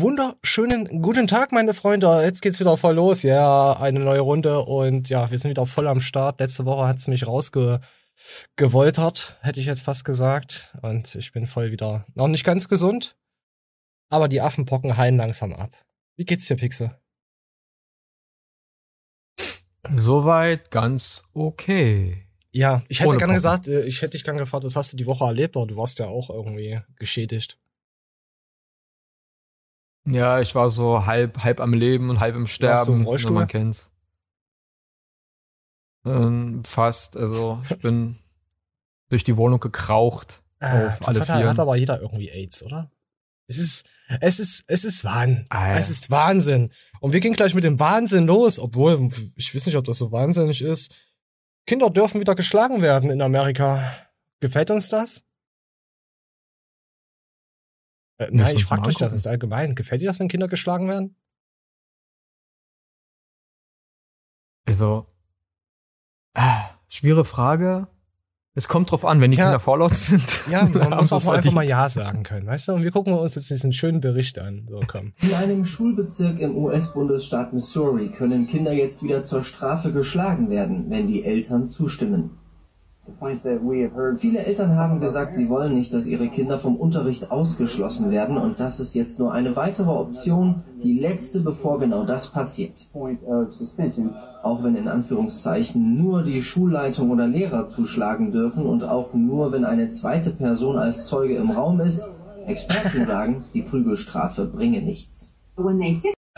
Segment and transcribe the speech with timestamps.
[0.00, 2.22] Wunderschönen guten Tag, meine Freunde.
[2.22, 3.24] Jetzt geht's wieder voll los.
[3.24, 6.38] Ja, eine neue Runde und ja, wir sind wieder voll am Start.
[6.38, 10.72] Letzte Woche hat's mich rausgewoltert, hätte ich jetzt fast gesagt.
[10.82, 13.16] Und ich bin voll wieder noch nicht ganz gesund.
[14.08, 15.76] Aber die Affenpocken heilen langsam ab.
[16.14, 16.96] Wie geht's dir, Pixel?
[19.92, 22.24] Soweit ganz okay.
[22.52, 23.34] Ja, ich hätte Ohne gerne Pocken.
[23.34, 25.74] gesagt, äh, ich hätte dich gerne gefragt, was hast du die Woche erlebt, aber du
[25.74, 27.58] warst ja auch irgendwie geschädigt.
[30.06, 33.04] Ja, ich war so halb, halb am Leben und halb im Saßt du im Sterben.
[33.04, 33.32] Rollstuhl?
[33.32, 33.90] Man kennt's.
[36.04, 37.16] Ähm, fast.
[37.16, 38.16] Also ich bin
[39.08, 40.42] durch die Wohnung gekraucht.
[40.60, 41.46] Ah, Auf alle hat, Vieren.
[41.48, 42.90] hat aber jeder irgendwie AIDS, oder?
[43.46, 43.86] Es ist,
[44.20, 45.46] es ist, es ist Wahnsinn.
[45.50, 45.74] Ah.
[45.76, 46.70] Es ist Wahnsinn.
[47.00, 50.12] Und wir gehen gleich mit dem Wahnsinn los, obwohl, ich weiß nicht, ob das so
[50.12, 50.94] wahnsinnig ist.
[51.66, 53.82] Kinder dürfen wieder geschlagen werden in Amerika.
[54.40, 55.22] Gefällt uns das?
[58.18, 59.74] Äh, nein, ich frage euch das, ist allgemein.
[59.74, 61.14] Gefällt dir das, wenn Kinder geschlagen werden?
[64.66, 65.06] Also,
[66.34, 67.88] ah, schwere Frage.
[68.54, 69.44] Es kommt drauf an, wenn die Ja.
[69.44, 70.40] Kinder vorlaut sind.
[70.50, 72.72] Ja, man muss auch mal einfach mal Ja sagen können, weißt du?
[72.72, 74.66] Und wir gucken uns jetzt diesen schönen Bericht an.
[74.68, 75.12] So, komm.
[75.22, 81.06] In einem Schulbezirk im US-Bundesstaat Missouri können Kinder jetzt wieder zur Strafe geschlagen werden, wenn
[81.06, 82.30] die Eltern zustimmen.
[84.18, 88.60] Viele Eltern haben gesagt, sie wollen nicht, dass ihre Kinder vom Unterricht ausgeschlossen werden und
[88.60, 92.88] das ist jetzt nur eine weitere Option, die letzte, bevor genau das passiert.
[94.42, 99.64] Auch wenn in Anführungszeichen nur die Schulleitung oder Lehrer zuschlagen dürfen und auch nur wenn
[99.64, 102.06] eine zweite Person als Zeuge im Raum ist,
[102.46, 105.34] Experten sagen, die Prügelstrafe bringe nichts.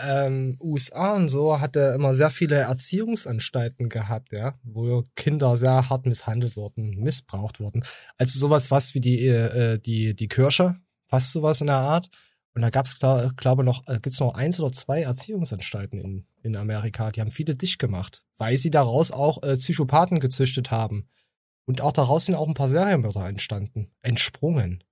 [0.03, 5.89] Ähm, USA und so hat er immer sehr viele Erziehungsanstalten gehabt, ja, wo Kinder sehr
[5.89, 7.85] hart misshandelt wurden, missbraucht wurden.
[8.19, 12.09] Also sowas fast wie die äh, die die Kirche, fast sowas in der Art.
[12.55, 16.57] Und da gab's klar, glaube noch äh, gibt's noch eins oder zwei Erziehungsanstalten in in
[16.57, 17.11] Amerika.
[17.11, 21.09] Die haben viele dicht gemacht, weil sie daraus auch äh, Psychopathen gezüchtet haben.
[21.67, 24.83] Und auch daraus sind auch ein paar Serienmörder entstanden, entsprungen.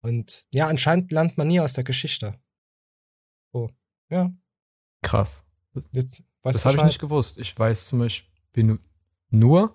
[0.00, 2.34] Und ja, anscheinend lernt man nie aus der Geschichte.
[3.52, 3.70] So,
[4.10, 4.32] ja.
[5.02, 5.42] Krass.
[5.92, 7.38] Jetzt Das habe ich nicht gewusst.
[7.38, 8.78] Ich weiß zum Beispiel nu-
[9.30, 9.74] nur,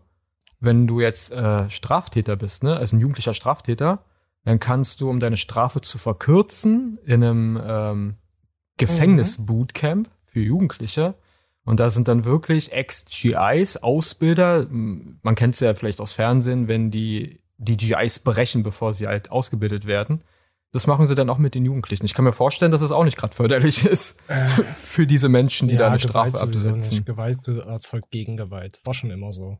[0.60, 4.04] wenn du jetzt äh, Straftäter bist, ne, also ein jugendlicher Straftäter,
[4.44, 8.16] dann kannst du, um deine Strafe zu verkürzen, in einem ähm,
[8.78, 11.16] Gefängnis-Bootcamp für Jugendliche.
[11.66, 14.68] Und da sind dann wirklich Ex-GIs, Ausbilder.
[14.70, 19.32] Man kennt es ja vielleicht aus Fernsehen, wenn die die GIs brechen, bevor sie halt
[19.32, 20.22] ausgebildet werden.
[20.74, 22.06] Das machen sie dann auch mit den Jugendlichen.
[22.06, 24.20] Ich kann mir vorstellen, dass es auch nicht gerade förderlich ist
[24.76, 26.72] für diese Menschen, die da eine Gewalt Strafe.
[26.72, 27.06] Nicht.
[27.06, 28.82] Gewalt erzeugt Gegengewalt.
[28.84, 29.58] War schon immer so.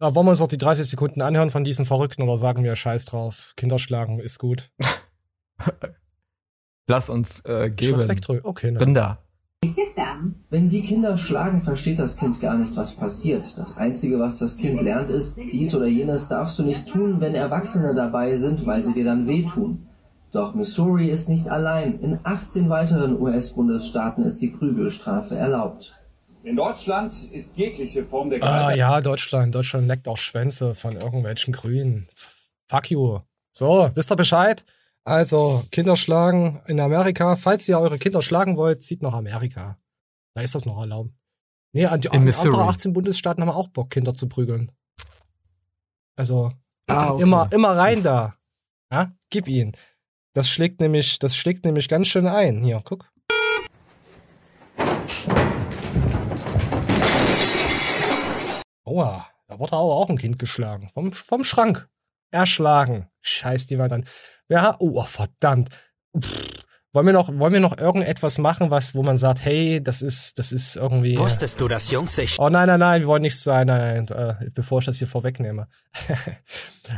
[0.00, 2.76] Ja, wollen wir uns noch die 30 Sekunden anhören von diesen Verrückten oder sagen wir
[2.76, 3.52] Scheiß drauf?
[3.56, 4.70] Kinder schlagen ist gut.
[6.86, 8.08] Lass uns äh, Ich geben.
[8.08, 8.44] wegdrücken.
[8.44, 8.80] Okay, ne.
[8.80, 9.18] Rinder.
[10.50, 13.56] Wenn Sie Kinder schlagen, versteht das Kind gar nicht, was passiert.
[13.56, 17.34] Das Einzige, was das Kind lernt, ist, dies oder jenes darfst du nicht tun, wenn
[17.34, 19.88] Erwachsene dabei sind, weil sie dir dann wehtun.
[20.32, 22.00] Doch Missouri ist nicht allein.
[22.00, 25.94] In 18 weiteren US-Bundesstaaten ist die Prügelstrafe erlaubt.
[26.42, 29.54] In Deutschland ist jegliche Form der Ah Gewalt ja, Deutschland.
[29.54, 32.06] Deutschland leckt auch Schwänze von irgendwelchen Grünen.
[32.68, 33.20] Fuck you.
[33.52, 34.64] So, wisst ihr Bescheid?
[35.04, 37.36] Also, Kinder schlagen in Amerika.
[37.36, 39.76] Falls ihr eure Kinder schlagen wollt, zieht nach Amerika.
[40.34, 41.10] Da ist das noch erlaubt.
[41.74, 42.54] Nee, an die In Missouri.
[42.54, 44.72] andere 18 Bundesstaaten haben auch Bock, Kinder zu prügeln.
[46.16, 46.52] Also,
[46.88, 47.22] Ah, okay.
[47.22, 48.34] immer, immer rein da.
[48.90, 49.72] Ja, gib ihn.
[50.34, 52.62] Das schlägt nämlich, das schlägt nämlich ganz schön ein.
[52.62, 53.12] Hier, guck.
[58.84, 60.90] Oha, da wurde aber auch ein Kind geschlagen.
[60.94, 61.88] Vom, vom Schrank.
[62.30, 63.08] Erschlagen.
[63.20, 64.06] Scheiß die mal dann.
[64.48, 65.68] Ja, oh, verdammt.
[66.18, 66.64] Pff.
[66.94, 70.38] Wollen wir noch, wollen wir noch irgendetwas machen, was, wo man sagt, hey, das ist,
[70.38, 71.18] das ist irgendwie.
[71.18, 74.38] Wusstest du, dass Jungs sich Oh nein, nein, nein, wir wollen nichts sein, nein, nein,
[74.40, 75.68] äh, bevor ich das hier vorwegnehme.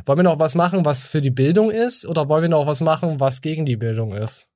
[0.05, 2.81] wollen wir noch was machen, was für die Bildung ist, oder wollen wir noch was
[2.81, 4.49] machen, was gegen die Bildung ist?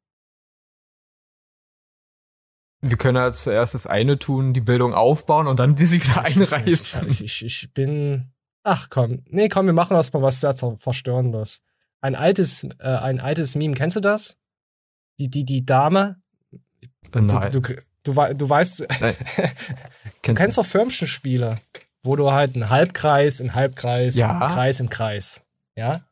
[2.81, 6.25] Wir können ja zuerst das eine tun, die Bildung aufbauen und dann die sie wieder
[6.25, 7.09] einreißen.
[7.09, 8.33] Ich, ich, ich bin.
[8.65, 11.61] Ach komm, nee, komm, wir machen erstmal was sehr Verstörendes.
[12.01, 14.37] Ein altes, äh, ein altes Meme, kennst du das?
[15.19, 16.21] Die, die, die Dame.
[17.15, 17.51] Nein.
[17.51, 17.75] Du, du,
[18.05, 19.15] du, du weißt, Nein.
[20.23, 21.57] du kennst doch Firmchen-Spiele,
[22.03, 24.39] wo du halt einen Halbkreis, einen Halbkreis, Ja.
[24.39, 25.41] einen Kreis im Kreis.
[25.77, 26.03] Ja?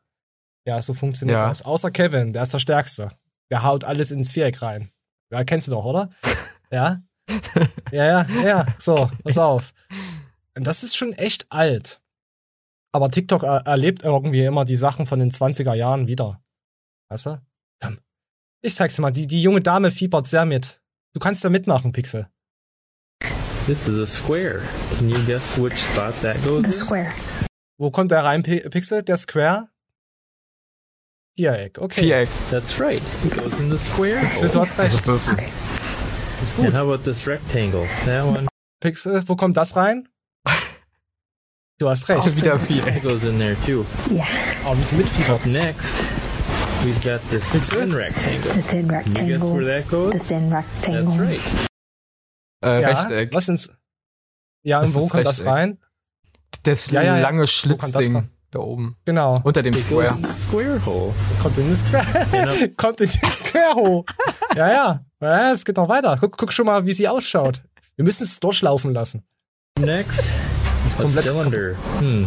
[0.65, 1.47] Ja, so funktioniert Ja.
[1.47, 1.61] das.
[1.61, 3.09] Außer Kevin, der ist der Stärkste.
[3.51, 4.91] Der haut alles ins Viereck rein.
[5.31, 6.09] Ja, kennst du doch, oder?
[6.71, 7.01] ja?
[7.91, 8.65] Ja, ja, ja.
[8.79, 9.73] So, pass auf.
[10.55, 12.01] Und das ist schon echt alt.
[12.93, 16.41] Aber TikTok er erlebt irgendwie immer die Sachen von den 20er Jahren wieder.
[17.09, 17.41] Weißt du?
[17.81, 17.99] Komm.
[18.61, 20.79] Ich zeig's dir mal, die, die junge Dame fiebert sehr mit.
[21.13, 22.27] Du kannst da mitmachen, Pixel.
[23.65, 24.61] This is a square.
[24.97, 26.61] Can you guess which spot that goes?
[26.63, 26.71] The in?
[26.71, 27.13] square.
[27.77, 29.03] Wo kommt der rein, Pi- Pixel?
[29.03, 29.67] Der Square?
[31.37, 32.01] Viereck, okay.
[32.01, 32.29] Viereck.
[32.49, 33.01] That's right.
[33.23, 34.19] It goes in the square.
[34.21, 34.91] Pixel, du hast recht.
[34.93, 35.33] Also Würfel.
[35.33, 35.47] Okay.
[36.41, 36.65] Ist gut.
[36.67, 37.87] And how about this rectangle?
[38.05, 38.47] That one
[38.81, 40.07] Pixel, wo kommt das rein?
[41.79, 42.25] Du hast recht.
[42.37, 43.03] Wieder that Viereck.
[43.03, 43.85] goes in there too.
[44.09, 44.25] Yeah.
[44.65, 45.45] Oh, ein bisschen mitfiebert.
[45.45, 45.93] Next,
[46.83, 48.53] we've got this thin rectangle.
[48.53, 49.53] The thin Can you guess rectangle.
[49.53, 50.13] where that goes?
[50.13, 51.17] The thin rectangle.
[51.17, 51.69] That's right.
[52.65, 53.33] Äh, Ja, Rechteck.
[53.33, 53.69] was ins.
[54.63, 55.53] Ja, und Das wo ist kommt das Rechteck.
[55.53, 55.77] rein?
[56.63, 58.95] Das Ja, ja, lange Wo das Schlitzding da oben.
[59.05, 59.39] Genau.
[59.43, 60.15] Unter dem It Square.
[60.17, 61.13] in the square hole.
[61.41, 62.05] Kommt in das Square.
[62.31, 62.73] Genau.
[62.77, 64.05] kommt in das Square hoch.
[64.55, 65.05] Ja, ja.
[65.21, 66.15] Ja, es geht noch weiter.
[66.19, 67.61] Guck, guck schon mal, wie sie ausschaut.
[67.95, 69.23] Wir müssen es durchlaufen lassen.
[69.79, 70.23] Next,
[70.83, 71.25] Das ist a komplett.
[71.25, 71.73] cylinder.
[71.99, 72.25] Hmm.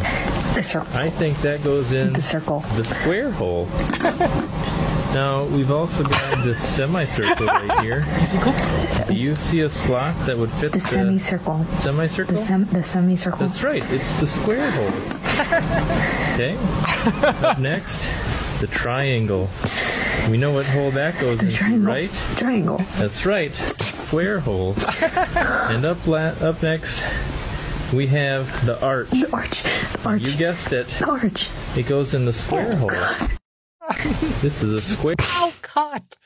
[0.54, 0.96] The circle.
[0.98, 2.64] I think that goes in The circle.
[2.76, 3.68] the square hole.
[5.12, 8.06] Now, we've also got this semicircle right here.
[8.16, 9.08] Wie sie guckt.
[9.08, 11.66] Do you see a slot that would fit The the semicircle.
[11.68, 12.38] The semicircle?
[12.38, 13.48] sem the semicircle.
[13.48, 14.92] That's right, it's the square hole.
[16.34, 16.56] Okay.
[17.44, 18.06] Up next,
[18.60, 19.48] the triangle.
[20.30, 21.92] We know what hole that goes The into, triangle.
[21.92, 22.10] right?
[22.36, 22.78] Triangle.
[22.98, 24.74] That's right, square hole.
[25.34, 27.02] and up la- up next,
[27.92, 29.10] we have the arch.
[29.10, 29.62] The arch.
[29.62, 30.22] The arch.
[30.22, 30.86] You guessed it.
[30.98, 31.48] The arch.
[31.76, 32.90] It goes in the square hole.
[34.40, 35.16] This is a square.
[35.18, 36.16] Oh Gott.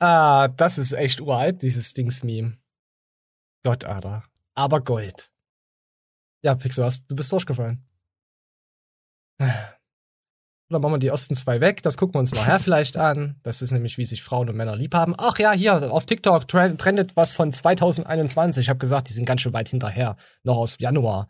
[0.00, 2.58] Ah, das ist echt uralt, dieses Dings-Meme.
[3.64, 4.24] Gott, aber.
[4.54, 5.30] Aber Gold.
[6.42, 7.86] Ja, Pixel, hast, du bist durchgefallen.
[10.70, 11.82] Dann machen wir die ersten zwei weg.
[11.82, 13.40] Das gucken wir uns nachher vielleicht an.
[13.42, 15.14] Das ist nämlich, wie sich Frauen und Männer lieb haben.
[15.18, 18.62] Ach ja, hier auf TikTok tre- trendet was von 2021.
[18.64, 20.16] Ich habe gesagt, die sind ganz schön weit hinterher.
[20.44, 21.28] Noch aus Januar.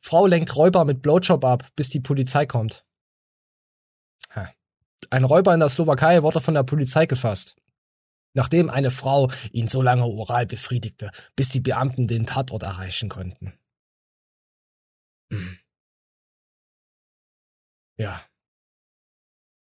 [0.00, 2.84] Frau lenkt Räuber mit Blowjob ab, bis die Polizei kommt.
[5.12, 7.56] Ein Räuber in der Slowakei wurde von der Polizei gefasst.
[8.32, 13.54] Nachdem eine Frau ihn so lange oral befriedigte, bis die Beamten den Tatort erreichen konnten.
[15.32, 15.58] Hm.
[17.96, 18.22] Ja.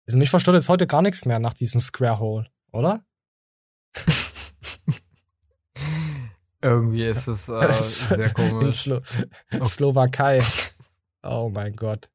[0.07, 3.03] Also mich verstört jetzt heute gar nichts mehr nach diesem Square Hole, oder?
[6.61, 8.81] Irgendwie ist es äh, sehr In komisch.
[8.81, 9.01] Slo
[9.65, 10.39] Slowakei.
[11.23, 12.09] Oh mein Gott.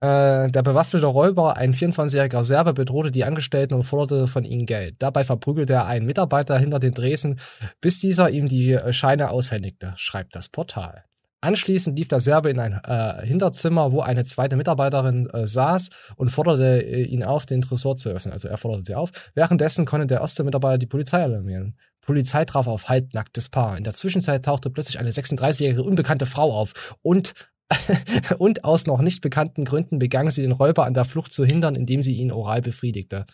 [0.00, 4.94] Äh, der bewaffnete Räuber, ein 24-jähriger Serbe, bedrohte die Angestellten und forderte von ihnen Geld.
[5.00, 7.40] Dabei verprügelte er einen Mitarbeiter hinter den Dresen,
[7.80, 11.04] bis dieser ihm die Scheine aushändigte, schreibt das Portal.
[11.40, 16.30] Anschließend lief der Serbe in ein äh, Hinterzimmer, wo eine zweite Mitarbeiterin äh, saß und
[16.30, 18.32] forderte äh, ihn auf, den Tresor zu öffnen.
[18.32, 19.10] Also er forderte sie auf.
[19.34, 21.76] Währenddessen konnte der erste Mitarbeiter die Polizei alarmieren.
[22.00, 23.76] Polizei traf auf halbnacktes Paar.
[23.76, 27.34] In der Zwischenzeit tauchte plötzlich eine 36-jährige unbekannte Frau auf und
[28.38, 31.74] und aus noch nicht bekannten Gründen begann sie den Räuber an der Flucht zu hindern,
[31.74, 33.26] indem sie ihn oral befriedigte.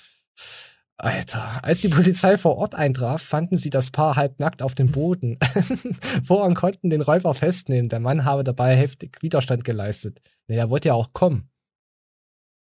[0.96, 5.38] Alter, als die Polizei vor Ort eintraf, fanden sie das Paar halbnackt auf dem Boden.
[6.24, 7.88] Vorher konnten den Räuber festnehmen.
[7.88, 10.20] Der Mann habe dabei heftig Widerstand geleistet.
[10.46, 11.50] Nee, der wollte ja auch kommen.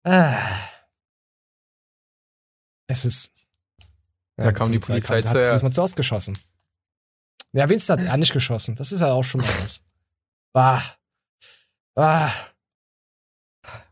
[0.04, 0.38] Ah.
[2.88, 3.48] Es ist.
[4.36, 5.54] Da kam die Polizei hat, hat zuerst.
[5.54, 6.38] sich mal zuerst geschossen.
[7.54, 8.76] Ja, wenigstens hat er nicht geschossen.
[8.76, 9.82] Das ist ja auch schon mal was.
[10.54, 10.84] Bah.
[11.96, 12.32] Ah.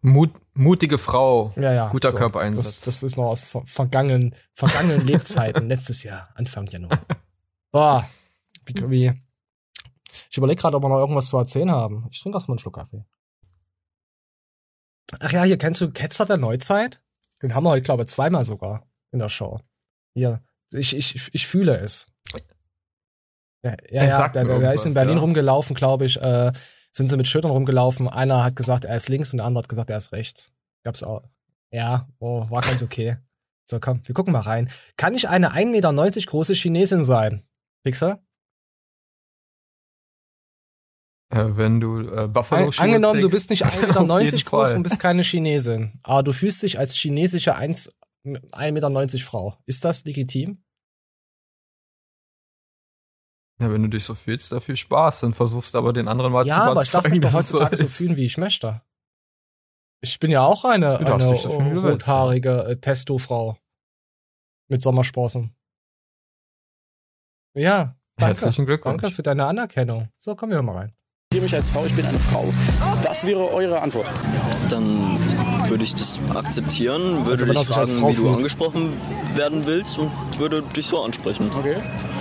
[0.01, 1.51] Mut, mutige Frau.
[1.55, 1.89] Ja, ja.
[1.89, 2.17] Guter so.
[2.17, 2.81] Körpereinsatz.
[2.81, 6.99] Das, das ist noch aus ver vergangenen, vergangenen Lebzeiten, letztes Jahr, Anfang Januar.
[7.71, 8.09] Boah.
[8.65, 9.13] Wie, wie.
[10.29, 12.07] Ich überlege gerade, ob wir noch irgendwas zu erzählen haben.
[12.11, 13.05] Ich trinke erst mal einen Schluck Kaffee.
[15.19, 17.01] Ach ja, hier kennst du Ketzer der Neuzeit?
[17.41, 19.59] Den haben wir heute, glaube ich, zweimal sogar in der Show.
[20.13, 20.41] Hier.
[20.73, 22.07] Ich, ich, ich fühle es.
[23.63, 25.21] Ja, ja, Er ja der, der, ist in Berlin ja.
[25.21, 26.21] rumgelaufen, glaube ich.
[26.21, 26.51] Äh,
[26.95, 28.07] sind sie mit Schildern rumgelaufen.
[28.07, 30.51] Einer hat gesagt, er ist links und der andere hat gesagt, er ist rechts.
[30.83, 31.23] Gab's auch.
[31.71, 33.17] Ja, oh, war ganz okay.
[33.69, 34.69] So, komm, wir gucken mal rein.
[34.95, 37.43] Kann ich eine 1,90 Meter große Chinesin sein?
[37.83, 38.23] Pixar?
[41.31, 44.37] Äh, wenn du äh, Buffalo An, angenommen, du trägst, bist nicht 1,90 auf jeden Meter
[44.37, 44.77] groß Fall.
[44.77, 45.99] und bist keine Chinesin.
[46.03, 47.91] Aber du fühlst dich als chinesische 1
[48.25, 49.57] 1,90 Meter Frau.
[49.65, 50.63] Ist das legitim?
[53.59, 56.45] Ja, wenn du dich so fühlst, da viel Spaß und versuchst aber den anderen mal
[56.45, 57.95] ja, zu aber ich darf mich überzeugen, doch heutzutage so ist.
[57.95, 58.81] fühlen, wie ich möchte.
[60.01, 63.57] Ich bin ja auch eine, Du eine so du rothaarige äh, Testo-Frau.
[64.67, 65.55] Mit Sommersprossen.
[67.53, 68.27] Ja, danke.
[68.27, 69.01] Herzlichen Glückwunsch.
[69.01, 70.09] Danke für deine Anerkennung.
[70.17, 70.95] So, kommen wir mal rein.
[71.33, 72.53] Ich mich als Frau, ich bin eine Frau.
[73.03, 74.07] Das wäre eure Antwort.
[74.69, 75.34] Dann
[75.75, 78.35] würde ich das akzeptieren, Also würde er dich fragen, wie du fühlt.
[78.37, 78.93] angesprochen
[79.35, 81.51] werden willst und würde dich so ansprechen.
[81.53, 81.75] Okay.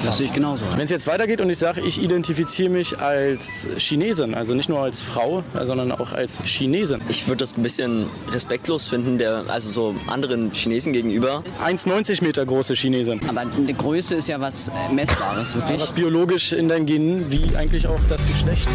[0.04, 0.64] Das sehe ich genauso.
[0.73, 4.80] Wenn es jetzt weitergeht und ich sage, ich identifiziere mich als Chinesin, also nicht nur
[4.80, 7.00] als Frau, sondern auch als Chinesin.
[7.08, 11.44] Ich würde das ein bisschen respektlos finden, der, also so anderen Chinesen gegenüber.
[11.64, 13.20] 1,90 Meter große Chinesin.
[13.28, 15.80] Aber eine Größe ist ja was äh, Messbares, wirklich.
[15.80, 18.66] Was biologisch in deinen Genen, wie eigentlich auch das Geschlecht.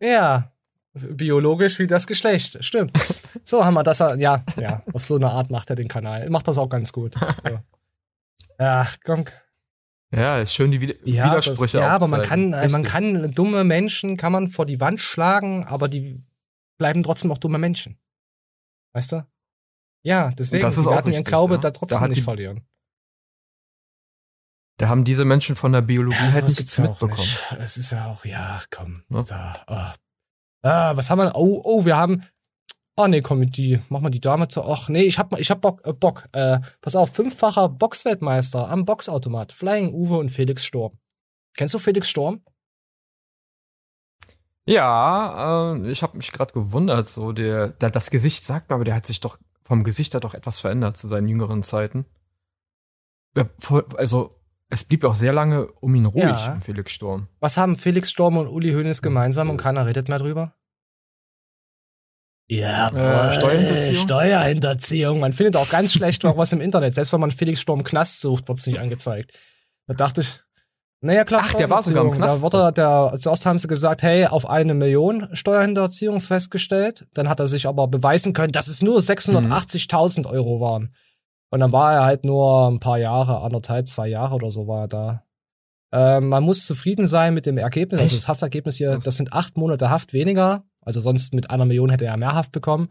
[0.00, 0.53] Ja,
[0.94, 2.92] biologisch wie das Geschlecht, stimmt.
[3.46, 4.16] So haben wir das, ja,
[4.56, 6.30] ja, auf so eine Art macht er den Kanal.
[6.30, 7.14] Macht das auch ganz gut.
[7.48, 7.58] So.
[8.58, 9.24] Ach, komm.
[10.14, 12.92] Ja, schön die Wid Ja, Widersprüche das, ja aber man kann, äh, man Richtig.
[12.92, 16.22] kann dumme Menschen kann man vor die Wand schlagen, aber die
[16.78, 17.98] bleiben trotzdem noch dumme Menschen.
[18.92, 19.26] Weißt du?
[20.04, 21.60] Ja, deswegen, Das ist die auch werden ihren Glaube ja.
[21.60, 22.60] da Da trotzdem hat nicht die- verlieren.
[24.78, 27.12] Da haben diese Menschen von der Biologie Ja, halt nichts auch mitbekommen.
[27.18, 27.56] nicht.
[27.60, 29.02] Es ist ja auch, ja, komm.
[29.08, 29.22] Ja.
[29.22, 29.94] Da, ah.
[30.64, 31.32] Ah, was haben wir?
[31.34, 32.24] Oh, oh, wir haben.
[32.96, 34.62] Oh nee, komm, die, mach mal die Dame zu.
[34.62, 36.28] Ach nee, ich hab, ich hab Bock, äh, Bock.
[36.32, 39.52] Äh, pass auf, fünffacher Boxweltmeister am Boxautomat.
[39.52, 40.98] Flying Uwe und Felix Sturm.
[41.56, 42.42] Kennst du Felix Sturm?
[44.66, 48.94] Ja, äh, ich habe mich gerade gewundert, so der, der, das Gesicht sagt aber der
[48.94, 52.06] hat sich doch vom Gesicht her doch etwas verändert zu seinen jüngeren Zeiten.
[53.36, 54.30] Ja, voll, also
[54.74, 56.52] es blieb auch sehr lange um ihn ruhig, Ja.
[56.54, 57.28] um Felix Sturm.
[57.40, 60.54] Was haben Felix Sturm und Uli Hoeneß gemeinsam und keiner redet mehr drüber?
[62.46, 64.04] Ja, Äh, Steuerhinterziehung?
[64.04, 65.20] Steuerhinterziehung.
[65.20, 66.92] Man findet auch ganz schlecht was im Internet.
[66.94, 69.38] Selbst wenn man Felix Sturm Knast sucht, wird's nicht angezeigt.
[69.86, 70.40] Da dachte ich,
[71.00, 72.10] naja klar, Ach, der war sogar im.
[72.12, 72.38] Knast.
[72.38, 77.06] Da wurde der, zuerst haben sie gesagt, hey, auf eine Million Steuerhinterziehung festgestellt.
[77.14, 80.94] Dann hat er sich aber beweisen können, dass es nur 680.000 Euro waren.
[81.50, 84.82] Und dann war er halt nur ein paar Jahre, anderthalb, zwei Jahre oder so war
[84.82, 85.24] er da.
[85.92, 88.00] Ähm, man muss zufrieden sein mit dem Ergebnis.
[88.00, 90.64] Also das Haftergebnis hier, das sind acht Monate Haft weniger.
[90.82, 92.88] Also sonst mit einer Million hätte er mehr Haft bekommen.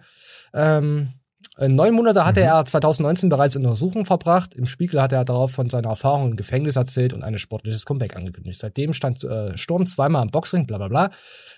[0.53, 1.13] Ähm,
[1.57, 4.53] äh, neun Monate hatte er 2019 bereits in Untersuchung verbracht.
[4.53, 8.15] Im Spiegel hat er darauf von seiner Erfahrung im Gefängnis erzählt und ein sportliches Comeback
[8.15, 8.59] angekündigt.
[8.59, 11.09] Seitdem stand äh, Sturm zweimal am Boxring, bla bla bla.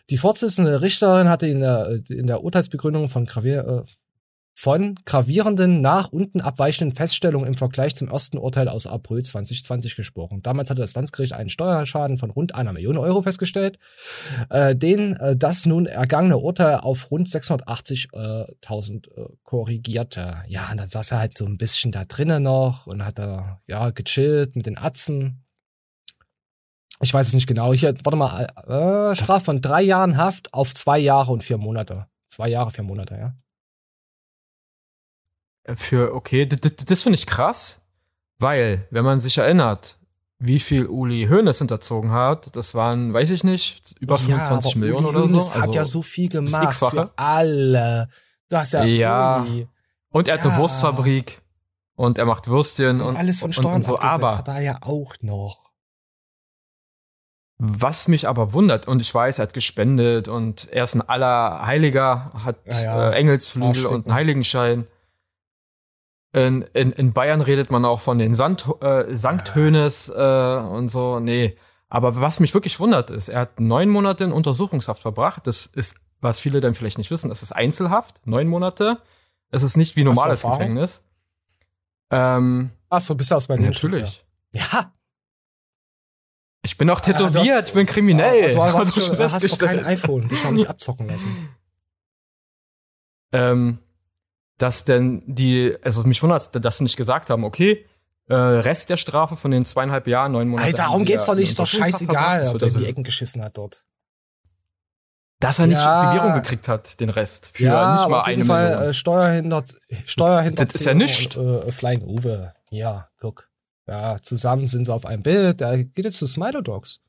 [0.10, 3.92] Die Vorsitzende Richterin hatte in der, in der Urteilsbegründung von Gravier, äh,
[4.58, 10.42] von gravierenden nach unten abweichenden Feststellungen im Vergleich zum ersten Urteil aus April 2020 gesprochen.
[10.42, 13.78] Damals hatte das Landesgericht einen Steuerschaden von rund einer Million Euro festgestellt,
[14.50, 20.36] äh, den äh, das nun ergangene Urteil auf rund 680.000 äh, korrigierte.
[20.48, 23.60] Ja, und dann saß er halt so ein bisschen da drinnen noch und hat da
[23.68, 25.44] ja gechillt mit den Atzen.
[27.02, 27.74] Ich weiß es nicht genau.
[27.74, 32.08] Hier, warte mal, äh, Straf von drei Jahren Haft auf zwei Jahre und vier Monate.
[32.26, 33.36] Zwei Jahre, vier Monate, ja.
[35.76, 37.82] Für, okay, das finde ich krass,
[38.38, 39.98] weil, wenn man sich erinnert,
[40.38, 45.06] wie viel Uli Hoeneß hinterzogen hat, das waren, weiß ich nicht, über 25 aber Millionen
[45.08, 45.34] Uli oder so.
[45.36, 48.10] Hoeneß hat Also ja so viel gemacht für alle.
[48.50, 49.42] Du hast ja, Ja.
[49.42, 49.68] Uli.
[50.10, 50.58] Und er hat eine Ja.
[50.60, 51.42] Wurstfabrik
[51.96, 54.00] und er macht Würstchen und, Und alles von Steuern und so.
[54.00, 55.72] Aber hat er ja auch noch.
[57.58, 61.66] was mich aber wundert, und ich weiß, er hat gespendet und er ist ein aller
[61.66, 63.10] Heiliger, hat Ja, ja.
[63.12, 64.88] Äh, Engelsflügel und einen Heiligenschein.
[66.36, 70.90] In, in, in Bayern redet man auch von den Sand, äh, Sankt Hoeneß äh, und
[70.90, 71.20] so.
[71.22, 71.56] Nee.
[71.88, 75.48] Aber was mich wirklich wundert ist, er hat neun Monate in Untersuchungshaft verbracht.
[75.48, 79.02] Das ist, was viele dann vielleicht nicht wissen, das ist Einzelhaft, neun Monate.
[79.50, 80.42] Es ist nicht wie Hast du normales?
[80.42, 81.02] Gefängnis.
[82.12, 83.68] Ähm, Ach so, bist du aus Berlin?
[83.68, 84.26] natürlich.
[84.54, 84.92] Ja.
[86.64, 88.54] Ich bin auch Ja, du tätowiert, hast- ich bin kriminell.
[88.56, 91.56] Du, Hat hast, doch schon du hast doch kein iPhone, dich noch nicht abzocken lassen.
[93.32, 93.80] ähm,
[94.58, 97.86] dass denn die, also mich wundert, dass sie nicht gesagt haben, okay,
[98.28, 100.68] äh, Rest der Strafe von den zweieinhalb Jahren, neun Monate.
[100.68, 103.58] Alter, darum geht's doch nicht, ist doch scheißegal, ob er in die Ecken geschissen hat
[103.58, 103.86] dort.
[105.40, 106.12] Dass er nicht Ja.
[106.12, 107.50] Bewährung gekriegt hat, den Rest.
[107.54, 108.90] Für ja, nicht mal auf jeden eine Fall Million.
[108.90, 111.36] äh, Steuerhindert, Steuerhinterziehung Das ist ja nicht.
[111.38, 112.54] Und, äh, Flying Uwe.
[112.72, 113.50] Ja, guck.
[113.86, 115.62] Ja, zusammen sind sie auf einem Bild.
[115.62, 117.02] Da geht jetzt zu Smiler Dogs.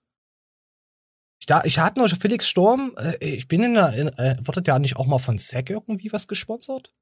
[1.38, 2.94] Ich, da, ich hatte noch Felix Sturm.
[2.98, 6.12] Äh, ich bin in der, in, äh, wurde der nicht auch mal von Zack irgendwie
[6.12, 6.92] was gesponsert?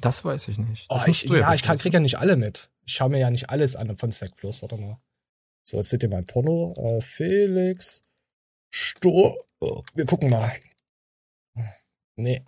[0.00, 0.86] Das weiß ich nicht.
[0.88, 2.70] Oh, Das ich, musst du ja, ja ich krieg ja nicht alle mit.
[2.86, 4.98] Ich schaue mir ja nicht alles an von Zack Plus, oder mal.
[5.68, 6.74] So, jetzt seht ihr mein Porno.
[6.76, 8.02] Äh, Felix
[8.70, 9.34] Sturm.
[9.60, 10.52] Oh, wir gucken mal.
[12.16, 12.44] Nee.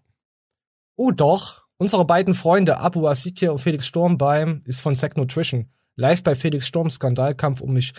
[0.96, 1.66] Oh, doch.
[1.78, 5.72] Unsere beiden Freunde, Abu Asitia und Felix Sturm beim, ist von Zack Nutrition.
[5.96, 7.92] Live bei Felix Sturm Skandalkampf um mich.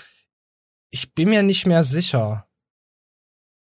[0.91, 2.47] Ich bin mir nicht mehr sicher.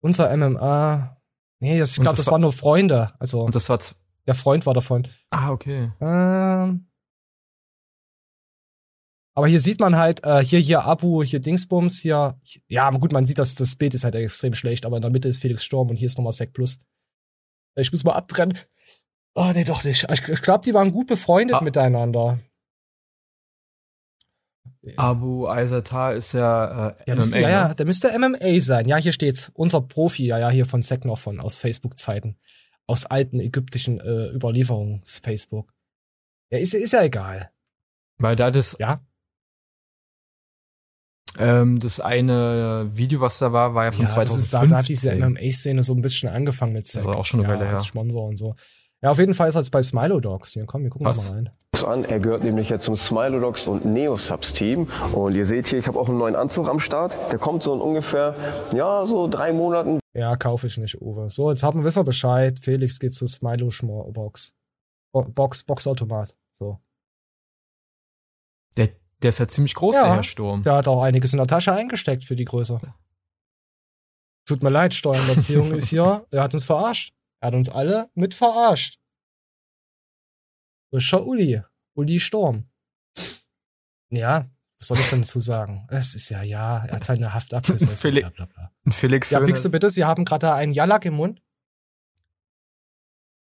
[0.03, 1.17] Unser MMA.
[1.61, 3.12] Nee, das, ich glaube, das das, war- waren nur Freunde.
[3.21, 3.79] Also, Und das war,
[4.26, 5.09] der Freund war davon.
[5.31, 5.93] ah, okay.
[6.00, 6.88] Ähm.
[9.35, 12.38] Aber hier sieht man halt, äh, hier, hier Abu, hier Dingsbums, hier.
[12.69, 15.29] Ja, gut, man sieht, dass das Bild ist halt extrem schlecht, aber in der Mitte
[15.29, 16.79] ist Felix Sturm und hier ist nochmal Sec Plus.
[17.76, 18.59] Ich muss mal abtrennen.
[19.35, 20.07] Oh, nee, doch nicht.
[20.12, 21.62] Ich, ich glaube, die waren gut befreundet Ah.
[21.62, 22.41] miteinander.
[24.97, 27.21] Abu Aizatar ist ja äh, Der MMA.
[27.21, 27.75] müsste, ja, ja, ne?
[27.76, 28.87] der müsste MMA sein.
[28.88, 29.50] Ja, hier steht's.
[29.55, 32.37] Unser Profi, ja, ja, hier von Seknor von aus Facebook-Zeiten.
[32.89, 35.73] Aus alten ägyptischen äh, Überlieferungen Facebook.
[36.51, 37.51] Ja, ist, ist ja egal.
[38.19, 39.01] Weil da das, Ja.
[41.39, 44.69] ähm, das eine Video, was da war, war ja von ja, das ist, da, 2015.
[44.71, 46.95] da hat diese MMA-Szene so ein bisschen angefangen mit.
[46.95, 47.75] Das war auch schon eine ja, Weile her.
[47.79, 48.55] Als Sponsor und so.
[49.02, 50.52] Ja, auf jeden Fall ist er jetzt bei Smilo Dogs.
[50.52, 51.28] Hier, komm, wir gucken Was?
[51.30, 51.50] mal rein.
[51.85, 52.04] an.
[52.04, 54.87] Er gehört nämlich jetzt zum Smilodogs und Neosubs Team.
[55.12, 57.16] Und ihr seht hier, ich habe auch einen neuen Anzug am Start.
[57.32, 58.37] Der kommt so in ungefähr,
[58.73, 59.99] ja, so drei Monaten.
[60.14, 61.28] Ja, kaufe ich nicht, Uwe.
[61.30, 62.61] So, jetzt haben wir, wissen wir Bescheid.
[62.61, 64.54] Felix geht zu Smilo Schmor Box.
[65.12, 66.37] Bo Box, Boxautomat.
[66.52, 66.78] So.
[68.76, 68.90] Der,
[69.23, 70.04] der ist ja ziemlich groß, Ja.
[70.04, 70.62] der Herr Sturm.
[70.62, 72.80] Der hat auch einiges in der Tasche eingesteckt für die Größe.
[74.47, 76.25] Tut mir leid, Steuerhinterziehung ist hier.
[76.30, 77.12] Er hat uns verarscht.
[77.42, 79.00] Er hat uns alle mit verarscht.
[80.90, 81.61] Frischer Uli.
[81.94, 82.68] Uli Sturm.
[84.11, 85.87] Ja, was soll ich denn dazu sagen?
[85.90, 87.96] Es ist ja, ja, er hat seine Haft abgesessen.
[87.96, 88.92] Felix- bla, bla, bla.
[88.92, 91.42] Felix Ja, Pixel, bitte, Sie haben gerade einen Jalak im Mund.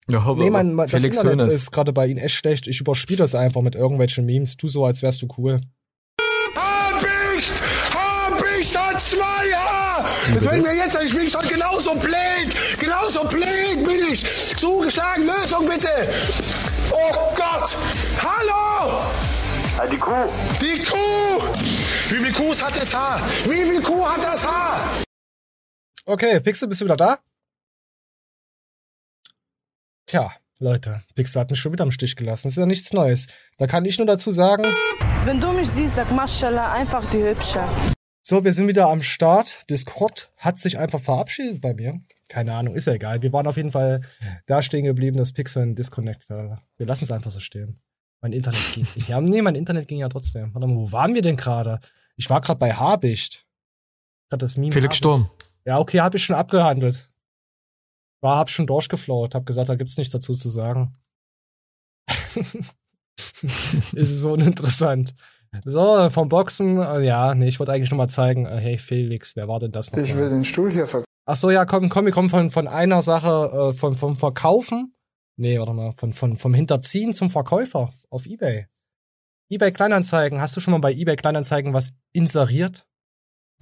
[0.08, 2.68] Ja, aber- Nee, mein, mein das Felix Internet ist gerade bei Ihnen echt schlecht.
[2.68, 4.56] Ich überspiele das einfach mit irgendwelchen Memes.
[4.56, 5.60] Tu so, als wärst du cool.
[6.56, 7.52] Habicht!
[7.94, 10.04] Habicht hat zwei Haar!
[10.34, 12.78] Das wenn wir jetzt, ich bin schon genauso blöd!
[12.78, 14.20] Genauso blöd bin ich!
[14.92, 15.88] Zugeschlagen, Lösung bitte!
[16.92, 17.76] Oh Gott!
[18.20, 19.02] Hallo!
[19.90, 20.28] Die Kuh!
[20.61, 21.40] Die Kuh!
[22.11, 23.20] Wie viel Kuh hat das Haar?
[23.44, 25.02] Wie viel Kuh hat das Haar?
[26.04, 27.18] Okay, Pixel, bist du wieder da?
[30.06, 32.49] Tja, Leute, Pixel hat mich schon wieder im Stich gelassen.
[32.49, 33.28] Das ist ja nichts Neues.
[33.56, 34.64] Da kann ich nur dazu sagen,
[35.25, 37.66] Wenn du mich siehst, sag Maschallah, einfach die Hübsche.
[38.23, 39.69] So, wir sind wieder am Start.
[39.69, 42.00] Discord hat sich einfach verabschiedet bei mir.
[42.29, 43.21] Keine Ahnung, ist ja egal.
[43.21, 44.02] Wir waren auf jeden Fall
[44.47, 46.31] da stehen geblieben, dass Pixel ein Disconnect.
[46.31, 47.81] Wir lassen es einfach so stehen.
[48.21, 49.08] Mein Internet ging nicht.
[49.08, 50.54] Ja, nee, mein Internet ging ja trotzdem.
[50.54, 51.80] Warte mal, wo waren wir denn gerade?
[52.17, 53.45] Ich war gerade bei Habicht.
[54.30, 54.99] Grad das Meme Felix Habicht.
[54.99, 55.30] Sturm.
[55.65, 57.11] Ja, okay, habe ich schon abgehandelt.
[58.21, 60.97] War, hab schon durchgeflaut, hab gesagt, da gibt's nichts dazu zu sagen.
[63.93, 65.13] ist so uninteressant.
[65.65, 69.36] So, vom Boxen, äh, ja, nee, ich wollte eigentlich nur mal zeigen, äh, hey Felix,
[69.36, 69.99] wer war denn das noch?
[69.99, 71.04] Ich will den Stuhl hier verkaufen.
[71.26, 74.95] Ach so, ja, komm, komm, wir kommen von, von einer Sache, äh, von, vom Verkaufen.
[75.36, 78.67] Nee, warte mal, von, von, vom Hinterziehen zum Verkäufer auf Ebay.
[79.50, 82.86] Ebay Kleinanzeigen, hast du schon mal bei Ebay Kleinanzeigen was inseriert?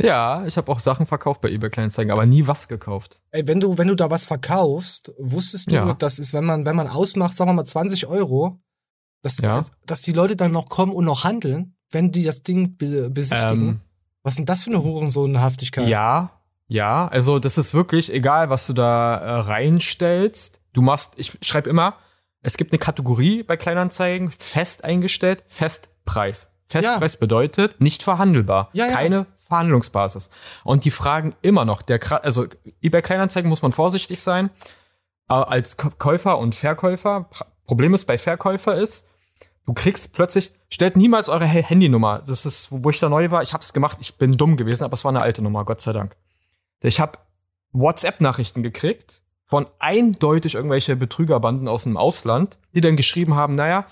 [0.01, 3.21] Ja, ich habe auch Sachen verkauft bei eBay Kleinanzeigen, aber nie was gekauft.
[3.33, 5.93] Ey, wenn du, wenn du da was verkaufst, wusstest du, Ja.
[5.93, 8.59] das ist, wenn man, wenn man ausmacht, sagen wir mal 20 Euro,
[9.23, 9.63] dass, Ja.
[9.85, 13.69] dass die Leute dann noch kommen und noch handeln, wenn die das Ding be besichtigen.
[13.69, 13.81] Ähm,
[14.23, 15.89] was denn das für eine Hurensohnhaftigkeit?
[15.89, 16.31] Ja,
[16.69, 20.61] ja, also das ist wirklich egal, was du da äh, reinstellst.
[20.73, 21.97] Du machst, ich schreibe immer,
[22.43, 26.53] es gibt eine Kategorie bei Kleinanzeigen, fest eingestellt, Festpreis.
[26.69, 28.93] Festpreis bedeutet nicht verhandelbar, Ja, ja.
[28.93, 30.31] keine Verhandlungsbasis.
[30.63, 32.47] Und die fragen immer noch, der also
[32.89, 34.51] bei Kleinanzeigen muss man vorsichtig sein.
[35.29, 37.29] Äh, als Käufer und Verkäufer,
[37.67, 39.09] Problem ist bei Verkäufer ist,
[39.71, 42.23] du kriegst plötzlich, stellt niemals eure Handynummer.
[42.27, 43.45] Das ist, wo ich da neu war.
[43.45, 43.99] Ich habe es gemacht.
[44.01, 46.17] Ich bin dumm gewesen, aber es war eine alte Nummer, Gott sei Dank.
[46.83, 47.21] Ich habe
[47.71, 53.85] WhatsApp-Nachrichten gekriegt von eindeutig irgendwelche Betrügerbanden aus dem Ausland, die dann geschrieben haben, naja,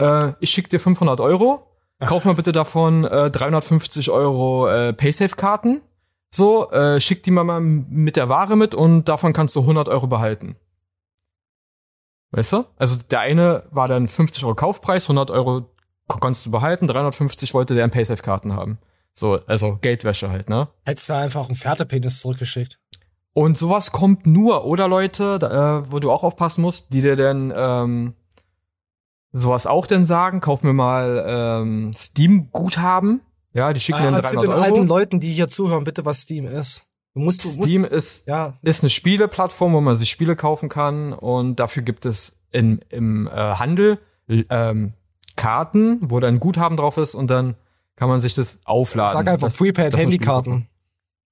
[0.00, 1.66] äh, ich schick dir 500 Euro,
[1.98, 5.80] kauf mal bitte davon äh, 350 Euro äh, Paysafe-Karten.
[6.30, 10.06] So, äh, schick die mal mit der Ware mit und davon kannst du 100 Euro
[10.06, 10.56] behalten.
[12.32, 12.64] Weißt du?
[12.76, 15.70] Also der eine war dann 50 Euro Kaufpreis, 100 Euro
[16.08, 18.78] kon- konntest du behalten, 350 wollte der in Paysafe-Karten haben.
[19.12, 20.68] So, also Geldwäsche halt, ne?
[20.84, 22.78] Hättest du einfach einen Pferdepenis zurückgeschickt.
[23.32, 27.16] Und sowas kommt nur, oder Leute, da, äh, wo du auch aufpassen musst, die dir
[27.16, 28.14] dann ähm,
[29.32, 33.20] sowas auch denn sagen, kauf mir mal ähm, Steam-Guthaben.
[33.52, 34.60] Ja, die schicken Ah, dir für 300 den Euro.
[34.62, 36.85] alten Leuten, die hier zuhören, bitte, was Steam ist.
[37.16, 38.58] Du musst, du Steam musst, ist, ja.
[38.60, 43.26] ist eine Spieleplattform, wo man sich Spiele kaufen kann und dafür gibt es in, im
[43.26, 43.98] äh, Handel
[44.28, 44.92] ähm,
[45.34, 47.54] Karten, wo dann Guthaben drauf ist und dann
[47.96, 49.14] kann man sich das aufladen.
[49.14, 50.68] Sag einfach Prepaid Handykarten.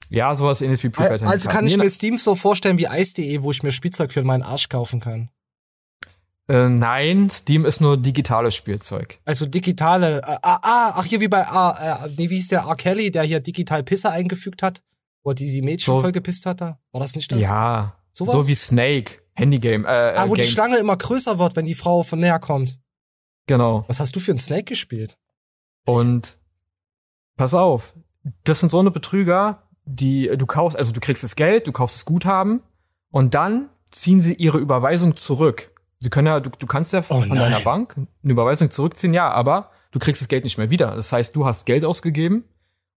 [0.09, 1.51] Ja, sowas ähnliches wie Prepaid Also Handykarten.
[1.51, 4.71] kann ich mir Steam so vorstellen wie Ice.de, wo ich mir Spielzeug für meinen Arsch
[4.71, 5.29] kaufen kann.
[6.49, 9.19] Äh, nein, Steam ist nur digitales Spielzeug.
[9.27, 12.61] Also digitale, äh, ah, ah, ach hier wie bei, ah, äh, nee, wie hieß der
[12.61, 12.77] R.
[12.77, 14.81] Kelly, der hier digital Pisser eingefügt hat,
[15.25, 16.79] wo er die, die Mädchen So- voll gepisst hat da?
[16.93, 17.41] War das nicht das?
[17.41, 18.33] Ja, Sowas?
[18.35, 19.87] so wie Snake, Handygame.
[19.89, 20.53] Äh, Ah, wo äh, die Games.
[20.53, 22.79] Schlange immer größer wird, wenn die Frau von näher kommt.
[23.47, 23.85] Genau.
[23.89, 25.19] Was hast du für einen Snake gespielt?
[25.87, 26.39] Und
[27.37, 27.95] pass auf,
[28.45, 31.97] das sind so eine Betrüger, die du kaufst, also du kriegst das Geld, du kaufst
[31.97, 32.63] das Guthaben
[33.11, 35.73] und dann ziehen sie ihre Überweisung zurück.
[36.01, 37.39] Sie können ja, du, du kannst ja von nein.
[37.39, 40.95] deiner Bank eine Überweisung zurückziehen, ja, aber du kriegst das Geld nicht mehr wieder.
[40.97, 42.45] Das heißt, du hast Geld ausgegeben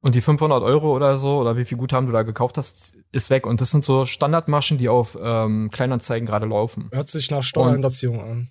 [0.07, 3.29] und die 500 Euro oder so oder wie viel Guthaben du da gekauft hast, ist
[3.29, 3.45] weg.
[3.45, 6.89] Und das sind so Standardmaschen, die auf ähm, Kleinanzeigen gerade laufen.
[6.93, 8.49] Hört sich nach Steuerhinterziehung an.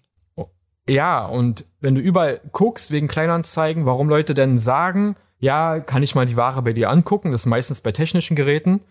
[0.87, 6.14] Ja, und wenn du überall guckst wegen Kleinanzeigen, warum Leute denn sagen, ja, kann ich
[6.14, 8.83] mal die Ware bei dir angucken, das ist meistens bei technischen Geräten,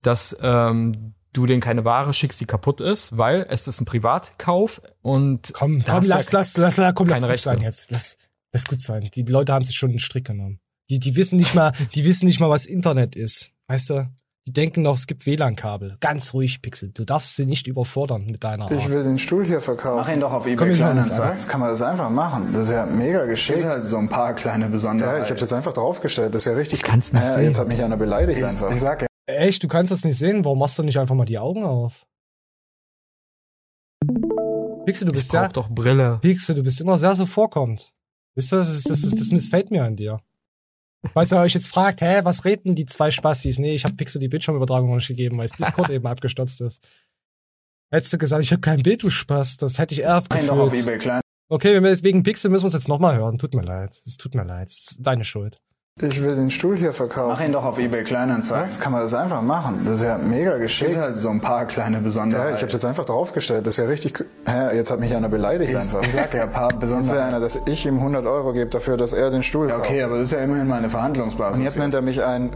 [0.00, 4.80] dass ähm, du denen keine Ware schickst, die kaputt ist, weil es ist ein Privatkauf
[5.02, 7.50] und Komm, komm, lass, ja lass, lass, lass, komm, lass gut Rechte.
[7.50, 7.90] sein jetzt.
[7.90, 8.16] Lass,
[8.50, 9.10] lass gut sein.
[9.14, 10.58] Die Leute haben sich schon einen Strick genommen.
[10.90, 13.52] Die, die wissen nicht mal, die wissen nicht mal, was Internet ist.
[13.68, 14.08] Weißt du?
[14.46, 15.96] Die denken noch, es gibt WLAN-Kabel.
[16.00, 16.90] Ganz ruhig, Pixel.
[16.92, 18.90] Du darfst sie nicht überfordern mit deiner Ich Art.
[18.90, 19.96] will den Stuhl hier verkaufen.
[20.00, 21.48] Mach ihn doch auf eBay ich das Kleinanzeigen.
[21.48, 22.52] Kann man das einfach machen?
[22.52, 23.64] Das ist ja mega geschickt.
[23.64, 25.20] Halt so ein paar kleine Besonderheiten.
[25.20, 26.34] Ja, ich habe das einfach draufgestellt.
[26.34, 26.80] Das ist ja richtig.
[26.80, 27.44] Ich kann's nicht ja, sehen.
[27.44, 28.70] Jetzt hat mich einer beleidigt Ich- einfach.
[28.70, 29.08] ich sag ja.
[29.26, 30.44] Echt, du kannst das nicht sehen?
[30.44, 32.04] Warum machst du nicht einfach mal die Augen auf?
[34.84, 36.18] Pixel, du ich bist brauch ja, doch Brille.
[36.20, 37.92] Pixel, du bist immer sehr so vorkommt.
[38.34, 40.20] Wisst ihr, das, ist, das, ist, das missfällt mir an dir.
[41.12, 43.58] Falls ihr euch jetzt fragt, hä, was reden die zwei Spastis?
[43.58, 46.86] Nee, ich habe Pixel die Bildschirmübertragung noch nicht gegeben, weil das Discord eben abgestürzt ist.
[47.92, 50.46] Hättest du gesagt, ich habe kein Bild, du Spaß, das hätte ich eher Mach ihn
[50.46, 50.86] doch auf gefühlt.
[50.88, 51.20] eBay Klein.
[51.48, 53.38] Okay, wegen Pixel müssen wir es jetzt nochmal hören.
[53.38, 53.90] Tut mir leid.
[53.90, 54.68] Es tut mir leid.
[54.68, 55.58] Es ist deine Schuld.
[56.02, 57.28] Ich will den Stuhl hier verkaufen.
[57.28, 58.64] Mach ihn doch auf eBay Kleinanzeigen.
[58.64, 58.80] Was?
[58.80, 59.82] Kann man das einfach machen?
[59.84, 60.90] Das ist ja mega geschickt.
[60.90, 62.56] Steht halt so ein paar kleine Ja, Besonderheiten.
[62.56, 63.64] ich habe das einfach draufgestellt.
[63.64, 64.24] Das ist ja richtig.
[64.44, 66.02] Hä, jetzt hat mich einer beleidigt Ich, einfach.
[66.02, 67.22] ich sag ja ein paar Jetzt will Besonderheiten.
[67.28, 70.04] einer, dass ich ihm 100 Euro gebe dafür, dass er den Stuhl Ja, okay, kauft.
[70.06, 71.58] aber das ist ja immerhin mal eine Verhandlungsbasis.
[71.58, 72.50] Und jetzt nennt er mich ein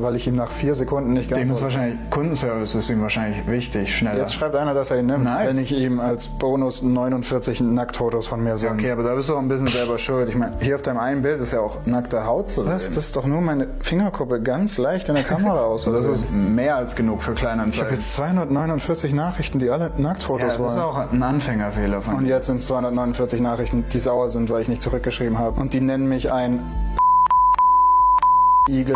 [0.00, 3.46] weil ich ihm nach vier Sekunden nicht Dem ist geantwortet wahrscheinlich, Kundenservice ist ihm wahrscheinlich
[3.46, 4.20] wichtig, schneller.
[4.20, 5.48] Jetzt schreibt einer, dass er ihn nimmt, Nice.
[5.48, 8.76] wenn ich ihm als Bonus 49 Nacktfotos von mir sende.
[8.82, 10.28] okay, aber da bist du auch ein bisschen selber schuld.
[10.28, 12.86] Ich meine, Hier auf deinem einen Bild ist ja auch nackte Haut zu Was?
[12.86, 12.94] sehen.
[12.94, 15.84] Das ist doch nur meine Fingerkuppe ganz leicht in der Kamera aus.
[15.92, 17.86] das ist mehr als genug für ich Kleinanzeigen.
[17.86, 20.78] habe jetzt 249 Nachrichten, die alle ja, Nacktfotos das ist wollen.
[20.78, 24.68] auch ein Anfängerfehler von Und jetzt sind es 249 Nachrichten, die sauer sind, weil ich
[24.68, 25.60] nicht zurückgeschrieben habe.
[25.60, 26.62] Und die nennen mich ein
[28.68, 28.94] Igel,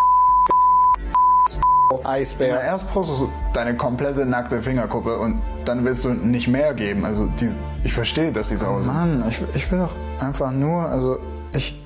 [2.05, 2.61] Eisbär.
[2.61, 7.05] erst postest du deine komplette nackte Fingerkuppe und dann willst du nicht mehr geben.
[7.05, 7.51] Also die,
[7.85, 8.93] ich verstehe, dass die sauer sind.
[8.93, 11.19] Mann, ich, ich will doch einfach nur, also
[11.53, 11.77] ich,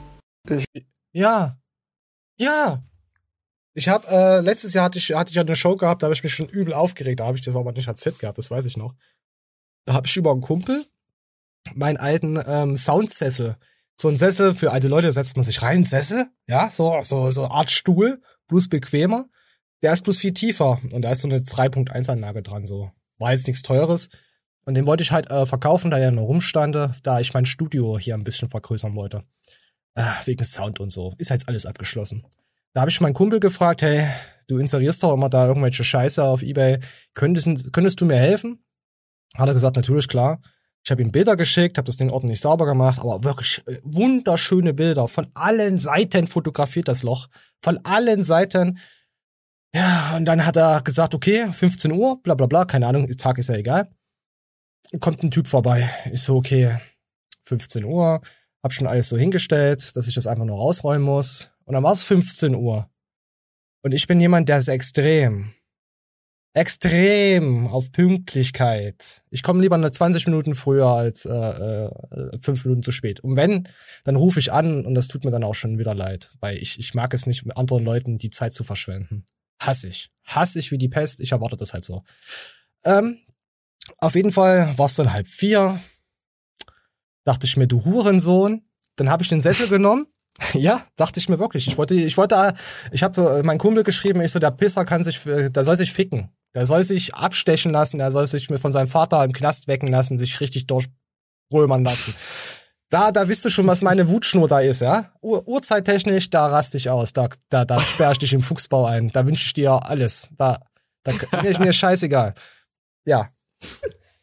[1.12, 1.58] Ja.
[2.38, 2.80] Ja.
[3.74, 6.14] Ich habe äh, letztes Jahr hatte ich hatte ich ja eine Show gehabt, da habe
[6.14, 8.50] ich mich schon übel aufgeregt, da habe ich das aber nicht als Set gehabt, das
[8.50, 8.94] weiß ich noch.
[9.84, 10.84] Da habe ich über einen Kumpel
[11.74, 13.56] meinen alten ähm, Soundsessel,
[13.96, 17.46] so ein Sessel für alte Leute setzt man sich rein, Sessel, ja, so so so
[17.48, 19.26] Art Stuhl, bloß bequemer.
[19.82, 22.90] Der ist bloß viel tiefer und da ist so eine 3.1 Anlage dran so.
[23.18, 24.08] War jetzt nichts teures
[24.64, 27.98] und den wollte ich halt äh, verkaufen, da er nur rumstande, da ich mein Studio
[27.98, 29.24] hier ein bisschen vergrößern wollte.
[29.94, 31.14] Äh, wegen Sound und so.
[31.18, 32.26] Ist jetzt alles abgeschlossen.
[32.72, 34.06] Da habe ich meinen Kumpel gefragt, hey,
[34.46, 36.78] du inserierst doch immer da irgendwelche Scheiße auf Ebay.
[37.14, 38.62] Könntest, könntest du mir helfen?
[39.36, 40.40] Hat er gesagt, natürlich, klar.
[40.84, 44.72] Ich habe ihm Bilder geschickt, habe das Ding ordentlich sauber gemacht, aber wirklich äh, wunderschöne
[44.72, 45.08] Bilder.
[45.08, 47.28] Von allen Seiten fotografiert das Loch.
[47.62, 48.78] Von allen Seiten.
[49.74, 53.38] Ja, und dann hat er gesagt, okay, 15 Uhr, bla bla bla, keine Ahnung, Tag
[53.38, 53.88] ist ja egal.
[54.98, 55.88] Kommt ein Typ vorbei.
[56.12, 56.78] Ich so, okay,
[57.44, 58.20] 15 Uhr,
[58.62, 61.50] hab schon alles so hingestellt, dass ich das einfach nur rausräumen muss.
[61.64, 62.90] Und dann war es 15 Uhr.
[63.82, 65.54] Und ich bin jemand, der ist extrem,
[66.52, 69.22] extrem auf Pünktlichkeit.
[69.30, 71.90] Ich komme lieber nur 20 Minuten früher als äh, äh,
[72.40, 73.20] fünf Minuten zu spät.
[73.20, 73.68] Und wenn,
[74.04, 76.78] dann rufe ich an und das tut mir dann auch schon wieder leid, weil ich,
[76.80, 79.24] ich mag es nicht, mit anderen Leuten die Zeit zu verschwenden.
[79.60, 80.10] Hass ich.
[80.24, 81.20] Hass ich wie die Pest.
[81.20, 82.02] Ich erwarte das halt so.
[82.84, 83.18] Ähm,
[83.98, 85.80] auf jeden Fall war es dann halb vier.
[87.24, 88.62] Dachte ich mir, du Hurensohn.
[88.96, 90.06] Dann habe ich den Sessel genommen.
[90.54, 91.66] Ja, dachte ich mir wirklich.
[91.66, 92.54] Ich wollte, ich wollte,
[92.92, 96.30] ich habe meinen Kumpel geschrieben, ich so, der Pisser kann sich, der soll sich ficken.
[96.54, 100.18] Der soll sich abstechen lassen, der soll sich von seinem Vater im Knast wecken lassen,
[100.18, 102.14] sich richtig durchrömern lassen.
[102.90, 105.12] Da, da wisst du schon, was meine Wutschnur da ist, ja?
[105.22, 109.12] Ur Uhrzeittechnisch, da raste ich aus, da, da, da sperre ich dich im Fuchsbau ein,
[109.12, 110.28] da wünsche ich dir alles.
[110.36, 110.58] Da,
[111.04, 112.34] da mir, mir scheißegal.
[113.04, 113.30] Ja.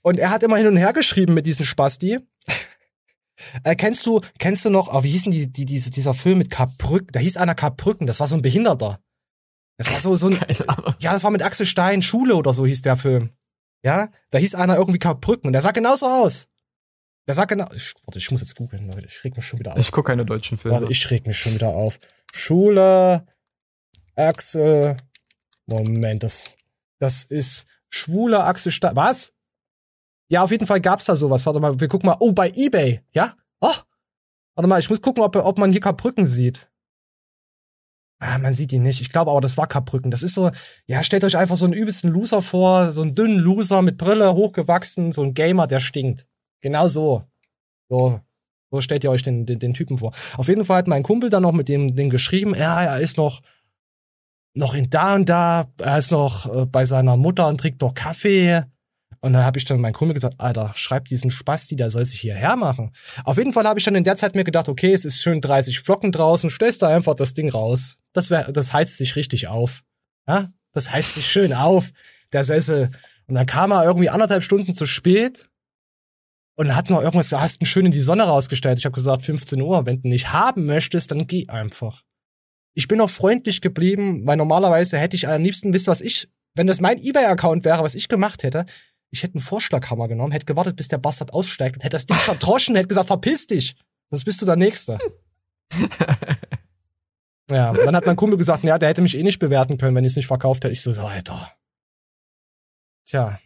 [0.02, 2.20] Und er hat immer hin und her geschrieben mit diesem Spasti.
[3.64, 6.50] Äh, kennst du, kennst du noch, oh, wie hießen die, die, diese, dieser Film mit
[6.50, 7.10] Karbrücken?
[7.12, 9.00] Da hieß einer Karbrücken, das war so ein Behinderter.
[9.78, 10.40] Das war so, so ein,
[11.00, 13.30] ja, das war mit Axel Stein, Schule oder so hieß der Film.
[13.84, 16.48] Ja, da hieß einer irgendwie Karbrücken und der sah genauso aus.
[17.28, 19.74] Der sah genau, ich, warte, ich muss jetzt googeln, Leute, ich reg mich schon wieder
[19.74, 19.80] auf.
[19.80, 20.80] Ich gucke keine deutschen Filme.
[20.80, 22.00] Warte, ich reg mich schon wieder auf.
[22.34, 23.26] Schule,
[24.16, 24.96] Axel,
[25.66, 26.56] Moment, das,
[27.00, 29.34] das ist schwuler Axel Stein, was?
[30.30, 31.46] Ja, auf jeden Fall gab's da sowas.
[31.46, 32.18] Warte mal, wir gucken mal.
[32.20, 33.36] Oh, bei eBay, ja?
[33.60, 33.74] Oh,
[34.56, 36.70] warte mal, ich muss gucken, ob, ob man hier Karbrücken sieht.
[38.20, 39.00] Ah, man sieht ihn nicht.
[39.00, 40.10] Ich glaube aber, das war Karbrücken.
[40.12, 40.52] Das ist so,
[40.86, 44.34] ja, stellt euch einfach so einen übelsten Loser vor, so einen dünnen Loser mit Brille,
[44.34, 46.26] hochgewachsen, so ein Gamer, der stinkt.
[46.62, 47.24] Genau so.
[47.90, 48.20] So,
[48.72, 50.12] so stellt ihr euch den, den, den Typen vor.
[50.36, 53.18] Auf jeden Fall hat mein Kumpel dann noch mit dem, den geschrieben, ja, er ist
[53.18, 53.42] noch,
[54.54, 57.94] noch in da und da, er ist noch äh, bei seiner Mutter und trinkt noch
[57.94, 58.64] Kaffee.
[59.20, 62.20] Und dann habe ich dann meinen Kumpel gesagt, Alter, schreib diesen Spasti, der soll sich
[62.20, 62.92] hierher machen.
[63.24, 65.42] Auf jeden Fall habe ich dann in der Zeit mir gedacht, okay, es ist schön
[65.42, 67.98] 30 Flocken draußen, stellst da einfach das Ding raus.
[68.14, 69.84] Das wär, das heizt sich richtig auf.
[70.28, 70.52] Ja?
[70.74, 71.92] Das heizt sich schön auf,
[72.32, 72.92] der Sessel.
[73.28, 75.50] Und dann kam er irgendwie anderthalb Stunden zu spät
[76.58, 78.80] und hat noch irgendwas, du hast ihn schön in die Sonne rausgestellt.
[78.80, 82.04] Ich habe gesagt, 15 Uhr, wenn du nicht haben möchtest, dann geh einfach.
[82.74, 86.28] Ich bin auch freundlich geblieben, weil normalerweise hätte ich am liebsten, wisst ihr, was ich,
[86.56, 88.66] wenn das mein Ebay-Account wäre, was ich gemacht hätte,
[89.12, 92.18] ich hätte einen Vorschlaghammer genommen, hätte gewartet, bis der Bastard aussteigt und hätte das Ding
[92.18, 93.76] verdroschen, hätte gesagt, verpiss dich,
[94.10, 94.98] sonst bist du der Nächste.
[97.52, 100.04] ja, dann hat mein Kumpel gesagt, ja, der hätte mich eh nicht bewerten können, wenn
[100.04, 100.74] ich es nicht verkauft hätte.
[100.74, 101.52] Ich so, so Alter.
[103.08, 103.40] Tja.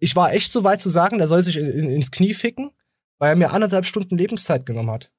[0.00, 2.70] Ich war echt so weit zu sagen, der soll sich in, in, ins Knie ficken,
[3.18, 5.12] weil er mir anderthalb Stunden Lebenszeit genommen hat.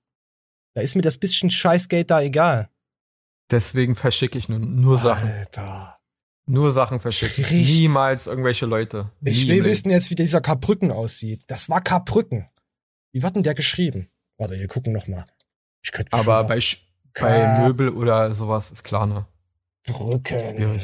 [0.74, 2.70] Da ist mir das bisschen Scheißgeld da egal.
[3.50, 5.30] Deswegen verschicke ich nur, nur Sachen.
[5.32, 6.00] Alter.
[6.48, 7.44] Nur Sachen verschicken.
[7.44, 7.70] Richtig.
[7.82, 9.12] Niemals irgendwelche Leute.
[9.24, 11.44] Ich will wissen jetzt, wie dieser Karbrücken aussieht.
[11.48, 12.46] Das war Karbrücken.
[13.12, 14.10] Wie wird denn der geschrieben?
[14.38, 15.26] Warte, wir gucken noch mal.
[15.84, 16.78] Ich könnte Aber bei, Sch-
[17.20, 19.26] bei Möbel oder sowas ist klar, ne?
[19.86, 20.40] Brücken.
[20.40, 20.84] Schwierig.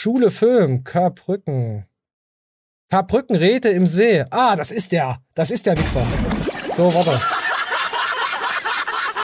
[0.00, 1.84] Schule Film, Karbrücken.
[2.88, 4.24] Karbrücken, Rede im See.
[4.30, 5.20] Ah, das ist der.
[5.34, 6.06] Das ist der Wichser.
[6.72, 7.20] So, warte.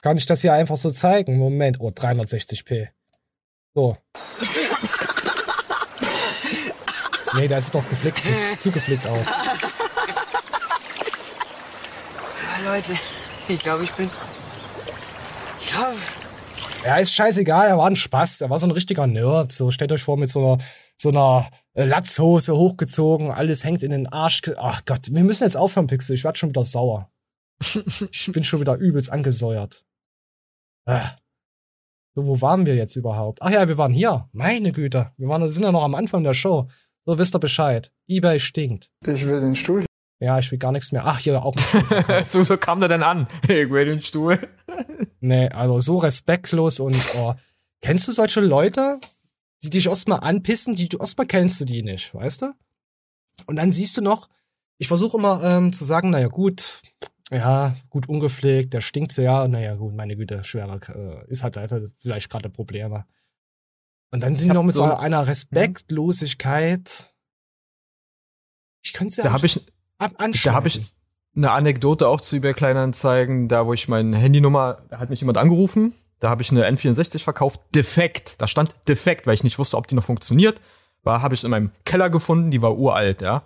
[0.03, 1.39] Kann ich das hier einfach so zeigen?
[1.39, 1.79] Moment.
[1.79, 2.89] Oh, 360p.
[3.73, 3.97] So.
[7.35, 9.29] Nee, da ist doch geflickt, zu, zugeflickt aus.
[12.65, 12.99] Leute,
[13.47, 14.11] ich glaube, ich bin.
[15.61, 15.99] Ich glaube.
[16.85, 19.53] Ja, ist scheißegal, er war ein Spaß, er war so ein richtiger Nerd.
[19.53, 20.63] So, stellt euch vor, mit so einer,
[20.99, 24.43] so einer äh, Latzhose hochgezogen, alles hängt in den Arsch.
[24.59, 27.11] Ach Gott, wir müssen jetzt aufhören, Pixel, ich werd schon wieder sauer.
[27.61, 29.87] ich bin schon wieder übelst angesäuert.
[30.85, 31.13] Ah.
[32.15, 33.41] So, wo waren wir jetzt überhaupt?
[33.41, 34.29] Ach ja, wir waren hier.
[34.33, 36.69] Meine Güte, wir waren, sind ja noch am Anfang der Show.
[37.07, 37.93] So, wisst ihr Bescheid.
[38.09, 38.91] Ebay stinkt.
[39.07, 39.87] Ich will den Stuhl.
[40.21, 41.05] Ja, ich will gar nichts mehr.
[41.05, 41.55] Ach, hier auch
[42.29, 43.27] so, so kam der denn an.
[43.43, 44.49] Ich will den Stuhl.
[45.21, 47.33] Nee, also so respektlos und oh.
[47.81, 49.01] kennst du solche Leute,
[49.63, 52.53] die dich erstmal anpissen, die du erstmal kennst du die nicht, weißt du?
[53.47, 54.29] Und dann siehst du noch,
[54.77, 56.83] ich versuche immer ähm, zu sagen, naja gut,
[57.31, 61.91] ja, gut ungepflegt, der stinkt sehr, naja gut, meine Güte, schwerer, äh, ist halt, halt
[61.97, 63.07] vielleicht gerade Probleme.
[64.11, 67.15] Und dann sind die noch mit so einer Respektlosigkeit.
[68.85, 69.65] Ich könnte ja Da habe ich,
[69.99, 70.93] da habe ich
[71.37, 75.39] eine Anekdote auch zu eBay Kleinanzeigen, da wo ich meine Handynummer, da hat mich jemand
[75.39, 78.37] angerufen, da habe ich eine N64 verkauft, defekt.
[78.39, 80.61] Da stand defekt, weil ich nicht wusste, ob die noch funktioniert.
[81.03, 83.43] War habe ich in meinem Keller gefunden, die war uralt, ja.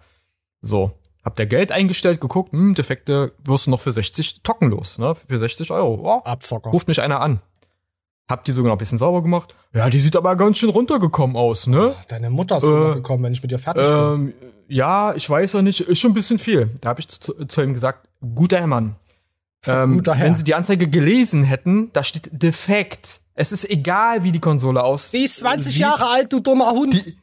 [0.61, 0.93] So,
[1.25, 5.15] hab der Geld eingestellt, geguckt, hm, defekte wirst du noch für 60 Tocken los, ne?
[5.15, 6.01] Für 60 Euro.
[6.03, 6.71] Oh, Abzocker.
[6.71, 7.41] ruft mich einer an.
[8.29, 9.55] Hab die sogar noch ein bisschen sauber gemacht.
[9.75, 11.95] Ja, die sieht aber ganz schön runtergekommen aus, ne?
[12.09, 13.93] Deine Mutter ist Äh, gekommen, wenn ich mit dir fertig bin.
[13.93, 14.35] Ähm,
[14.69, 16.69] ja, ich weiß ja nicht, ist schon ein bisschen viel.
[16.83, 18.97] Da habe ich zu, zu ihm gesagt, guter Herr Mann.
[19.67, 20.27] Ähm, Guter Herr.
[20.27, 23.21] Wenn Sie die Anzeige gelesen hätten, da steht defekt.
[23.35, 25.21] Es ist egal, wie die Konsole aussieht.
[25.21, 26.95] Die ist 20 Jahre alt, du dummer Hund.
[26.95, 27.19] Die,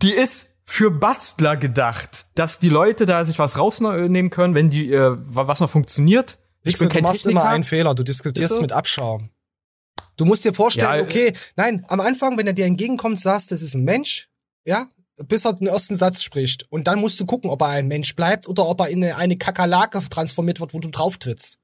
[0.00, 4.92] die ist für Bastler gedacht, dass die Leute da sich was rausnehmen können, wenn die
[4.92, 6.38] äh, was noch funktioniert.
[6.62, 7.40] Ich Pixel, bin kein du machst Techniker.
[7.40, 7.94] immer einen Fehler.
[7.96, 9.30] Du diskutierst mit Abschaum.
[10.20, 13.62] Du musst dir vorstellen, Ja, okay, nein, am Anfang, wenn er dir entgegenkommt, sagst, das
[13.62, 14.28] ist ein Mensch,
[14.66, 14.86] ja,
[15.26, 16.66] bis er den ersten Satz spricht.
[16.70, 19.16] Und dann musst du gucken, ob er ein Mensch bleibt oder ob er in eine,
[19.16, 21.58] eine Kakerlake transformiert wird, wo du drauf trittst.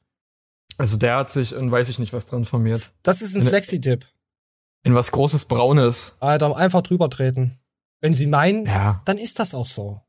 [0.79, 2.93] Also der hat sich in weiß ich nicht was transformiert.
[3.03, 4.07] Das ist ein In- Flexi-Tipp.
[4.85, 6.17] In was großes Braunes.
[6.21, 7.59] Alter, einfach drüber treten.
[8.01, 9.03] Wenn sie meinen, Ja.
[9.05, 10.01] dann ist das auch so.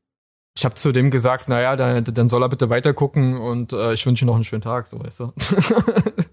[0.56, 3.92] Ich habe zu dem gesagt, naja, dann, dann soll er bitte weiter gucken und äh,
[3.94, 5.32] ich wünsche ihm noch einen schönen Tag, so weißt du.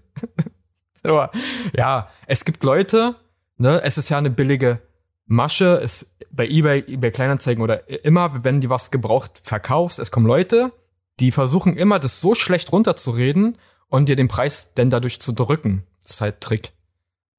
[1.06, 1.30] Aber
[1.76, 3.16] ja, es gibt Leute,
[3.56, 4.80] ne, es ist ja eine billige
[5.26, 10.26] Masche, es bei eBay, eBay Kleinanzeigen oder immer, wenn die was gebraucht verkaufst, es kommen
[10.26, 10.72] Leute,
[11.18, 15.84] die versuchen immer, das so schlecht runterzureden und dir den Preis denn dadurch zu drücken.
[16.02, 16.72] Das ist halt Trick.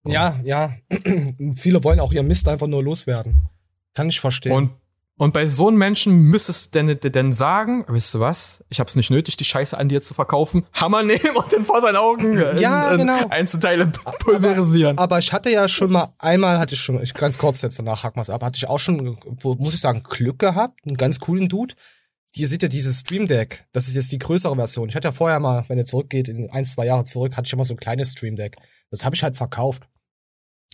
[0.05, 0.71] Ja, ja.
[1.55, 3.49] Viele wollen auch ihren Mist einfach nur loswerden.
[3.93, 4.53] Kann ich verstehen.
[4.53, 4.71] Und,
[5.19, 8.95] und bei so einem Menschen müsstest du denn, denn sagen, weißt du was, ich hab's
[8.95, 12.37] nicht nötig, die Scheiße an dir zu verkaufen, Hammer nehmen und den vor seinen Augen
[12.37, 13.27] äh, Ja, in, in genau.
[13.29, 14.99] Einzelteile pulverisieren.
[14.99, 18.03] Aber ich hatte ja schon mal, einmal hatte ich schon, ich ganz kurz jetzt danach
[18.03, 21.49] hacken wir's ab, hatte ich auch schon, muss ich sagen, Glück gehabt, einen ganz coolen
[21.49, 21.73] Dude.
[22.35, 24.89] Ihr seht ja dieses Stream Deck, das ist jetzt die größere Version.
[24.89, 27.53] Ich hatte ja vorher mal, wenn ihr zurückgeht, in ein, zwei Jahre zurück, hatte ich
[27.53, 28.57] immer so ein kleines Stream Deck.
[28.91, 29.87] Das habe ich halt verkauft.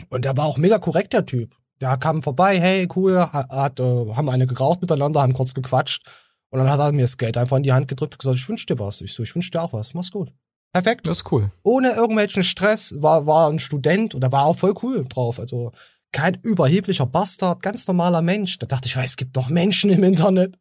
[0.09, 1.55] Und der war auch mega korrekt, der Typ.
[1.83, 6.07] Der kam vorbei, hey, cool, hat, äh, haben eine geraucht miteinander, haben kurz gequatscht.
[6.49, 8.47] Und dann hat er mir das Geld einfach in die Hand gedrückt und gesagt, ich
[8.47, 9.01] wünsch dir was.
[9.01, 9.93] Ich so, ich wünsch dir auch was.
[9.93, 10.31] Mach's gut.
[10.71, 11.07] Perfekt.
[11.07, 11.51] Das ist cool.
[11.61, 15.39] Ohne irgendwelchen Stress, war, war ein Student und er war auch voll cool drauf.
[15.41, 15.73] Also
[16.13, 18.59] kein überheblicher Bastard, ganz normaler Mensch.
[18.59, 20.57] Da dachte ich, es gibt doch Menschen im Internet.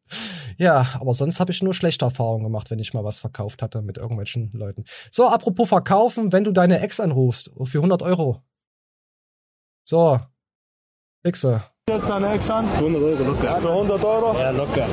[0.58, 3.80] Ja, aber sonst habe ich nur schlechte Erfahrungen gemacht, wenn ich mal was verkauft hatte
[3.80, 4.84] mit irgendwelchen Leuten.
[5.12, 8.42] So, apropos verkaufen, wenn du deine Ex anrufst, für 100 Euro.
[9.84, 10.18] So.
[11.22, 11.62] Wichse.
[11.88, 12.66] Jetzt deine Ex an?
[12.68, 13.56] 100 Euro locker.
[13.60, 14.38] Für 100 Euro?
[14.38, 14.86] Ja, locker.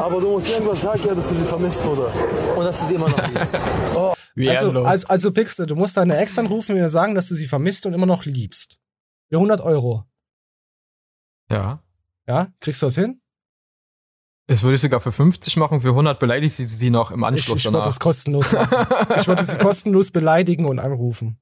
[0.00, 2.10] Aber du musst irgendwas sagen, ja, dass du sie vermisst, oder?
[2.56, 3.58] Und dass du sie immer noch liebst.
[3.94, 4.12] oh.
[4.34, 7.34] Wie Also, also, also Pixel, du musst deine Ex anrufen und ihr sagen, dass du
[7.34, 8.78] sie vermisst und immer noch liebst.
[9.28, 10.04] Für 100 Euro.
[11.50, 11.82] ja.
[12.28, 13.20] Ja, kriegst du das hin?
[14.46, 17.26] Das würde ich sogar für 50 machen, für 100 beleidigt sie sie noch im Ich,
[17.26, 17.90] Anschluss ich würde danach.
[17.90, 18.86] es kostenlos machen.
[19.18, 21.40] ich würde sie kostenlos beleidigen und anrufen.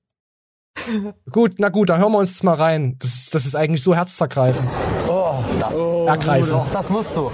[1.30, 2.96] Gut, na gut, dann hören wir uns das mal rein.
[3.00, 4.68] Das ist, das ist eigentlich so herzzergreifend.
[5.08, 6.62] Oh, das ist Ergreifend.
[6.72, 7.30] Das musst du.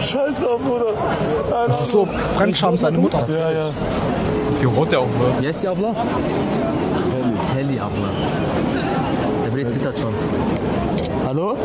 [0.00, 0.92] Scheiße, Bruder.
[1.66, 3.26] Das ist so Fremdscham seine Mutter.
[3.28, 3.70] Ja, ja.
[4.60, 5.42] Wie rot der auch wird.
[5.42, 5.94] Wie heißt die Abla?
[7.54, 7.68] Heli.
[7.68, 8.08] Heli Abla.
[9.44, 10.14] Der Brett zittert schon.
[11.26, 11.56] Hallo?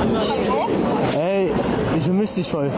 [0.00, 0.68] Hallo?
[1.18, 1.50] Ey,
[1.96, 2.70] ich vermisse dich voll.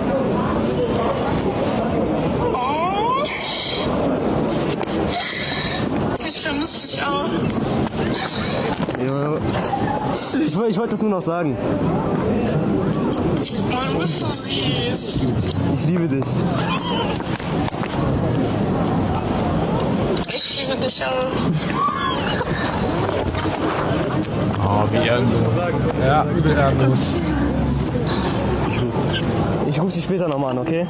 [6.27, 7.82] Ich vermisse dich auch.
[8.99, 9.35] Ja.
[10.15, 11.57] Ich, ich wollte das nur noch sagen.
[13.71, 15.19] Man bist so süß.
[15.75, 16.25] Ich liebe dich.
[20.35, 21.27] Ich liebe dich auch.
[24.65, 25.55] Oh, wie ehrenlos.
[26.01, 27.09] Ja, übel ehrenlos.
[29.69, 30.87] Ich rufe dich später nochmal an, okay?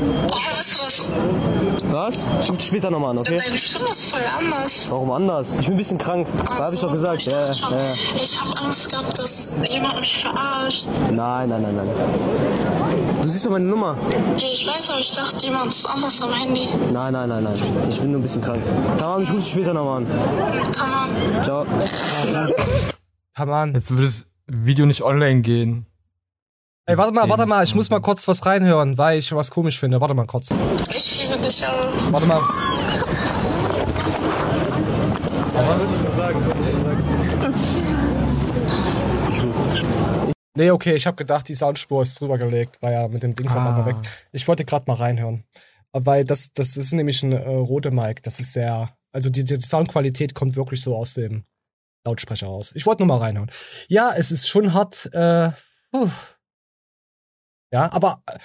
[1.91, 2.17] Was?
[2.41, 3.38] Ich rufe dich später nochmal an, okay?
[3.45, 4.87] Deine Stimme ist voll anders.
[4.91, 5.57] Warum anders?
[5.57, 6.27] Ich bin ein bisschen krank.
[6.47, 7.21] Da habe ich doch gesagt.
[7.23, 10.87] Ich Ja, ja, ich habe Angst gehabt, dass jemand mich verarscht.
[11.11, 11.88] Nein, nein, nein, nein.
[13.23, 13.97] Du siehst doch meine Nummer.
[14.37, 16.69] Ja, ich weiß, aber ich dachte, jemand ist anders am Handy.
[16.93, 17.55] Nein, nein, nein, nein.
[17.88, 18.62] Ich bin nur ein bisschen krank.
[18.99, 20.07] Tamam, ich rufe dich später nochmal an.
[20.73, 21.45] Kann man.
[21.45, 21.67] Ciao.
[23.38, 23.75] On.
[23.75, 25.87] Jetzt würde das Video nicht online gehen.
[26.85, 29.79] Ey, warte mal, warte mal, ich muss mal kurz was reinhören, weil ich was komisch
[29.79, 30.01] finde.
[30.01, 30.49] Warte mal kurz.
[30.92, 32.12] Ich liebe dich auch.
[32.12, 32.40] Warte mal.
[40.55, 43.57] Nee, okay, ich habe gedacht, die Soundspur ist drüber gelegt, war ja mit dem Dings
[43.57, 43.87] Ah.
[43.87, 43.97] weg.
[44.33, 45.45] Ich wollte gerade mal reinhören.
[45.92, 48.23] Weil das, das ist nämlich ein äh, rote Mic.
[48.23, 51.45] Das ist sehr, also die, die Soundqualität kommt wirklich so aus dem
[52.05, 52.73] Lautsprecher raus.
[52.75, 53.51] Ich wollte nur mal reinhören.
[53.88, 55.51] Ja, es ist schon hart, äh,
[55.90, 56.09] puh.
[57.72, 58.38] Ja, aber äh,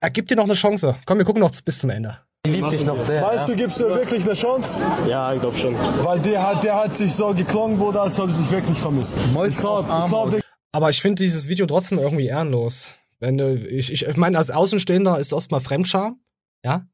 [0.00, 0.96] er gibt dir noch eine Chance.
[1.06, 2.18] Komm, wir gucken noch bis zum Ende.
[2.44, 3.22] Ich liebe dich noch sehr.
[3.22, 4.76] Weißt du, gibst du wirklich eine Chance?
[5.08, 5.74] Ja, ich glaube schon.
[6.04, 9.16] Weil der hat, der hat sich so geklungen, Bruder, als ob er sich wirklich vermisst.
[9.16, 10.40] Ich glaub, ich glaub,
[10.72, 12.96] Aber ich finde dieses Video trotzdem irgendwie ehrenlos.
[13.20, 16.20] Wenn du, ich, ich, ich meine, als Außenstehender ist erstmal Fremdscham,
[16.64, 16.84] ja.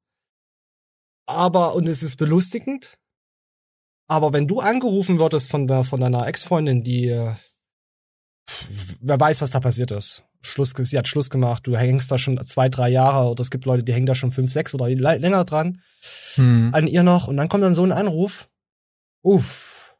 [1.26, 2.98] Aber, und es ist belustigend.
[4.06, 7.32] Aber wenn du angerufen würdest von, der, von deiner Ex-Freundin, die, äh,
[8.50, 10.27] pf, wer weiß, was da passiert ist.
[10.48, 13.64] Schluss, sie hat Schluss gemacht, du hängst da schon zwei, drei Jahre, oder es gibt
[13.64, 15.80] Leute, die hängen da schon fünf, sechs oder länger dran,
[16.34, 16.70] Hm.
[16.72, 18.48] an ihr noch, und dann kommt dann so ein Anruf.
[19.22, 19.94] Uff.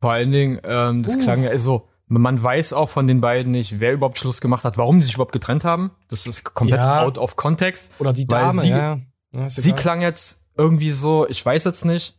[0.00, 1.20] Vor allen Dingen, ähm, das Uh.
[1.20, 4.76] klang ja, also, man weiß auch von den beiden nicht, wer überhaupt Schluss gemacht hat,
[4.76, 5.92] warum sie sich überhaupt getrennt haben.
[6.08, 7.00] Das ist komplett Ja.
[7.02, 7.94] out of context.
[7.98, 8.98] Oder die Dame, sie, ja.
[9.32, 12.18] ja Sie klang jetzt irgendwie so, ich weiß jetzt nicht,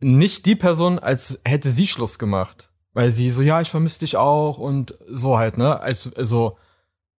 [0.00, 2.70] nicht die Person, als hätte sie Schluss gemacht.
[2.92, 5.80] Weil sie so, ja, ich vermisse dich auch und so halt, ne?
[5.80, 6.56] Als, also,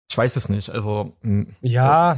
[0.09, 0.69] ich weiß es nicht.
[0.69, 2.17] Also, mh, Ja,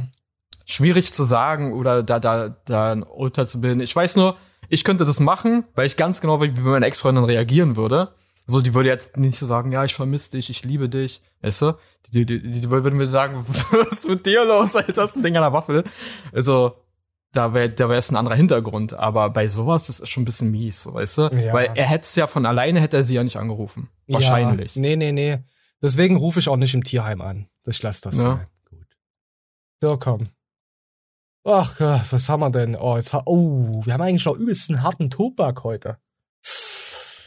[0.66, 3.80] schwierig zu sagen oder da, da, da ein Urteil zu bilden.
[3.80, 4.36] Ich weiß nur,
[4.68, 8.14] ich könnte das machen, weil ich ganz genau weiß, wie meine Ex-Freundin reagieren würde.
[8.46, 11.62] So, die würde jetzt nicht so sagen, ja, ich vermisse dich, ich liebe dich, weißt
[11.62, 11.72] du?
[12.12, 15.20] Die, die, die, die würde mir sagen, was ist mit dir los, Alter, hast du
[15.20, 15.84] ein Ding an der Waffel?
[16.32, 16.76] Also,
[17.32, 18.92] da wäre da wäre es ein anderer Hintergrund.
[18.92, 21.22] Aber bei sowas, das ist schon ein bisschen mies, weißt du?
[21.36, 21.52] Ja.
[21.52, 23.88] Weil er hätte es ja von alleine, hätte er sie ja nicht angerufen.
[24.08, 24.74] Wahrscheinlich.
[24.74, 25.38] Ja, nee, nee, nee.
[25.82, 27.46] Deswegen rufe ich auch nicht im Tierheim an.
[27.66, 28.22] Ich lasse das Ja.
[28.22, 28.46] sein.
[28.68, 28.86] Gut.
[29.82, 30.28] So, komm.
[31.44, 32.76] Ach, Gott, was haben wir denn?
[32.76, 35.98] Oh, jetzt ha oh, wir haben eigentlich noch übelst einen harten Tobak heute.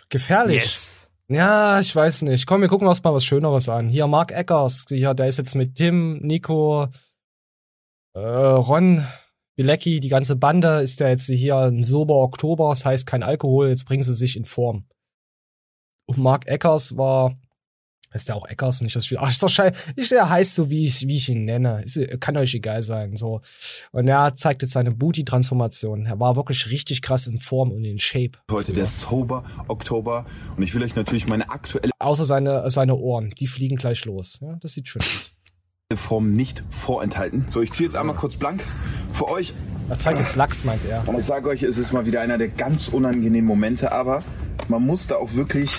[0.10, 0.64] Gefährlich.
[0.64, 1.10] Yes.
[1.30, 2.46] Ja, ich weiß nicht.
[2.46, 3.90] Komm, wir gucken uns mal was Schöneres an.
[3.90, 4.86] Hier, Mark Eckers.
[4.90, 6.88] Hier, der ist jetzt mit Tim, Nico,
[8.14, 9.08] äh, Ron,
[9.56, 12.70] Bilecki, die ganze Bande ist ja jetzt hier ein sober Oktober.
[12.70, 13.70] Das heißt kein Alkohol.
[13.70, 14.86] Jetzt bringen sie sich in Form.
[16.06, 17.36] Und Mark Eckers war
[18.14, 19.18] Ist der auch Eckers nicht das Spiel?
[19.20, 19.93] Ach, ist doch scheiße.
[20.11, 21.82] Der heißt so, wie ich, wie ich ihn nenne.
[21.84, 23.41] Ist, kann euch egal sein, so.
[23.91, 26.05] Und er zeigt jetzt seine Booty-Transformation.
[26.05, 28.32] Er war wirklich richtig krass in Form und in Shape.
[28.51, 33.32] Heute der Sober Oktober und ich will euch natürlich meine aktuelle Außer seine, seine Ohren.
[33.39, 34.39] Die fliegen gleich los.
[34.41, 35.34] Ja, das sieht schön aus.
[35.95, 37.45] Form nicht vorenthalten.
[37.51, 38.64] So, ich ziehe jetzt einmal kurz blank
[39.11, 39.53] für euch.
[39.89, 41.07] Er zeigt jetzt Lachs, meint er.
[41.07, 44.24] Und ich sage euch, es ist mal wieder einer der ganz unangenehmen Momente, aber
[44.70, 45.78] man muss da auch wirklich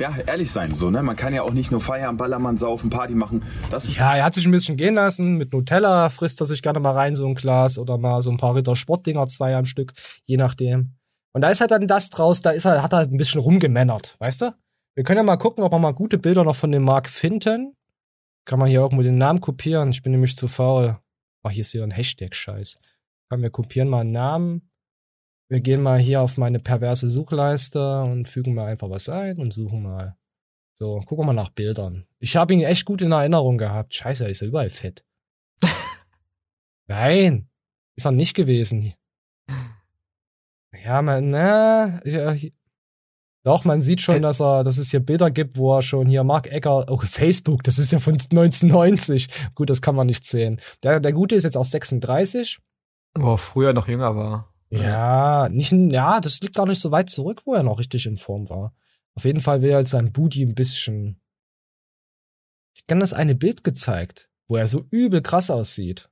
[0.00, 1.02] ja, ehrlich sein, so, ne?
[1.02, 3.42] Man kann ja auch nicht nur feiern, Ballermann saufen, Party machen.
[3.70, 5.36] Das ist Ja, er hat sich ein bisschen gehen lassen.
[5.36, 8.38] Mit Nutella frisst er sich gerne mal rein, so ein Glas oder mal so ein
[8.38, 9.92] paar Ritter Sportdinger, zwei am Stück,
[10.24, 10.96] je nachdem.
[11.32, 14.16] Und da ist halt dann das draus, da ist er, hat er ein bisschen rumgemännert,
[14.18, 14.54] weißt du?
[14.94, 17.76] Wir können ja mal gucken, ob wir mal gute Bilder noch von dem Mark finden.
[18.44, 19.90] Kann man hier irgendwo den Namen kopieren?
[19.90, 20.98] Ich bin nämlich zu faul.
[21.42, 22.78] Ach, hier ist hier ein Hashtag-Scheiß.
[23.28, 24.69] Kann wir kopieren mal einen Namen.
[25.50, 29.52] Wir gehen mal hier auf meine perverse Suchleiste und fügen mal einfach was ein und
[29.52, 30.16] suchen mal.
[30.74, 32.06] So, gucken wir mal nach Bildern.
[32.20, 33.92] Ich habe ihn echt gut in Erinnerung gehabt.
[33.92, 35.04] Scheiße, er ist ja überall fett.
[36.86, 37.48] Nein,
[37.96, 38.94] ist er nicht gewesen.
[40.84, 42.52] Ja, man, ne, ja, hier-
[43.42, 46.22] doch, man sieht schon, dass er, dass es hier Bilder gibt, wo er schon hier
[46.24, 49.28] Mark Ecker, oh, Facebook, das ist ja von 1990.
[49.54, 50.60] Gut, das kann man nicht sehen.
[50.84, 52.58] Der, der Gute ist jetzt auch 36.
[53.18, 54.52] Wo er früher noch jünger war.
[54.72, 58.16] Ja, nicht, ja, das liegt gar nicht so weit zurück, wo er noch richtig in
[58.16, 58.74] Form war.
[59.14, 61.20] Auf jeden Fall will er jetzt sein Booty ein bisschen.
[62.76, 66.10] Ich kann das eine Bild gezeigt, wo er so übel krass aussieht.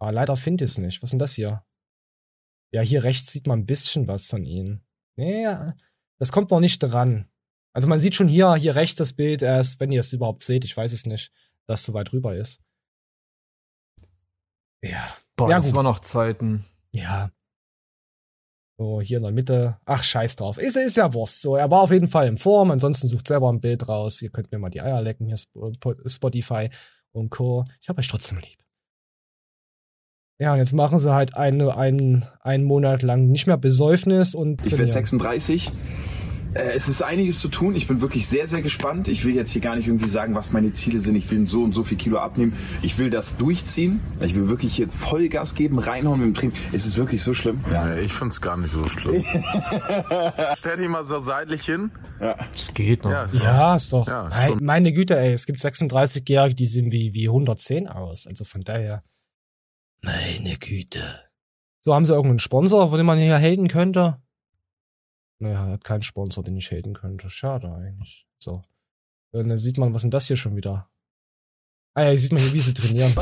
[0.00, 1.02] Aber leider finde ich es nicht.
[1.02, 1.64] Was ist denn das hier?
[2.72, 4.80] Ja, hier rechts sieht man ein bisschen was von ihm.
[5.16, 5.46] Nee,
[6.18, 7.28] das kommt noch nicht dran.
[7.74, 10.64] Also man sieht schon hier, hier rechts das Bild erst, wenn ihr es überhaupt seht,
[10.64, 11.32] ich weiß es nicht,
[11.66, 12.62] dass es so weit rüber ist.
[14.82, 15.16] Ja.
[15.36, 15.74] Boah, ja, das gut.
[15.74, 16.64] war noch Zeiten.
[16.92, 17.30] Ja.
[18.80, 19.78] So, hier in der Mitte.
[19.86, 20.56] Ach, scheiß drauf.
[20.58, 21.42] Ist, ist ja Wurst.
[21.42, 22.70] So, er war auf jeden Fall in Form.
[22.70, 24.22] Ansonsten sucht selber ein Bild raus.
[24.22, 25.26] Ihr könnt mir mal die Eier lecken.
[25.26, 26.70] Hier Sp- Po- Spotify
[27.12, 27.64] und Co.
[27.80, 28.58] Ich hab euch trotzdem lieb.
[30.40, 34.60] Ja, und jetzt machen sie halt eine, einen, einen Monat lang nicht mehr Besäufnis und
[34.60, 34.92] Ich werde trainieren.
[34.92, 35.72] 36.
[36.54, 37.74] Äh, es ist einiges zu tun.
[37.76, 39.08] Ich bin wirklich sehr, sehr gespannt.
[39.08, 41.14] Ich will jetzt hier gar nicht irgendwie sagen, was meine Ziele sind.
[41.16, 42.54] Ich will so und so viel Kilo abnehmen.
[42.82, 44.00] Ich will das durchziehen.
[44.20, 46.56] Ich will wirklich hier Vollgas geben, reinhauen mit dem Training.
[46.72, 47.64] Es ist wirklich so schlimm.
[47.70, 49.24] Ja, ich find's gar nicht so schlimm.
[50.56, 51.90] Stell dich mal so seitlich hin.
[52.20, 52.36] Ja.
[52.52, 53.10] Es geht noch.
[53.10, 54.06] Ja, es Ja, ist doch.
[54.06, 58.26] Ja, ist Nein, meine Güte, ey, es gibt 36-Jährige, die sehen wie, wie 110 aus.
[58.26, 59.02] Also von daher.
[60.02, 61.02] Meine Güte.
[61.80, 64.18] So, haben sie irgendeinen Sponsor, von dem man hier haten könnte?
[65.40, 67.30] Naja, hat keinen Sponsor, den ich haten könnte.
[67.30, 68.26] Schade eigentlich.
[68.38, 68.62] So.
[69.32, 70.88] Dann sieht man, was denn das hier schon wieder?
[71.94, 73.12] Ah ja, hier sieht man hier, wie sie trainieren.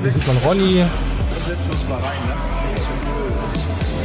[0.00, 0.84] Hier sieht man Ronny.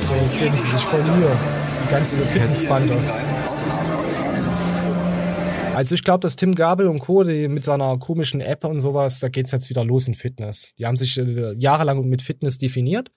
[0.03, 1.37] So, jetzt geben sie sich voll Mühe.
[1.85, 2.97] Die ganze Fitnessbande.
[5.75, 7.23] Also ich glaube, dass Tim Gabel und Co.
[7.23, 10.73] Die mit seiner komischen App und sowas, da geht's jetzt wieder los in Fitness.
[10.77, 13.11] Die haben sich äh, jahrelang mit Fitness definiert.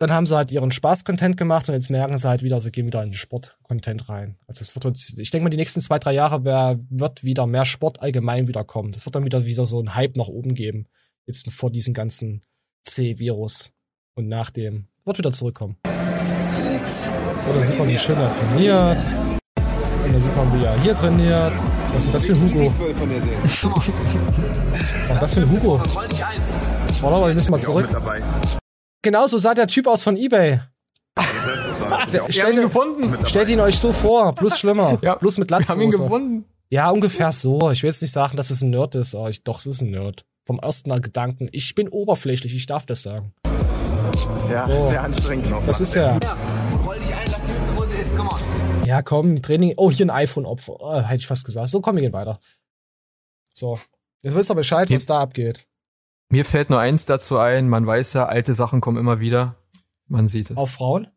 [0.00, 2.86] Dann haben sie halt ihren Spaß-Content gemacht und jetzt merken sie halt wieder, sie gehen
[2.86, 4.38] wieder in den Sport-Content rein.
[4.46, 6.44] Also es wird jetzt, ich denke mal, die nächsten zwei, drei Jahre
[6.88, 8.92] wird wieder mehr Sport allgemein wieder kommen.
[8.92, 10.86] Das wird dann wieder wieder so ein Hype nach oben geben.
[11.26, 12.42] Jetzt vor diesem ganzen
[12.82, 13.72] C-Virus.
[14.14, 15.76] Und nach dem wird wieder zurückkommen.
[15.84, 19.04] Oder sieht man, wie schön er trainiert.
[20.04, 21.52] Und dann sieht man, wie er hier trainiert.
[21.92, 22.72] Was ist das für ein Hugo?
[23.42, 25.82] Was war das für ein Hugo?
[25.82, 27.88] Warte mal, wir müssen mal zurück.
[29.08, 30.60] Genau so sah der Typ aus von Ebay.
[32.28, 33.16] Stellt, ihn gefunden.
[33.24, 34.98] Stellt ihn euch so vor, bloß schlimmer.
[35.00, 35.70] Ja, bloß mit Latzhose.
[35.72, 36.44] haben ihn gefunden.
[36.68, 37.70] Ja, ungefähr so.
[37.70, 39.80] Ich will jetzt nicht sagen, dass es ein Nerd ist, aber ich, doch, es ist
[39.80, 40.26] ein Nerd.
[40.44, 41.48] Vom ersten Gedanken.
[41.52, 43.32] Ich bin oberflächlich, ich darf das sagen.
[44.50, 44.90] Ja, Oh.
[44.90, 45.64] sehr anstrengend noch.
[45.64, 46.20] Das ist der.
[48.84, 49.72] Ja, komm, Training.
[49.78, 50.76] Oh, hier ein iPhone-Opfer.
[50.80, 51.70] Oh, hätte ich fast gesagt.
[51.70, 52.38] So, komm, wir gehen weiter.
[53.54, 53.78] So.
[54.20, 55.64] Jetzt wisst ihr Bescheid, was da abgeht.
[56.30, 59.56] Mir fällt nur eins dazu ein, man weiß ja, alte Sachen kommen immer wieder.
[60.06, 60.56] Man sieht es.
[60.56, 61.08] Auf Frauen?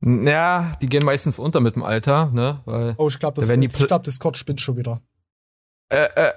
[0.00, 2.62] Ja, die gehen meistens unter mit dem Alter, ne?
[2.66, 5.02] Weil Oh, ich glaube, das, da ich glaub, Discord spinnt schon wieder.
[5.88, 6.32] äh, äh,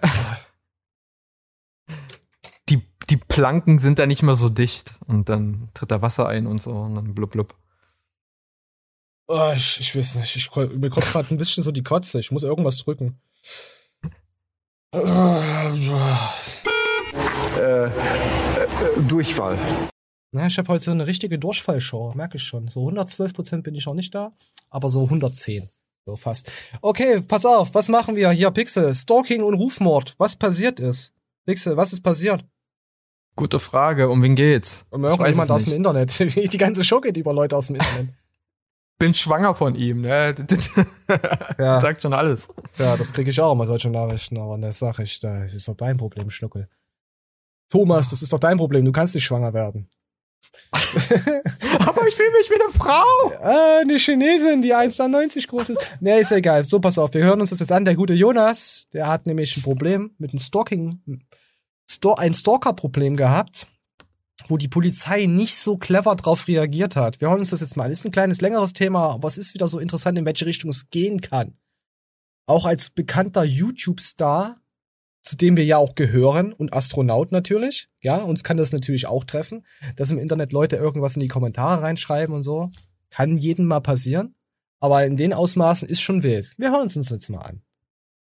[2.69, 6.47] die, die Planken sind da nicht mehr so dicht und dann tritt da Wasser ein
[6.47, 7.55] und so und dann blub blub.
[9.27, 10.35] Oh, ich, ich weiß nicht.
[10.35, 12.19] Ich mir kommt gerade ein bisschen so die Kotze.
[12.19, 13.21] Ich muss irgendwas drücken.
[17.57, 17.89] Äh, äh,
[19.07, 19.57] Durchfall.
[20.31, 22.67] Na, ich habe heute so eine richtige Durchfallshow, merke ich schon.
[22.69, 24.31] So 112 Prozent bin ich noch nicht da,
[24.69, 25.67] aber so 110.
[26.05, 26.51] So fast.
[26.81, 28.93] Okay, pass auf, was machen wir hier, Pixel?
[28.93, 30.15] Stalking und Rufmord.
[30.17, 31.13] Was passiert ist?
[31.45, 32.45] Pixel, was ist passiert?
[33.35, 34.85] Gute Frage, um wen geht's?
[34.89, 35.73] Um irgendjemand aus dem.
[35.73, 36.17] Internet.
[36.53, 38.09] Die ganze Show geht über Leute aus dem Internet.
[38.97, 40.35] bin schwanger von ihm, ne?
[41.57, 41.79] Ja.
[41.81, 42.47] Sagt schon alles.
[42.77, 45.75] Ja, das kriege ich auch immer, solche Nachrichten, aber das sag ich, das ist doch
[45.75, 46.69] dein Problem, Schnuckel.
[47.71, 49.87] Thomas, das ist doch dein Problem, du kannst nicht schwanger werden.
[51.79, 53.41] Aber ich fühle mich wie eine Frau.
[53.41, 55.97] Ah, eine Chinesin, die 1,90 groß ist.
[56.01, 56.65] Nee, ist ja egal.
[56.65, 57.85] So, pass auf, wir hören uns das jetzt an.
[57.85, 60.99] Der gute Jonas, der hat nämlich ein Problem mit einem Stalking,
[61.89, 63.67] Stor ein Stalker-Problem gehabt,
[64.47, 67.21] wo die Polizei nicht so clever drauf reagiert hat.
[67.21, 67.91] Wir hören uns das jetzt mal an.
[67.91, 70.89] Ist ein kleines, längeres Thema, aber es ist wieder so interessant, in welche Richtung es
[70.89, 71.57] gehen kann.
[72.47, 74.60] Auch als bekannter YouTube-Star
[75.21, 77.87] zu dem wir ja auch gehören und Astronaut natürlich.
[78.01, 79.63] Ja, uns kann das natürlich auch treffen,
[79.95, 82.69] dass im Internet Leute irgendwas in die Kommentare reinschreiben und so.
[83.09, 84.35] Kann jedem mal passieren.
[84.79, 86.53] Aber in den Ausmaßen ist schon wild.
[86.57, 87.61] Wir hören uns das jetzt mal an.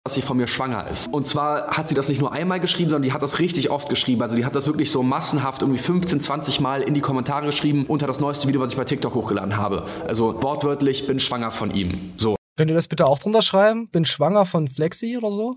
[0.04, 1.12] dass sie von mir schwanger ist.
[1.12, 3.90] Und zwar hat sie das nicht nur einmal geschrieben, sondern die hat das richtig oft
[3.90, 4.22] geschrieben.
[4.22, 7.88] Also die hat das wirklich so massenhaft irgendwie 15, 20 Mal in die Kommentare geschrieben
[7.88, 9.88] unter das neueste Video, was ich bei TikTok hochgeladen habe.
[10.08, 12.14] Also wortwörtlich, bin schwanger von ihm.
[12.18, 12.36] So.
[12.56, 13.90] Könnt ihr das bitte auch drunter schreiben?
[13.90, 15.56] Bin schwanger von Flexi oder so?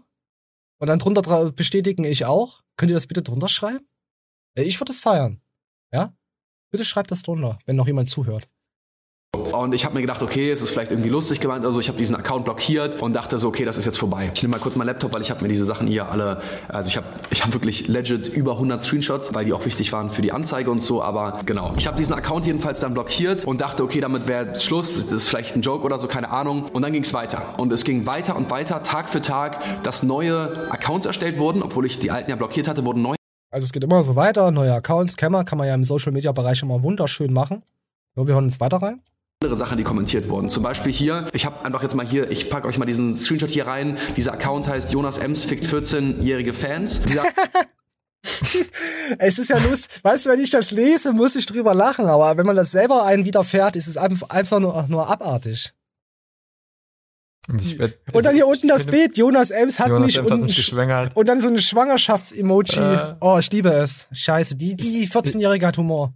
[0.78, 2.62] Und dann drunter bestätigen ich auch.
[2.76, 3.86] Könnt ihr das bitte drunter schreiben?
[4.54, 5.42] Äh, Ich würde es feiern.
[5.92, 6.14] Ja?
[6.70, 8.48] Bitte schreibt das drunter, wenn noch jemand zuhört.
[9.34, 11.64] Und ich habe mir gedacht, okay, es ist vielleicht irgendwie lustig gemeint.
[11.64, 14.30] Also ich habe diesen Account blockiert und dachte so, okay, das ist jetzt vorbei.
[14.32, 16.88] Ich nehme mal kurz meinen Laptop, weil ich habe mir diese Sachen hier alle, also
[16.88, 20.22] ich habe ich hab wirklich legit über 100 Screenshots, weil die auch wichtig waren für
[20.22, 21.02] die Anzeige und so.
[21.02, 24.94] Aber genau, ich habe diesen Account jedenfalls dann blockiert und dachte, okay, damit wäre Schluss.
[24.94, 26.66] Das ist vielleicht ein Joke oder so, keine Ahnung.
[26.72, 27.54] Und dann ging es weiter.
[27.58, 31.84] Und es ging weiter und weiter, Tag für Tag, dass neue Accounts erstellt wurden, obwohl
[31.84, 33.16] ich die alten ja blockiert hatte, wurden neue
[33.50, 34.50] Also es geht immer so weiter.
[34.50, 37.62] Neue Accounts, Scammer kann man ja im Social Media Bereich immer wunderschön machen.
[38.14, 39.00] So, wir hören uns weiter rein.
[39.44, 40.50] Andere Sachen, die kommentiert wurden.
[40.50, 43.48] Zum Beispiel hier, ich habe einfach jetzt mal hier, ich packe euch mal diesen Screenshot
[43.50, 43.96] hier rein.
[44.16, 47.00] Dieser Account heißt Jonas Ems fickt 14-jährige Fans.
[47.02, 47.22] Dieser
[49.18, 52.36] Es ist ja lustig, weißt du, wenn ich das lese, muss ich drüber lachen, aber
[52.36, 55.72] wenn man das selber einen widerfährt, ist es einfach nur, nur abartig.
[57.46, 60.38] Werd, Und dann hier unten das finde- Bild, Jonas Ems hat Jonas mich Ems hat
[60.38, 61.16] und, mich geschwängert.
[61.16, 62.76] und dann so eine Schwangerschafts-Emoji.
[62.80, 63.14] Äh.
[63.20, 64.08] Oh, ich liebe es.
[64.12, 66.12] Scheiße, die, die 14-Jährige hat Humor.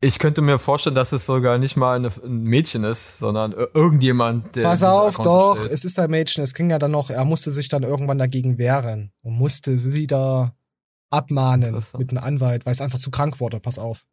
[0.00, 3.68] Ich könnte mir vorstellen, dass es sogar nicht mal eine, ein Mädchen ist, sondern ir-
[3.74, 4.62] irgendjemand, der.
[4.62, 5.72] Pass auf, doch, erstellt.
[5.72, 6.44] es ist ein Mädchen.
[6.44, 10.06] Es ging ja dann noch, er musste sich dann irgendwann dagegen wehren und musste sie
[10.06, 10.54] da
[11.10, 13.58] abmahnen mit einem Anwalt, weil es einfach zu krank wurde.
[13.58, 14.04] Pass auf.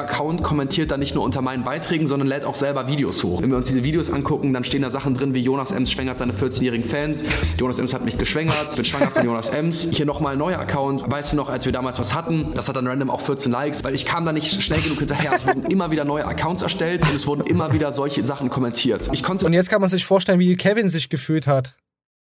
[0.00, 3.42] Account kommentiert dann nicht nur unter meinen Beiträgen, sondern lädt auch selber Videos hoch.
[3.42, 6.18] Wenn wir uns diese Videos angucken, dann stehen da Sachen drin wie Jonas Ems schwängert
[6.18, 7.24] seine 14-jährigen Fans,
[7.58, 9.88] Jonas Ems hat mich geschwängert, bin schwanger von Jonas Ems.
[9.92, 11.08] Hier nochmal ein neuer Account.
[11.10, 13.84] Weißt du noch, als wir damals was hatten, das hat dann random auch 14 Likes,
[13.84, 15.32] weil ich kam da nicht schnell genug hinterher.
[15.36, 19.08] Es wurden immer wieder neue Accounts erstellt und es wurden immer wieder solche Sachen kommentiert.
[19.12, 21.76] Ich konnte Und jetzt kann man sich vorstellen, wie Kevin sich gefühlt hat.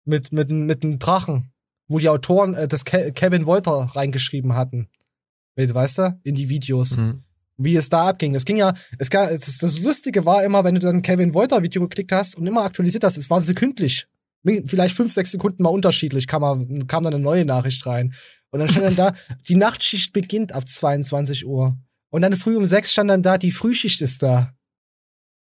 [0.04, 1.52] Mit, mit, mit einem Drachen.
[1.88, 4.88] Wo die Autoren äh, das Ke Kevin Wolter reingeschrieben hatten.
[5.56, 6.18] Weißt du?
[6.22, 6.96] In die Videos.
[7.62, 8.32] Wie es da abging.
[8.32, 11.62] Das ging ja, es gab, das, das Lustige war immer, wenn du dann Kevin Wolter
[11.62, 14.06] Video geklickt hast und immer aktualisiert hast, es war sekündlich.
[14.64, 18.14] Vielleicht fünf, sechs Sekunden mal unterschiedlich, kam, mal, kam dann eine neue Nachricht rein.
[18.50, 19.14] Und dann stand dann da,
[19.48, 21.76] die Nachtschicht beginnt ab 22 Uhr.
[22.08, 24.54] Und dann früh um sechs stand dann da, die Frühschicht ist da.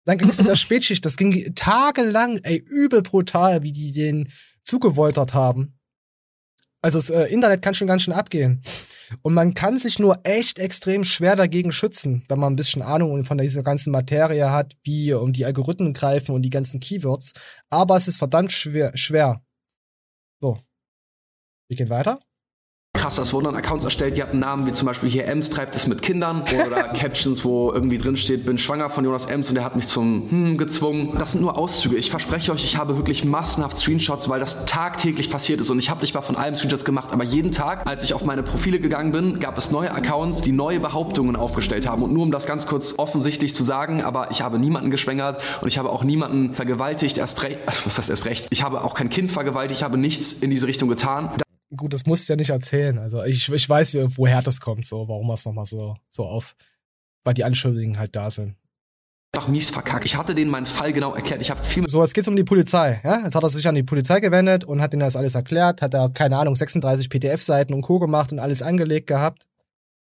[0.04, 1.06] Dann ging es mit der Spätschicht.
[1.06, 4.28] Das ging tagelang, ey, übel brutal, wie die den
[4.64, 5.78] zugewoltert haben.
[6.82, 8.60] Also das äh, Internet kann schon ganz schön abgehen.
[9.22, 13.24] Und man kann sich nur echt extrem schwer dagegen schützen, wenn man ein bisschen Ahnung
[13.24, 17.32] von dieser ganzen Materie hat, wie um die Algorithmen greifen und die ganzen Keywords.
[17.70, 18.96] Aber es ist verdammt schwer.
[18.96, 19.44] schwer.
[20.40, 20.58] So.
[21.68, 22.18] Wir gehen weiter.
[23.02, 25.74] Krass, das wurden dann Accounts erstellt, die hatten Namen wie zum Beispiel hier Ems treibt
[25.74, 29.56] es mit Kindern oder Captions, wo irgendwie drin steht, bin schwanger von Jonas Ems und
[29.56, 31.16] der hat mich zum Hm gezwungen.
[31.18, 31.96] Das sind nur Auszüge.
[31.96, 35.90] Ich verspreche euch, ich habe wirklich massenhaft Screenshots, weil das tagtäglich passiert ist und ich
[35.90, 38.78] habe nicht mal von allem Screenshots gemacht, aber jeden Tag, als ich auf meine Profile
[38.78, 42.04] gegangen bin, gab es neue Accounts, die neue Behauptungen aufgestellt haben.
[42.04, 45.66] Und nur um das ganz kurz offensichtlich zu sagen, aber ich habe niemanden geschwängert und
[45.66, 48.46] ich habe auch niemanden vergewaltigt, erst recht, also was heißt erst recht?
[48.50, 51.30] Ich habe auch kein Kind vergewaltigt, ich habe nichts in diese Richtung getan.
[51.74, 52.98] Gut, das musst du ja nicht erzählen.
[52.98, 56.24] Also ich, ich weiß, wie, woher das kommt, so, warum er es nochmal so, so
[56.24, 56.54] auf,
[57.24, 58.56] weil die Anschuldigungen halt da sind.
[59.34, 60.04] Einfach mies verkackt.
[60.04, 61.40] Ich hatte denen meinen Fall genau erklärt.
[61.40, 63.22] Ich habe viel So, jetzt geht's um die Polizei, ja?
[63.24, 65.94] Jetzt hat er sich an die Polizei gewendet und hat ihnen das alles erklärt, hat
[65.94, 67.98] er, keine Ahnung, 36 PDF-Seiten und Co.
[67.98, 69.46] gemacht und alles angelegt gehabt.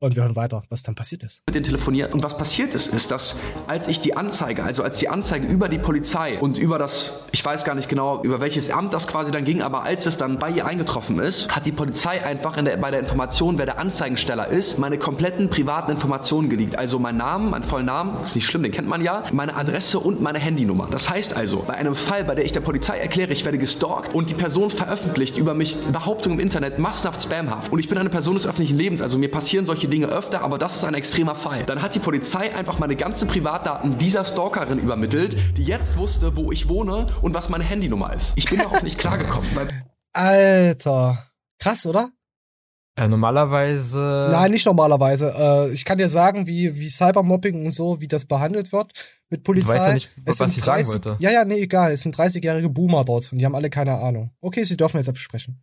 [0.03, 1.42] Und wir hören weiter, was dann passiert ist.
[1.44, 2.14] mit denen telefoniert.
[2.14, 3.36] Und was passiert ist, ist, dass
[3.66, 7.44] als ich die Anzeige, also als die Anzeige über die Polizei und über das, ich
[7.44, 10.38] weiß gar nicht genau, über welches Amt das quasi dann ging, aber als es dann
[10.38, 13.78] bei ihr eingetroffen ist, hat die Polizei einfach in der, bei der Information, wer der
[13.78, 16.78] Anzeigensteller ist, meine kompletten privaten Informationen geleakt.
[16.78, 19.98] Also mein Namen, mein vollen Namen, ist nicht schlimm, den kennt man ja, meine Adresse
[19.98, 20.88] und meine Handynummer.
[20.90, 24.14] Das heißt also, bei einem Fall, bei der ich der Polizei erkläre, ich werde gestalkt
[24.14, 28.09] und die Person veröffentlicht über mich Behauptungen im Internet massenhaft spamhaft und ich bin eine
[28.09, 31.34] Person des öffentlichen Lebens, also mir passieren solche Dinge öfter, aber das ist ein extremer
[31.34, 31.64] Fall.
[31.64, 36.53] Dann hat die Polizei einfach meine ganzen Privatdaten dieser Stalkerin übermittelt, die jetzt wusste, wo
[36.53, 38.32] ich wohne und was meine Handynummer ist.
[38.36, 39.68] Ich bin darauf nicht klargekommen, weil
[40.12, 41.26] Alter.
[41.59, 42.11] Krass, oder?
[42.97, 44.28] Äh, normalerweise.
[44.30, 45.32] Nein, nicht normalerweise.
[45.36, 48.93] Äh, ich kann dir sagen, wie, wie Cybermobbing und so, wie das behandelt wird
[49.28, 49.74] mit Polizei.
[49.74, 51.16] Du weißt ja nicht, Es was ich sagen 30 wollte.
[51.20, 51.93] Ja, ja, nee, egal.
[51.93, 54.32] Es sind 30-jährige Boomer dort und die haben alle keine Ahnung.
[54.41, 55.62] Okay, sie dürfen jetzt einfach sprechen.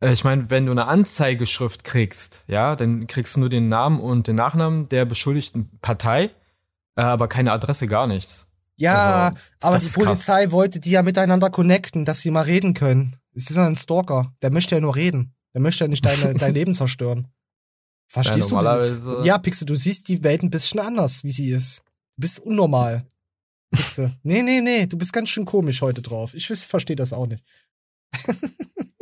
[0.00, 4.00] Äh, Ich meine, wenn du eine Anzeigeschrift kriegst, ja, dann kriegst du nur den Namen
[4.00, 6.30] und den Nachnamen der beschuldigten Partei,
[6.96, 8.48] äh, aber keine Adresse, gar nichts.
[8.76, 10.04] Ja, Also, aber die ist krass.
[10.04, 13.16] Polizei wollte die ja miteinander connecten, dass sie mal reden können.
[13.34, 14.32] Es ist ja ein Stalker.
[14.42, 15.34] Der möchte ja nur reden.
[15.54, 17.28] Der möchte ja nicht deine, dein Leben zerstören.
[18.08, 19.22] Verstehst Ja, du?
[19.22, 21.82] Ja, Pixel, du siehst die Welt ein bisschen anders, wie sie ist.
[22.16, 23.04] Du bist unnormal.
[23.72, 24.12] Pixel.
[24.24, 26.34] nee, nee, nee, du bist ganz schön komisch heute drauf.
[26.34, 27.44] Ich verstehe das auch nicht.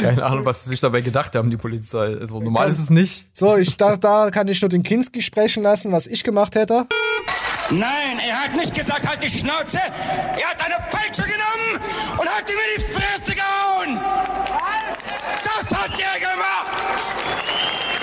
[0.00, 2.16] Keine Ahnung, was sie sich dabei gedacht haben, die Polizei.
[2.20, 3.28] Also normal ist es nicht.
[3.32, 6.86] So, ich, da, da kann ich nur den Kinski sprechen lassen, was ich gemacht hätte.
[7.70, 9.78] Nein, er hat nicht gesagt, halt die Schnauze.
[9.78, 14.00] Er hat eine Peitsche genommen und hat ihm in die Fresse gehauen.
[15.42, 17.12] Das hat er gemacht.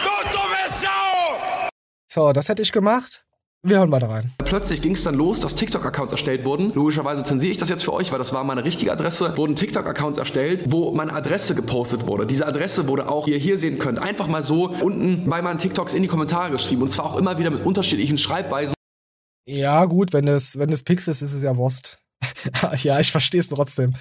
[0.04, 1.70] Du dumme Sau.
[2.12, 3.24] So, das hätte ich gemacht.
[3.66, 4.30] Wir hören weiter rein.
[4.44, 6.74] Plötzlich ging es dann los, dass TikTok-Accounts erstellt wurden.
[6.74, 9.38] Logischerweise zensiere ich das jetzt für euch, weil das war meine richtige Adresse.
[9.38, 12.28] Wurden TikTok-Accounts erstellt, wo meine Adresse gepostet wurde.
[12.28, 15.60] Diese Adresse wurde auch, wie ihr hier sehen könnt, einfach mal so unten bei meinen
[15.60, 16.82] TikToks in die Kommentare geschrieben.
[16.82, 18.76] Und zwar auch immer wieder mit unterschiedlichen Schreibweisen.
[19.48, 22.03] Ja, gut, wenn es, wenn es Pix ist, ist es ja Wurst.
[22.84, 23.92] ja, ich verstehe es trotzdem.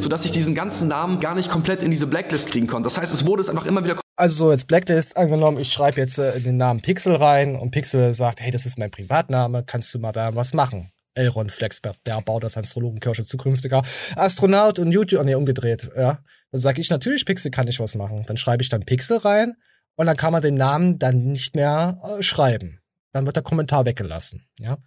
[0.00, 2.86] sodass ich diesen ganzen Namen gar nicht komplett in diese Blacklist kriegen konnte.
[2.86, 6.00] Das heißt, es wurde es einfach immer wieder Also so, jetzt Blacklist angenommen, ich schreibe
[6.00, 9.92] jetzt äh, den Namen Pixel rein und Pixel sagt, hey, das ist mein Privatname, kannst
[9.94, 10.90] du mal da was machen?
[11.14, 13.82] Elron Flexbert, der baut das Astrologenkirsche, zukünftiger
[14.16, 16.18] Astronaut und YouTube, nee, umgedreht, ja.
[16.50, 18.24] Dann sage ich natürlich, Pixel kann ich was machen.
[18.26, 19.54] Dann schreibe ich dann Pixel rein
[19.96, 22.80] und dann kann man den Namen dann nicht mehr äh, schreiben.
[23.12, 24.78] Dann wird der Kommentar weggelassen, ja.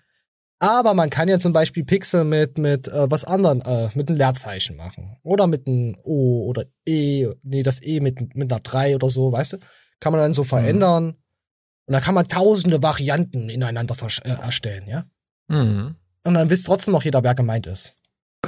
[0.60, 4.18] Aber man kann ja zum Beispiel Pixel mit, mit äh, was anderem, äh, mit einem
[4.18, 5.18] Leerzeichen machen.
[5.24, 9.32] Oder mit einem O oder E, nee, das E mit, mit einer 3 oder so,
[9.32, 9.58] weißt du?
[10.00, 11.16] Kann man dann so verändern.
[11.88, 15.06] Und dann kann man tausende Varianten ineinander äh, erstellen, ja?
[15.48, 15.96] Mhm.
[16.24, 17.94] Und dann wisst trotzdem noch jeder, wer gemeint ist.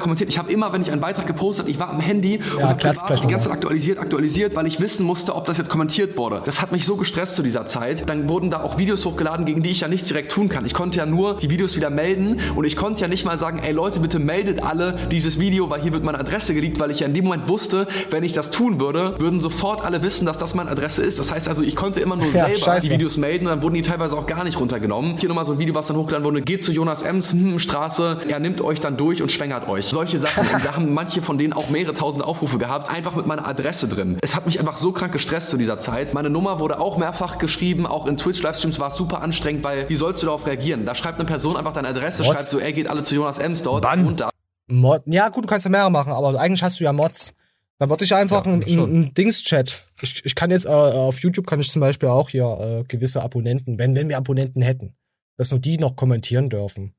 [0.08, 0.30] Kommentiert.
[0.30, 2.76] Ich habe immer, wenn ich einen Beitrag gepostet, ich war am Handy und Ja, habe
[2.80, 3.48] privat gleich die ganze.
[3.48, 6.42] Zeit aktualisiert, aktualisiert, weil ich wissen musste, ob das jetzt kommentiert wurde.
[6.46, 8.10] Das hat mich so gestresst zu dieser Zeit.
[8.10, 10.66] Dann wurden da auch Videos hochgeladen, gegen die ich ja nichts direkt tun kann.
[10.66, 13.60] Ich konnte ja nur die Videos wieder melden und ich konnte ja nicht mal sagen,
[13.60, 17.00] ey Leute, bitte meldet alle dieses Video, weil hier wird meine Adresse geleakt, weil ich
[17.02, 20.38] ja in dem Moment wusste, wenn ich das tun würde, würden sofort alle wissen, dass
[20.38, 21.20] das meine Adresse ist.
[21.20, 22.88] Das heißt also, ich konnte immer nur Ja, selber scheiße.
[22.88, 25.18] die Videos melden und dann wurden die teilweise auch gar nicht runtergenommen.
[25.18, 28.20] Hier nochmal so ein Video, was dann hochgeladen wurde, geht zu Jonas Ems, hm, Straße,
[28.28, 29.86] er nimmt euch dann durch und schwängert euch.
[29.98, 30.48] Solche Sachen.
[30.54, 33.88] Und da haben manche von denen auch mehrere tausend Aufrufe gehabt, einfach mit meiner Adresse
[33.88, 34.20] drin.
[34.22, 36.14] Es hat mich einfach so krank gestresst zu dieser Zeit.
[36.14, 39.96] Meine Nummer wurde auch mehrfach geschrieben, auch in Twitch-Livestreams war es super anstrengend, weil wie
[39.96, 40.86] sollst du darauf reagieren?
[40.86, 42.32] Da schreibt eine Person einfach deine Adresse, Mods.
[42.36, 44.30] schreibt so, er geht alle zu Jonas Ems dort und da.
[44.68, 47.34] Mod ja, gut, du kannst ja mehrere machen, aber eigentlich hast du ja Mods.
[47.80, 49.00] Dann würde ich einfach Ja, ein, ein, schon.
[49.00, 49.88] ein Dings-Chat.
[50.04, 53.24] Ich, ich kann jetzt äh, auf YouTube kann ich zum Beispiel auch hier äh, gewisse
[53.24, 54.96] Abonnenten, wenn, wenn wir Abonnenten hätten,
[55.38, 56.94] dass nur die noch kommentieren dürfen.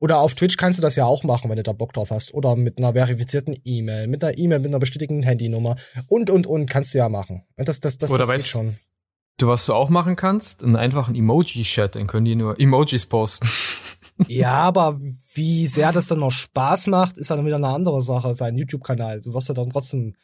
[0.00, 2.34] Oder auf Twitch kannst du das ja auch machen, wenn du da Bock drauf hast.
[2.34, 5.76] Oder mit einer verifizierten E-Mail, mit einer E-Mail, mit einer bestätigten Handynummer.
[6.08, 7.44] Und, und, und kannst du ja machen.
[7.56, 8.76] Und Das, das, das, Oder das geht schon.
[9.36, 10.64] Du, was du auch machen kannst?
[10.64, 13.48] Einen einfachen Emoji-Chat, dann können die nur Emojis posten.
[14.28, 15.00] Ja, aber
[15.32, 19.22] wie sehr das dann noch Spaß macht, ist dann wieder eine andere Sache, sein YouTube-Kanal.
[19.22, 20.14] Du wirst ja dann trotzdem.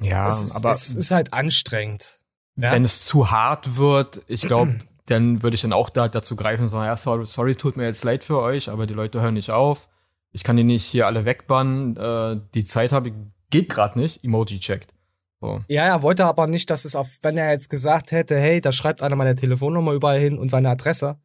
[0.00, 2.20] Ja, es ist, aber es ist halt anstrengend.
[2.56, 2.72] Ja?
[2.72, 4.78] wenn es zu hart wird, ich glaube,
[5.10, 7.84] dann würde ich dann auch da dazu greifen und sagen, ja, sorry, sorry, tut mir
[7.84, 9.88] jetzt leid für euch, aber die Leute hören nicht auf.
[10.32, 11.96] Ich kann die nicht hier alle wegbannen.
[11.96, 13.14] Äh, die Zeit habe ich,
[13.50, 14.22] geht gerade nicht.
[14.22, 14.94] Emoji checkt.
[15.40, 15.62] So.
[15.68, 18.72] Ja, er wollte aber nicht, dass es auf, wenn er jetzt gesagt hätte, hey, da
[18.72, 21.18] schreibt einer meine Telefonnummer überall hin und seine Adresse,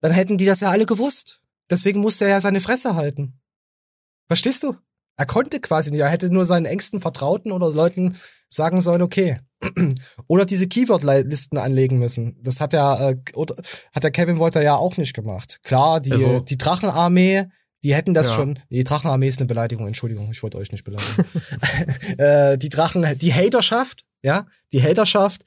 [0.00, 1.40] dann hätten die das ja alle gewusst.
[1.70, 3.40] Deswegen musste er ja seine Fresse halten.
[4.28, 4.76] Verstehst du?
[5.16, 6.00] Er konnte quasi nicht.
[6.00, 8.16] Er hätte nur seinen engsten Vertrauten oder Leuten
[8.48, 9.40] sagen sollen, okay.
[10.26, 12.36] oder diese Keyword-Listen anlegen müssen.
[12.42, 13.16] Das hat ja, äh,
[13.92, 15.60] hat der Kevin Wolter ja auch nicht gemacht.
[15.62, 17.44] Klar, die, Also- die Drachenarmee,
[17.84, 18.34] die hätten das Ja.
[18.34, 18.58] schon.
[18.70, 21.24] Die Drachenarmee ist eine Beleidigung, Entschuldigung, ich wollte euch nicht beleidigen.
[22.18, 25.42] äh, die Drachen, die Haterschaft, ja, die Haterschaft,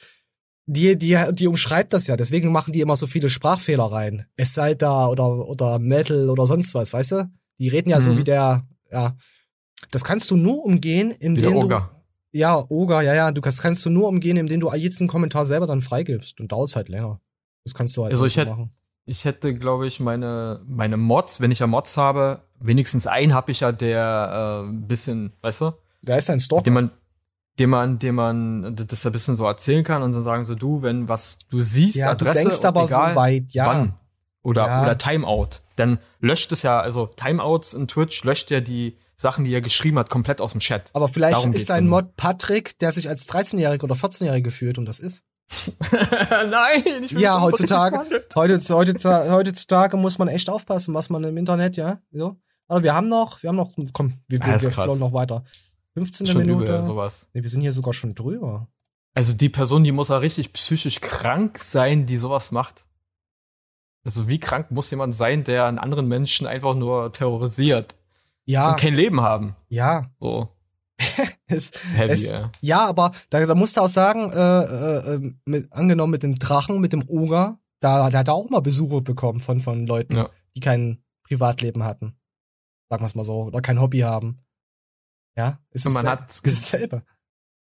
[0.68, 2.18] die, die, die umschreibt das ja.
[2.18, 4.26] Deswegen machen die immer so viele Sprachfehler rein.
[4.36, 7.30] Es sei da oder, oder Metal oder sonst was, weißt du?
[7.59, 8.18] Die reden ja so Mhm.
[8.18, 9.16] wie der, ja.
[9.91, 11.82] Das kannst du nur umgehen, indem du.
[12.36, 13.31] Ja, Oger, ja, ja.
[13.31, 16.41] Du kannst, kannst du nur umgehen, indem du jeden Kommentar selber dann freigibst.
[16.41, 17.21] Und dauert halt länger.
[17.63, 18.71] Das kannst du halt Also nicht ich hätte, machen.
[19.05, 23.53] ich hätte, glaube ich, meine, meine Mods, wenn ich ja Mods habe, wenigstens einen habe
[23.53, 25.71] ich ja, der äh, ein bisschen, weißt du?
[26.01, 26.63] Der ist ein Stalker.
[26.63, 26.91] Den man,
[27.57, 30.81] dem man, dem man das ein bisschen so erzählen kann und dann sagen so, du,
[30.81, 33.65] wenn was du siehst, Ja, du Adresse, denkst aber egal, so weit, ja.
[33.65, 33.93] wann
[34.43, 34.81] oder Ja.
[34.83, 39.53] oder Timeout, dann löscht es ja, also Timeouts in Twitch löscht ja die Sachen, die
[39.53, 40.89] er geschrieben hat, komplett aus dem Chat.
[40.93, 41.88] Aber vielleicht Darum ist ein.
[41.88, 45.24] Mod Patrick, der sich als 13-Jähriger oder 14-Jähriger fühlt und das ist.
[45.91, 47.99] Nein, ich will Ja, nicht heutzutage,
[48.36, 51.99] heutzutage, heutzutage muss man echt aufpassen, was man im Internet, ja.
[52.11, 52.36] So.
[52.68, 55.43] Aber wir haben noch, wir haben noch, komm, wir, Ja, wir, wir noch weiter.
[55.93, 56.28] 15.
[56.28, 56.63] Schon Minute.
[56.63, 57.30] übel, sowas.
[57.34, 58.68] Nee, wir sind hier sogar schon drüber.
[59.13, 62.86] Also die Person, die muss ja richtig psychisch krank sein, die sowas macht.
[64.03, 67.95] Also wie krank muss jemand sein, der einen anderen Menschen einfach nur terrorisiert
[68.46, 68.72] Ja.
[68.72, 69.56] und kein Leben haben?
[69.70, 70.12] Ja.
[70.20, 70.50] So.
[71.48, 72.52] Es, Heavy, es, ja.
[72.62, 76.39] ja, aber da, da musst du auch sagen, äh, äh, äh, mit, angenommen mit dem
[76.39, 80.16] Drachen, mit dem Oger, da, da hat er auch mal Besuche bekommen von, von Leuten,
[80.16, 80.30] Ja.
[80.56, 82.18] die kein Privatleben hatten.
[82.89, 83.43] Sagen wir es mal so.
[83.43, 84.43] Oder kein Hobby haben.
[85.38, 87.04] Ja, es Und ist man hat's es ist dasselbe.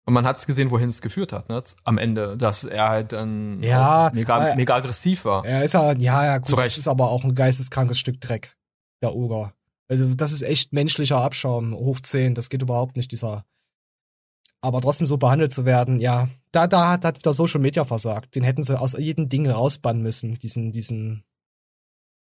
[0.06, 1.64] Und man hat's gesehen, wohin es geführt hat, ne?
[1.86, 5.46] Am Ende, dass er halt dann Ja, mega, äh, mega aggressiv war.
[5.46, 8.58] Er ist ja, ja, ja, Zu gut, das ist aber auch ein geisteskrankes Stück Dreck,
[9.02, 9.54] der Oger.
[9.90, 13.44] Also, das ist echt menschlicher Abschaum, hoch 10, das geht überhaupt nicht, dieser.
[14.62, 18.36] Aber trotzdem so behandelt zu werden, ja, da, da hat, hat wieder Social Media versagt.
[18.36, 21.24] Den hätten sie aus jedem Ding rausbannen müssen, diesen, diesen.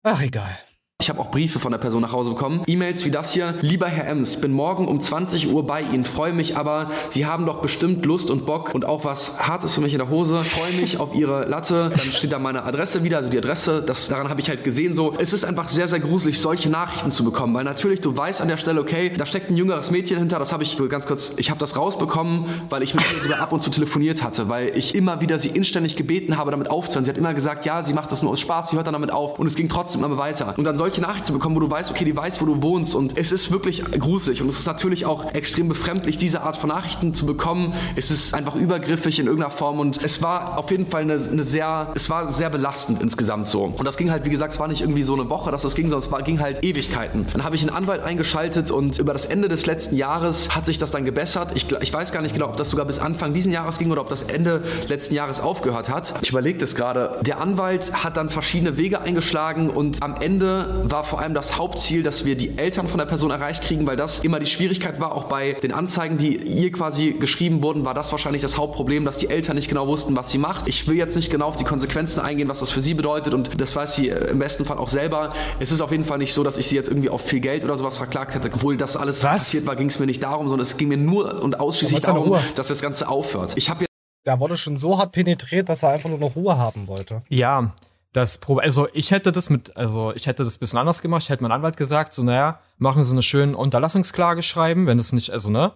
[0.03, 0.57] Ach, egal.
[1.03, 2.63] Ich habe auch Briefe von der Person nach Hause bekommen.
[2.65, 3.55] E-Mails wie das hier.
[3.59, 6.05] Lieber Herr Ems, bin morgen um 20 Uhr bei Ihnen.
[6.05, 9.81] Freue mich aber, Sie haben doch bestimmt Lust und Bock und auch was Hartes für
[9.81, 10.39] mich in der Hose.
[10.39, 11.89] Freue mich auf Ihre Latte.
[11.89, 13.83] Dann steht da meine Adresse wieder, also die Adresse.
[13.85, 15.13] Das, daran habe ich halt gesehen so.
[15.17, 17.53] Es ist einfach sehr, sehr gruselig, solche Nachrichten zu bekommen.
[17.53, 20.39] Weil natürlich, du weißt an der Stelle, okay, da steckt ein jüngeres Mädchen hinter.
[20.39, 23.51] Das habe ich ganz kurz, ich habe das rausbekommen, weil ich mit ihr sogar ab
[23.51, 24.47] und zu telefoniert hatte.
[24.47, 27.03] Weil ich immer wieder sie inständig gebeten habe, damit aufzuhören.
[27.03, 29.11] Sie hat immer gesagt, ja, sie macht das nur aus Spaß, sie hört dann damit
[29.11, 29.37] auf.
[29.37, 30.53] Und es ging trotzdem immer weiter.
[30.55, 32.95] Und dann solche Nachrichten zu bekommen, wo du weißt, okay, die weiß, wo du wohnst.
[32.95, 34.41] Und es ist wirklich gruselig.
[34.41, 37.73] Und es ist natürlich auch extrem befremdlich, diese Art von Nachrichten zu bekommen.
[37.95, 39.79] Es ist einfach übergriffig in irgendeiner Form.
[39.79, 43.63] Und es war auf jeden Fall eine, eine sehr, es war sehr belastend insgesamt so.
[43.63, 45.75] Und das ging halt, wie gesagt, es war nicht irgendwie so eine Woche, dass das
[45.75, 47.25] ging, sondern es war, ging halt Ewigkeiten.
[47.31, 50.77] Dann habe ich einen Anwalt eingeschaltet und über das Ende des letzten Jahres hat sich
[50.77, 51.51] das dann gebessert.
[51.55, 54.01] Ich, ich weiß gar nicht genau, ob das sogar bis Anfang diesen Jahres ging oder
[54.01, 56.13] ob das Ende letzten Jahres aufgehört hat.
[56.21, 57.19] Ich überlege das gerade.
[57.21, 62.03] Der Anwalt hat dann verschiedene Wege eingeschlagen und am Ende war vor allem das Hauptziel,
[62.03, 65.13] dass wir die Eltern von der Person erreicht kriegen, weil das immer die Schwierigkeit war,
[65.13, 69.17] auch bei den Anzeigen, die ihr quasi geschrieben wurden, war das wahrscheinlich das Hauptproblem, dass
[69.17, 70.67] die Eltern nicht genau wussten, was sie macht.
[70.67, 73.59] Ich will jetzt nicht genau auf die Konsequenzen eingehen, was das für sie bedeutet und
[73.59, 75.33] das weiß sie im besten Fall auch selber.
[75.59, 77.63] Es ist auf jeden Fall nicht so, dass ich sie jetzt irgendwie auf viel Geld
[77.63, 78.51] oder sowas verklagt hätte.
[78.53, 81.41] Obwohl das alles passiert war, ging es mir nicht darum, sondern es ging mir nur
[81.41, 83.53] und ausschließlich darum, dass das Ganze aufhört.
[83.55, 83.85] Ich habe
[84.25, 87.23] Der wurde schon so hart penetriert, dass er einfach nur noch Ruhe haben wollte.
[87.29, 87.73] Ja,
[88.13, 91.23] das Pro also ich hätte das mit, also ich hätte das ein bisschen anders gemacht.
[91.23, 95.11] Ich hätte meinem Anwalt gesagt, so naja, machen Sie eine schöne Unterlassungsklage schreiben, wenn es
[95.11, 95.73] nicht, also ne,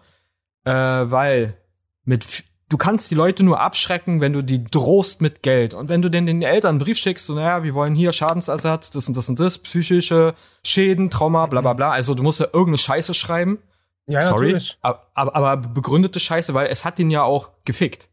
[0.64, 1.58] äh, weil
[2.06, 6.04] mit, du kannst die Leute nur abschrecken, wenn du die drohst mit Geld und wenn
[6.04, 9.18] du denn den Eltern einen Brief schickst, so naja, wir wollen hier Schadensersatz, das und
[9.18, 11.92] das und das, psychische Schäden, Trauma, bla bla bla.
[11.92, 13.60] Also du musst ja irgendeine Scheiße schreiben.
[14.06, 14.78] Ja, Sorry, natürlich.
[14.82, 18.10] aber, aber, aber begründete Scheiße, weil es hat ihn ja auch gefickt.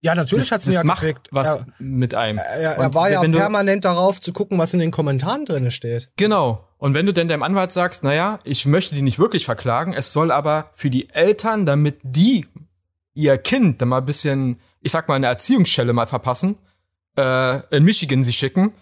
[0.00, 2.38] Ja, natürlich Das- hat's ihn ja macht was Er- mit einem.
[2.38, 5.70] Er, er war ja wenn du- permanent darauf zu gucken, was in den Kommentaren drin
[5.70, 6.10] steht.
[6.16, 6.64] Genau.
[6.78, 10.12] Und wenn du denn deinem Anwalt sagst, naja, ich möchte die nicht wirklich verklagen, es
[10.12, 12.46] soll aber für die Eltern, damit die
[13.14, 16.56] ihr Kind dann mal ein bisschen, ich sag mal, eine Erziehungsstelle mal verpassen,
[17.18, 18.72] äh, in Michigan sie schicken.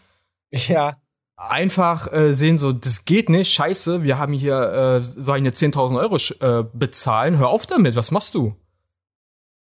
[0.51, 0.97] Ja.
[1.39, 5.99] Einfach äh, sehen so, das geht nicht, scheiße, wir haben hier, äh, sollen jetzt 10.000
[5.99, 8.55] Euro äh, bezahlen, hör auf damit, was machst du?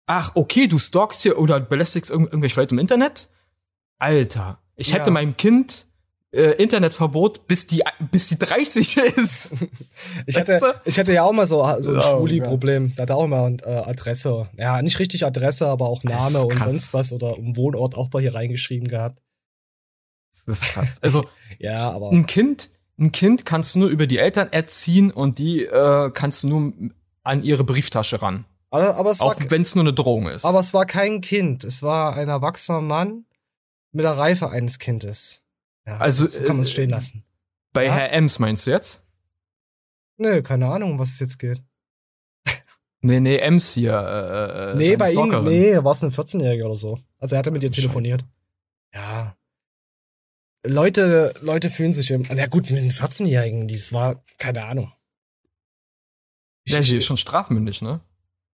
[0.07, 3.29] Ach, okay, du stalkst hier oder belästigst irgendw irgendwelche Leute im Internet?
[3.99, 4.97] Alter, ich Ja.
[4.97, 5.87] hätte meinem Kind
[6.33, 9.53] äh, Internetverbot, bis die, bis die 30 ist.
[10.27, 10.91] Ich Weißt hatte, du?
[10.91, 12.93] ich hatte ja auch mal so, so ein Oh, Schwuli-Problem.
[12.95, 14.49] Da hatte auch immer äh, Adresse.
[14.59, 18.21] Ja, nicht richtig Adresse, aber auch Name und sonst was oder um Wohnort auch mal
[18.21, 19.23] hier reingeschrieben gehabt.
[20.47, 20.99] Das ist krass.
[21.01, 21.25] Also,
[21.59, 22.11] ja, aber.
[22.13, 26.43] ein Kind, ein Kind kannst du nur über die Eltern erziehen und die äh, kannst
[26.43, 26.73] du nur
[27.23, 28.45] an ihre Brieftasche ran.
[28.71, 30.45] Aber, aber, es Auch wenn es nur eine Drohung ist.
[30.45, 31.65] aber es war kein Kind.
[31.65, 33.25] Es war ein erwachsener Mann
[33.93, 35.43] mit der Reife eines Kindes.
[35.87, 37.25] Ja, Also, so, kann man es äh, stehen lassen.
[37.73, 37.95] Bei Ja?
[37.95, 39.03] Herr Ems meinst du jetzt?
[40.19, 41.63] Nö, keine Ahnung, um was es jetzt geht.
[43.03, 43.93] Nee, nee, Ems hier.
[43.93, 46.99] Äh, äh, nee, seine bei ihm, nee, war es ein 14-Jähriger oder so.
[47.19, 48.25] Also er hatte mit ihr telefoniert.
[48.93, 49.37] Ja.
[50.65, 54.93] Leute, Leute fühlen sich im, na gut, mit einem 14-Jährigen, dies war, keine Ahnung.
[56.69, 58.01] Der hier ist schon strafmündig, ne?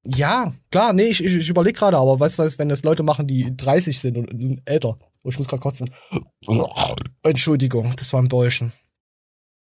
[0.05, 3.03] Ja, klar, nee, ich, ich, ich überlege gerade, aber weißt du was, wenn das Leute
[3.05, 4.97] machen, die 30 sind und, und älter.
[5.23, 5.91] Oh, ich muss gerade kotzen.
[7.23, 8.73] Entschuldigung, das war ein Bäuschen.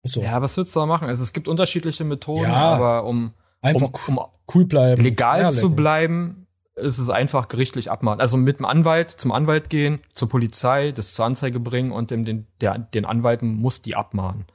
[0.04, 0.22] So.
[0.22, 1.08] Ja, was willst du da machen?
[1.08, 2.54] Also es gibt unterschiedliche Methoden, Ja.
[2.54, 5.02] aber um, Einfach um, um cool bleiben.
[5.02, 8.22] legal Ja, zu bleiben, ist es einfach gerichtlich abmahnen.
[8.22, 12.24] Also mit dem Anwalt zum Anwalt gehen, zur Polizei, das zur Anzeige bringen und dem,
[12.24, 14.46] den, der, den Anwalt muss die abmahnen.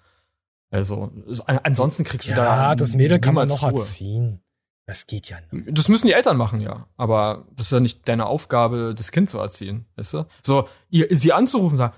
[0.70, 1.10] Also
[1.64, 3.72] ansonsten kriegst du da Ja, das Mädel kann man noch Ruhe.
[3.72, 4.40] erziehen.
[4.86, 5.78] Das geht ja nicht.
[5.78, 6.88] Das müssen die Eltern machen, ja.
[6.96, 10.24] Aber das ist ja nicht deine Aufgabe, das Kind zu erziehen, weißt du?
[10.42, 11.94] So, ihr, sie anzurufen, sagen,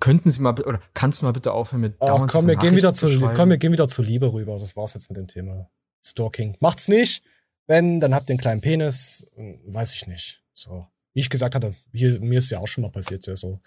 [0.00, 2.76] könnten sie mal, oder kannst du mal bitte aufhören mit Oh, dauernd komm, wir gehen
[2.76, 3.34] wieder zu, schreiben?
[3.34, 4.58] komm, wir gehen wieder zu Liebe rüber.
[4.58, 5.70] Das war's jetzt mit dem Thema
[6.04, 6.56] Stalking.
[6.60, 7.22] Macht's nicht.
[7.66, 9.26] Wenn, dann habt ihr einen kleinen Penis.
[9.34, 10.42] Hm, Weiß ich nicht.
[10.52, 10.86] So.
[11.14, 13.60] Wie ich gesagt hatte, hier, mir ist ja auch schon mal passiert, ja so.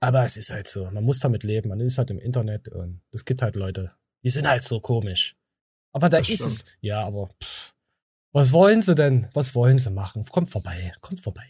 [0.00, 0.90] Aber es ist halt so.
[0.90, 1.68] Man muss damit leben.
[1.68, 3.92] Man ist halt im Internet und es gibt halt Leute,
[4.24, 5.36] die sind halt so komisch.
[5.92, 6.54] Aber da Das ist es.
[6.60, 6.76] stimmt.
[6.80, 7.74] Ja, aber pff,
[8.36, 9.28] was wollen sie denn?
[9.32, 10.22] Was wollen sie machen?
[10.30, 10.92] Kommt vorbei.
[11.00, 11.46] Kommt vorbei.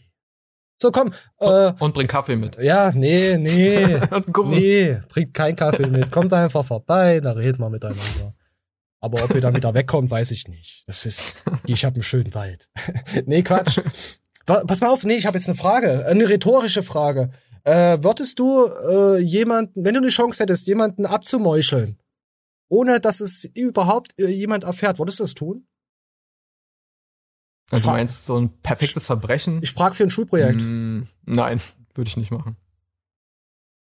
[0.81, 1.11] So, komm.
[1.37, 2.55] Äh, Und bring Kaffee mit.
[2.61, 3.95] ja, nee, nee.
[4.11, 6.13] Und nee, bringt kein Kaffee mit.
[6.13, 8.31] Kommt einfach vorbei, da reden wir miteinander.
[9.01, 10.85] Aber ob ihr dann wieder wegkommt, weiß ich nicht.
[10.87, 12.69] Das ist, ich habe einen schönen Wald.
[13.25, 13.81] nee, Quatsch.
[14.45, 17.31] Pass mal auf, nee, ich habe jetzt eine Frage, eine rhetorische Frage.
[17.65, 21.99] Äh, würdest du äh, jemanden, wenn du eine Chance hättest, jemanden abzumeucheln,
[22.69, 25.67] ohne dass es überhaupt äh, jemand erfährt, würdest du das tun?
[27.71, 29.59] Also du meinst so ein perfektes Verbrechen?
[29.61, 30.61] Ich frage für ein Schulprojekt.
[30.61, 31.59] Mm, nein,
[31.95, 32.55] würde ich nicht machen.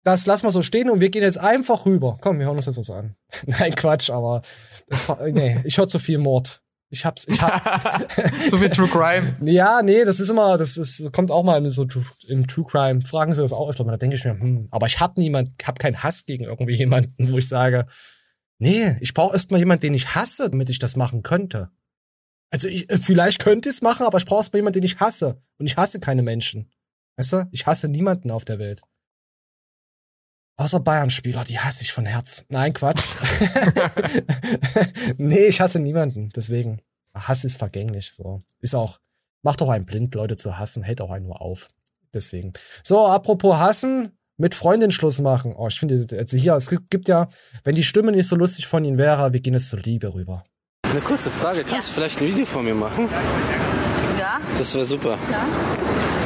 [0.04, 2.18] das lassen wir so stehen und wir gehen jetzt einfach rüber.
[2.22, 3.16] Komm, wir hören uns jetzt was an.
[3.46, 4.42] Nein, Quatsch, aber
[4.88, 6.62] das, nee, ich höre zu viel Mord.
[6.90, 8.08] Ich hab's, ich hab,
[8.50, 9.36] so viel True Crime.
[9.52, 11.86] ja, nee, das ist immer, das ist, kommt auch mal in so
[12.28, 13.02] im True Crime.
[13.02, 13.92] Fragen sie das auch öfter mal.
[13.92, 17.32] Da denke ich mir, hm, aber ich hab niemand, hab keinen Hass gegen irgendwie jemanden,
[17.32, 17.88] wo ich sage,
[18.60, 21.70] nee, ich brauche erst mal jemanden, den ich hasse, damit ich das machen könnte.
[22.56, 24.86] Also ich, äh, vielleicht könnte ich es machen, aber ich brauche erst mal jemanden, den
[24.86, 25.42] ich hasse.
[25.58, 26.72] Und ich hasse keine Menschen.
[27.18, 27.50] Weißt du?
[27.52, 28.82] Ich hasse niemanden auf der Welt.
[30.56, 32.46] Außer Bayern-Spieler, die hasse ich von Herz.
[32.48, 33.04] Nein, Quatsch.
[35.18, 36.30] nee, ich hasse niemanden.
[36.34, 36.82] Deswegen.
[37.14, 38.14] Hass ist vergänglich.
[38.14, 38.42] So.
[38.62, 39.02] Ist auch,
[39.42, 41.68] macht auch einen blind, Leute zu hassen, hält auch einen nur auf.
[42.14, 42.54] Deswegen.
[42.86, 45.54] So, apropos hassen, mit Freundin Schluss machen.
[45.58, 47.28] Oh, ich finde, also hier, es gibt gibt ja,
[47.66, 50.42] wenn die Stimme nicht so lustig von ihnen wäre, wir gehen jetzt zur Liebe rüber.
[50.96, 53.10] Eine kurze Frage, kannst du vielleicht ein Video von mir machen?
[54.18, 54.40] Ja?
[54.58, 55.18] Das wäre super.
[55.30, 55.44] Ja?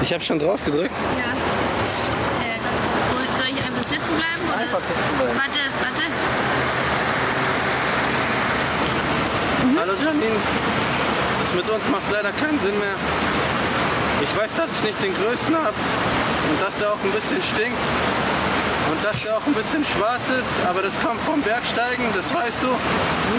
[0.04, 0.94] Ich habe schon drauf gedrückt.
[1.18, 1.34] Ja.
[2.46, 2.60] Äh,
[3.36, 4.46] soll ich einfach sitzen bleiben?
[4.46, 4.62] Oder?
[4.62, 5.40] Einfach sitzen bleiben.
[5.42, 6.04] Warte, warte.
[9.80, 10.40] Hallo Janine,
[11.40, 12.94] das mit uns macht leider keinen Sinn mehr.
[14.22, 17.80] Ich weiß, dass ich nicht den größten habe und dass der auch ein bisschen stinkt
[18.92, 22.58] und dass der auch ein bisschen schwarz ist, aber das kommt vom Bergsteigen, das weißt
[22.62, 22.76] du.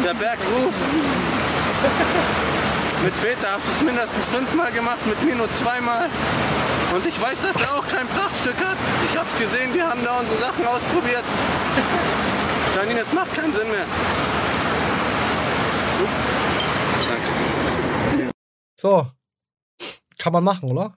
[0.04, 0.74] Der Berg ruft.
[3.04, 6.08] mit Peter hast du es mindestens fünfmal gemacht, mit mir nur zweimal.
[6.94, 8.76] Und ich weiß, dass er auch kein Prachtstück hat.
[9.10, 11.24] Ich hab's gesehen, wir haben da unsere Sachen ausprobiert.
[12.74, 13.86] Janine, es macht keinen Sinn mehr.
[18.78, 19.06] So.
[20.18, 20.94] Kann man machen, oder?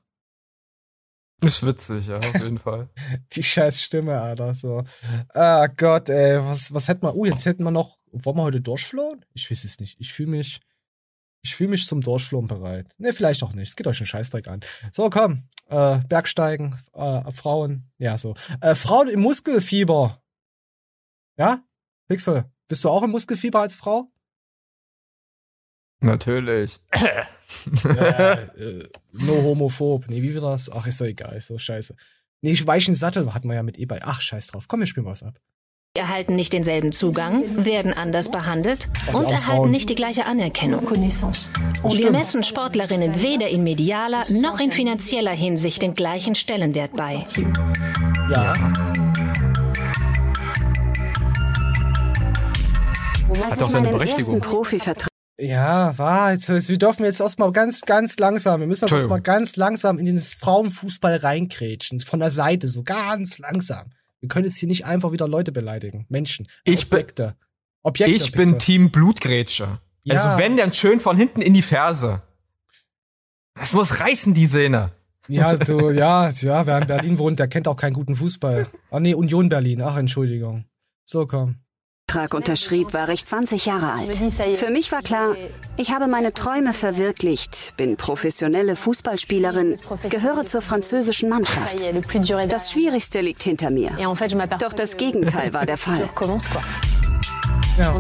[1.43, 2.89] Ist witzig, ja, auf jeden Fall.
[3.33, 4.55] Die scheiß Stimme, Alter.
[4.55, 4.83] So.
[5.33, 7.15] Ah Gott, ey, was, was hätten wir?
[7.15, 7.97] Uh, jetzt hätten wir noch.
[8.11, 9.25] Wollen wir heute durchflohen?
[9.33, 9.99] Ich weiß es nicht.
[9.99, 10.61] Ich fühle mich.
[11.45, 12.93] Ich fühle mich zum Durchflohen bereit.
[12.97, 13.69] Ne, vielleicht auch nicht.
[13.69, 14.61] Es geht euch einen Scheißdreck an.
[14.93, 15.43] So, komm.
[15.67, 17.91] Äh, Bergsteigen, äh, Frauen.
[17.97, 18.33] Ja, so.
[18.61, 20.23] Äh, Frauen im Muskelfieber.
[21.37, 21.59] Ja?
[22.07, 24.07] Pixel, bist du auch im Muskelfieber als Frau?
[25.99, 26.79] Natürlich.
[27.85, 30.05] äh, äh, no homophob.
[30.07, 30.71] Nee, wie wird das?
[30.71, 31.35] Ach, ist doch egal.
[31.35, 31.95] Ist so scheiße.
[32.41, 34.03] Nee, weichen Sattel hatten wir ja mit E-Bike.
[34.05, 34.67] Ach, scheiß drauf.
[34.67, 35.39] Komm, wir spielen was ab.
[35.95, 39.71] erhalten nicht denselben Zugang, werden anders behandelt und erhalten Frauen.
[39.71, 40.89] nicht die gleiche Anerkennung.
[40.89, 41.09] Wir
[41.91, 42.11] stimmt.
[42.11, 47.23] messen Sportlerinnen weder in medialer noch in finanzieller Hinsicht den gleichen Stellenwert bei.
[48.31, 48.55] Ja.
[53.49, 54.41] Hat doch seine Berechtigung.
[54.41, 59.55] Profivertrag Ja, war jetzt, wir dürfen jetzt erstmal ganz, ganz langsam, wir müssen erstmal ganz
[59.55, 62.01] langsam in den Frauenfußball reinkrätschen.
[62.01, 63.91] Von der Seite, so ganz langsam.
[64.19, 66.05] Wir können jetzt hier nicht einfach wieder Leute beleidigen.
[66.07, 66.47] Menschen.
[66.63, 67.35] Ich Objekte.
[67.81, 68.13] Objekte.
[68.13, 68.59] Ich bin.
[68.59, 69.79] Team Blutgrätsche.
[70.03, 70.15] Ja.
[70.15, 72.21] Also wenn, dann schön von hinten in die Ferse.
[73.55, 74.91] Das muss reißen, die Sehne.
[75.27, 78.67] Ja, du, ja, ja, wer in Berlin wohnt, der kennt auch keinen guten Fußball.
[78.91, 79.81] Ah, nee, Union Berlin.
[79.81, 80.65] Ach, Entschuldigung.
[81.03, 81.62] So, komm.
[82.33, 84.15] Unterschrieb, war ich 20 Jahre alt.
[84.57, 85.35] Für mich war klar,
[85.77, 89.75] ich habe meine Träume verwirklicht, bin professionelle Fußballspielerin,
[90.09, 91.81] gehöre zur französischen Mannschaft.
[92.49, 93.91] Das Schwierigste liegt hinter mir.
[94.59, 96.09] Doch das Gegenteil war der Fall.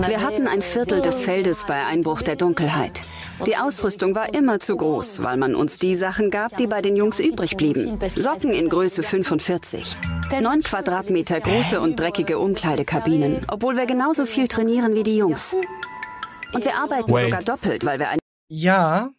[0.07, 3.01] Wir hatten ein Viertel des Feldes bei Einbruch der Dunkelheit.
[3.45, 6.95] Die Ausrüstung war immer zu groß, weil man uns die Sachen gab, die bei den
[6.95, 7.99] Jungs übrig blieben.
[8.07, 9.97] Socken in Größe 45.
[10.41, 15.55] Neun Quadratmeter große und dreckige Umkleidekabinen, obwohl wir genauso viel trainieren wie die Jungs.
[16.53, 17.25] Und wir arbeiten Wait.
[17.25, 19.09] sogar doppelt, weil wir ein Ja.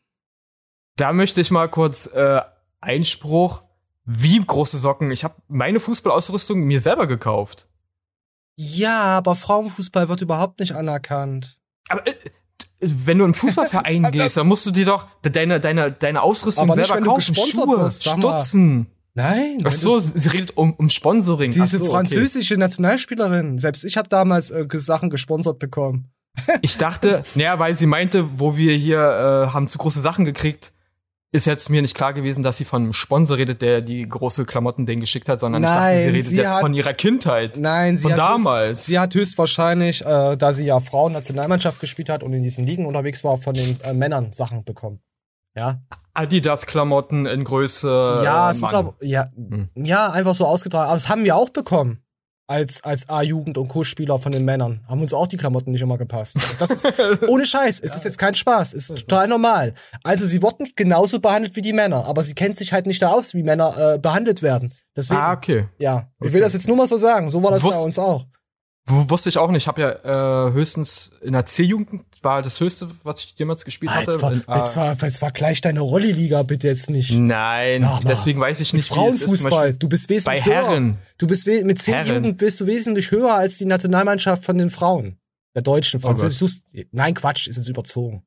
[0.97, 2.41] Da möchte ich mal kurz äh,
[2.81, 3.62] Einspruch.
[4.05, 5.11] Wie große Socken?
[5.11, 7.69] Ich habe meine Fußballausrüstung mir selber gekauft.
[8.57, 11.59] Ja, aber Frauenfußball wird überhaupt nicht anerkannt.
[11.89, 12.15] Aber äh,
[12.81, 16.64] wenn du in einen Fußballverein gehst, dann musst du dir doch deine, deine, deine Ausrüstung
[16.64, 17.35] Aber nicht, selber du kaufen.
[17.35, 17.91] Schuhe, mal.
[17.91, 18.87] Stutzen.
[19.14, 19.59] Nein.
[19.64, 21.53] Ach so, sie redet um, um Sponsoring.
[21.53, 21.93] Sie ist so, eine okay.
[21.93, 23.59] französische Nationalspielerin.
[23.59, 26.11] Selbst ich habe damals äh, Sachen gesponsert bekommen.
[26.62, 30.74] Ich dachte, naja, weil sie meinte, wo wir hier äh, haben zu große Sachen gekriegt,
[31.35, 34.45] ist jetzt mir nicht klar gewesen, dass sie von einem Sponsor redet, der die große
[34.45, 36.93] Klamotten den geschickt hat, sondern ich dachte, sie Nein, redet sie jetzt hat- von ihrer
[36.95, 37.57] Kindheit.
[37.57, 38.78] Nein, sie von hat damals.
[38.78, 42.87] Höchst, sie hat höchstwahrscheinlich, äh, da sie ja Frauen-Nationalmannschaft gespielt hat und in diesen Ligen
[42.87, 45.01] unterwegs war, von den äh, Männern Sachen bekommen.
[45.57, 45.80] Ja.
[46.14, 48.20] Adidas-Klamotten in Größe.
[48.24, 48.74] ja, es ist Mann.
[48.74, 49.26] aber, ja,
[49.74, 50.87] ja, einfach so ausgetragen.
[50.87, 52.03] Aber das haben wir auch bekommen.
[52.47, 54.80] Als, als A-Jugend- und Co-Spieler von den Männern.
[54.86, 56.36] Haben uns auch die Klamotten nicht immer gepasst.
[56.36, 56.86] Also das ist,
[57.28, 57.80] ohne Scheiß.
[57.80, 58.74] Es ist jetzt kein Spaß.
[58.74, 59.72] Es ist total normal.
[60.03, 62.05] Also sie wurden genauso behandelt wie die Männer.
[62.05, 64.74] Aber sie kennt sich halt nicht da aus, wie Männer äh, behandelt werden.
[64.95, 65.68] Deswegen, Ah, okay.
[65.78, 66.09] ja.
[66.22, 67.30] Ich will das jetzt nur mal so sagen.
[67.30, 68.26] So war das Wusst- bei uns auch.
[68.86, 69.62] Wusste ich auch nicht.
[69.62, 73.93] Ich habe ja äh, höchstens in der C-Jugend war das höchste, was ich jemals gespielt
[73.93, 74.12] Ah, hatte.
[74.12, 77.12] jetzt, war, In, jetzt, war, jetzt war gleich deine Rolli-Liga, bitte jetzt nicht.
[77.12, 79.20] Nein, Ach, deswegen weiß ich nicht, wie es ist.
[79.20, 80.55] Zum Frauenfußball, Beispiel du bist wesentlich bei höher.
[80.68, 80.99] Herren.
[81.18, 82.14] Du bist we mit zehn Herren.
[82.25, 85.18] Jugend bist du wesentlich höher als die Nationalmannschaft von den Frauen.
[85.55, 86.39] Der deutschen, Oh französisch.
[86.39, 88.25] suchst- Nein, Quatsch, ist jetzt überzogen.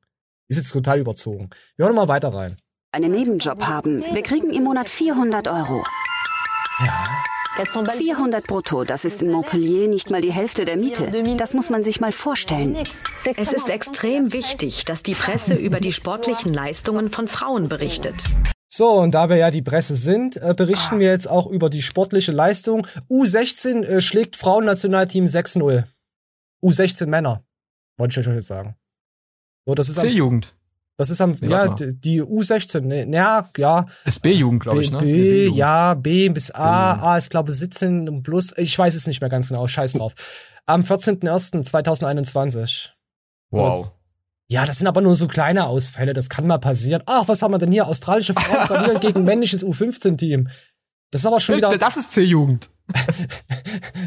[0.48, 1.50] Ist jetzt total überzogen.
[1.76, 2.56] Wir hören mal weiter rein.
[2.92, 4.02] einen Nebenjob haben.
[4.14, 5.84] Wir kriegen im Monat 400 Euro.
[7.66, 11.10] 400 brutto, das ist in Montpellier nicht mal die Hälfte der Miete.
[11.36, 12.76] Das muss man sich mal vorstellen.
[13.36, 18.24] Es ist extrem wichtig, dass die Presse über die sportlichen Leistungen von Frauen berichtet.
[18.70, 21.80] So, und da wir ja die Presse sind, äh, berichten wir jetzt auch über die
[21.80, 22.86] sportliche Leistung.
[23.08, 25.84] U16 äh, schlägt Frauennationalteam 6-0.
[26.62, 27.42] U16 Männer.
[27.96, 28.76] Wollte ich euch jetzt sagen.
[29.66, 30.54] So, das ist am, C-Jugend.
[30.98, 33.86] Das ist am, Nee, ja, die die U16, ne, ja, ja.
[34.04, 35.02] Ist B-Jugend, glaube ich, B, ne?
[35.02, 35.56] B, B-Jugend.
[35.56, 39.46] ja, B bis A, A ist glaube 17 plus, ich weiß es nicht mehr ganz
[39.48, 40.14] genau, scheiß drauf.
[40.66, 42.88] Am 14.01.2021.
[43.50, 43.92] Wow.
[44.48, 47.04] Ja, das sind aber nur so kleine Ausfälle, das kann mal passieren.
[47.06, 47.86] Ach, was haben wir denn hier?
[47.86, 50.48] Australische Frauen verlieren gegen männliches U15-Team.
[51.12, 52.70] Das ist aber schon wieder Das ist C-Jugend.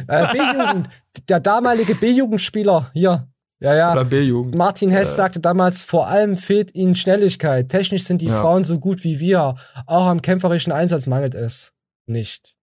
[0.08, 0.90] äh, B-Jugend.
[1.30, 3.31] Der damalige B-Jugendspieler hier.
[3.62, 3.92] Ja, ja.
[3.94, 4.56] Oder B-Jugend.
[4.56, 5.16] Martin Hess Äh.
[5.16, 7.70] sagte damals, vor allem fehlt ihnen Schnelligkeit.
[7.70, 8.42] Technisch sind die Ja.
[8.42, 9.56] Frauen so gut wie wir.
[9.86, 11.72] Auch am kämpferischen Einsatz mangelt es
[12.08, 12.56] nicht.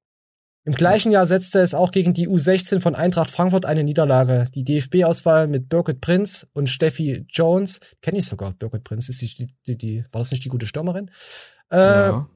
[0.64, 4.46] Im gleichen Jahr setzte es auch gegen die U16 von Eintracht Frankfurt eine Niederlage.
[4.54, 9.48] Die DFB-Auswahl mit Birgit Prinz und Steffi Jones, kenne ich sogar, Birgit Prinz, ist die,
[9.66, 11.10] die, die, war das nicht die gute Stürmerin?
[11.72, 12.28] Äh, Ja.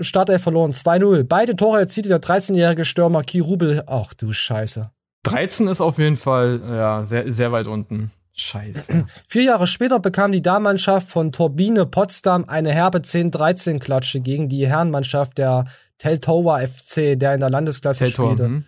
[0.00, 1.22] Startelf verloren, 2-0.
[1.24, 3.82] Beide Tore erzielte der 13-jährige Stürmer Ki Rubel.
[3.86, 4.90] Ach du Scheiße.
[5.24, 8.10] 13 ist auf jeden Fall ja sehr, sehr weit unten.
[8.32, 9.04] Scheiße.
[9.26, 15.38] Vier Jahre später bekam die Damenmannschaft von Turbine Potsdam eine herbe 10-13-Klatsche gegen die Herrenmannschaft
[15.38, 15.66] der
[15.98, 18.44] Teltower FC, der in der Landesklasse Teltow, spielte.
[18.44, 18.64] hm.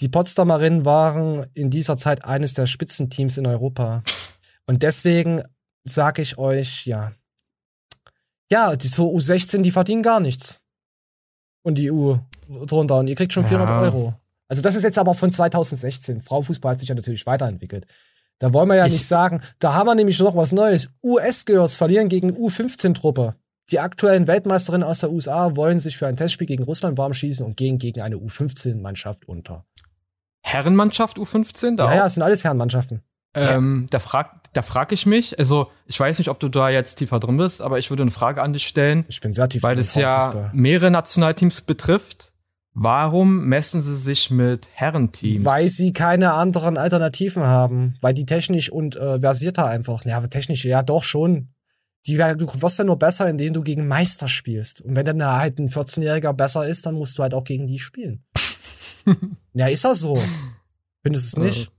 [0.00, 4.02] Die Potsdamerinnen waren in dieser Zeit eines der Spitzenteams in Europa.
[4.66, 5.42] Und deswegen
[5.84, 7.12] sage ich euch, ja.
[8.50, 10.60] Ja, die so U16, die verdienen gar nichts.
[11.62, 12.18] Und die U
[12.48, 12.98] drunter.
[12.98, 13.80] Und ihr kriegt schon 400 Ja.
[13.80, 14.14] Euro.
[14.48, 16.20] Also das ist jetzt aber von 2016.
[16.22, 17.86] Frauenfußball hat sich ja natürlich weiterentwickelt.
[18.38, 20.90] Da wollen wir ja Ich- nicht sagen, da haben wir nämlich noch was Neues.
[21.02, 23.34] US-Girls verlieren gegen U15-Truppe.
[23.70, 27.44] Die aktuellen Weltmeisterinnen aus der USA wollen sich für ein Testspiel gegen Russland warm schießen
[27.44, 29.66] und gehen gegen eine U15-Mannschaft unter.
[30.42, 31.76] Herrenmannschaft U15?
[31.76, 31.94] Da Ja, auch?
[31.96, 33.02] ja, es sind alles Herrenmannschaften.
[33.34, 36.96] Ähm, da frag, da frag ich mich, also ich weiß nicht, ob du da jetzt
[36.96, 39.04] tiefer drin bist, aber ich würde eine Frage an dich stellen.
[39.08, 42.32] Ich bin sehr tief Weil drin im es ja mehrere Nationalteams betrifft.
[42.74, 45.44] Warum messen sie sich mit Herrenteams?
[45.44, 47.96] Weil sie keine anderen Alternativen haben.
[48.00, 50.04] Weil die technisch und äh, versierter einfach.
[50.04, 51.48] Ja, aber technisch, ja doch schon.
[52.06, 54.80] Die, du wirst ja nur besser, indem du gegen Meister spielst.
[54.80, 57.78] Und wenn dann halt ein 14-Jähriger besser ist, dann musst du halt auch gegen die
[57.78, 58.24] spielen.
[59.54, 60.16] ja, ist das so.
[61.02, 61.72] Findest du es nicht?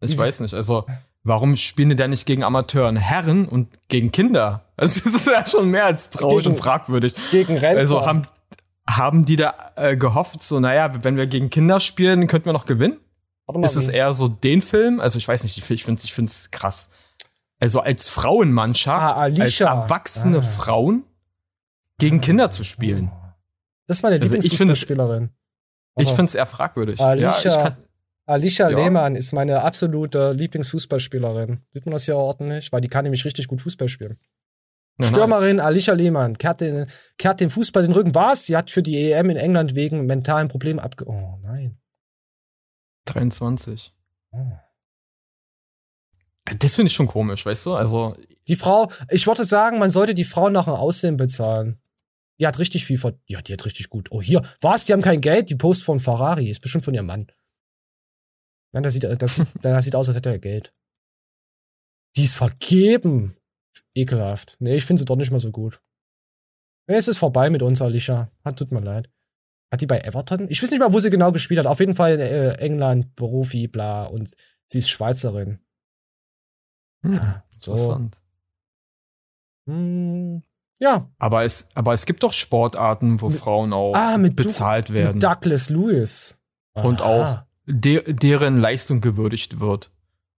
[0.00, 0.84] Ich weiß nicht, also
[1.24, 4.64] warum spielen die denn nicht gegen Amateuren Herren und gegen Kinder?
[4.76, 7.14] Also das ist ja schon mehr als traurig Gegen- und fragwürdig.
[7.30, 7.80] Gegen Rentner.
[7.80, 8.22] Also haben,
[8.88, 12.66] haben die da äh, gehofft, so, naja, wenn wir gegen Kinder spielen, könnten wir noch
[12.66, 12.98] gewinnen?
[13.46, 14.98] Warte mal, Ist es eher so den Film?
[15.00, 16.90] Also ich weiß nicht, ich finde ich find's krass.
[17.60, 20.42] Also als Frauenmannschaft, Ah, als erwachsene Ah.
[20.42, 21.04] Frauen
[21.98, 23.10] gegen Kinder zu spielen.
[23.86, 25.30] Das ist meine Also finde es- Lieblingsfußballspielerin.
[25.96, 27.00] Ich finde es eher fragwürdig.
[27.00, 27.76] Alicia, Ja, kann,
[28.26, 28.78] Alicia Ja.
[28.78, 31.60] Lehmann ist meine absolute Lieblingsfußballspielerin.
[31.72, 32.70] Sieht man das hier ordentlich?
[32.72, 34.18] Weil die kann nämlich richtig gut Fußball spielen.
[34.98, 35.10] Nice.
[35.10, 36.86] Stürmerin Alicia Lehmann kehrt den,
[37.18, 38.14] kehrt dem Fußball den Rücken.
[38.14, 38.46] Was?
[38.46, 41.06] Sie hat für die EM in England wegen mentalen Problemen abge...
[41.06, 41.78] Oh nein.
[43.04, 43.94] 23.
[44.32, 44.52] Oh.
[46.58, 47.74] Das finde ich schon komisch, weißt du?
[47.74, 48.16] Also
[48.48, 51.80] Die Frau, ich würde sagen, man sollte die Frau nach dem Aussehen bezahlen.
[52.40, 54.08] Die hat richtig viel ver Ja, die hat richtig gut.
[54.10, 54.42] Oh, hier.
[54.60, 54.84] Was?
[54.84, 55.48] Die haben kein Geld?
[55.50, 56.50] Die Post von Ferrari.
[56.50, 57.26] Ist bestimmt von ihrem Mann.
[58.72, 60.72] Nein, das sieht, das, sieht, das sieht aus, als hätte er Geld.
[62.16, 63.37] Die ist vergeben.
[63.94, 64.56] Ekelhaft.
[64.60, 65.80] Nee, ich finde sie doch nicht mehr so gut.
[66.86, 68.30] Nee, es ist vorbei mit uns, Alicia.
[68.44, 69.10] Hat, tut mir leid.
[69.70, 70.46] Hat die bei Everton?
[70.48, 71.66] Ich weiß nicht mal, wo sie genau gespielt hat.
[71.66, 74.04] Auf jeden Fall in äh, England, Profi, bla.
[74.04, 74.34] Und
[74.68, 75.58] sie ist Schweizerin.
[77.04, 77.72] Hm, Ja, so.
[77.72, 78.18] interessant.
[79.66, 80.42] Hm,
[80.78, 81.10] ja.
[81.18, 85.14] Aber es, aber es gibt doch Sportarten, wo Frauen auch Ah, mit Du- bezahlt werden.
[85.14, 86.38] Mit Douglas Lewis.
[86.74, 87.08] und Aha.
[87.08, 89.90] auch de deren Leistung gewürdigt wird.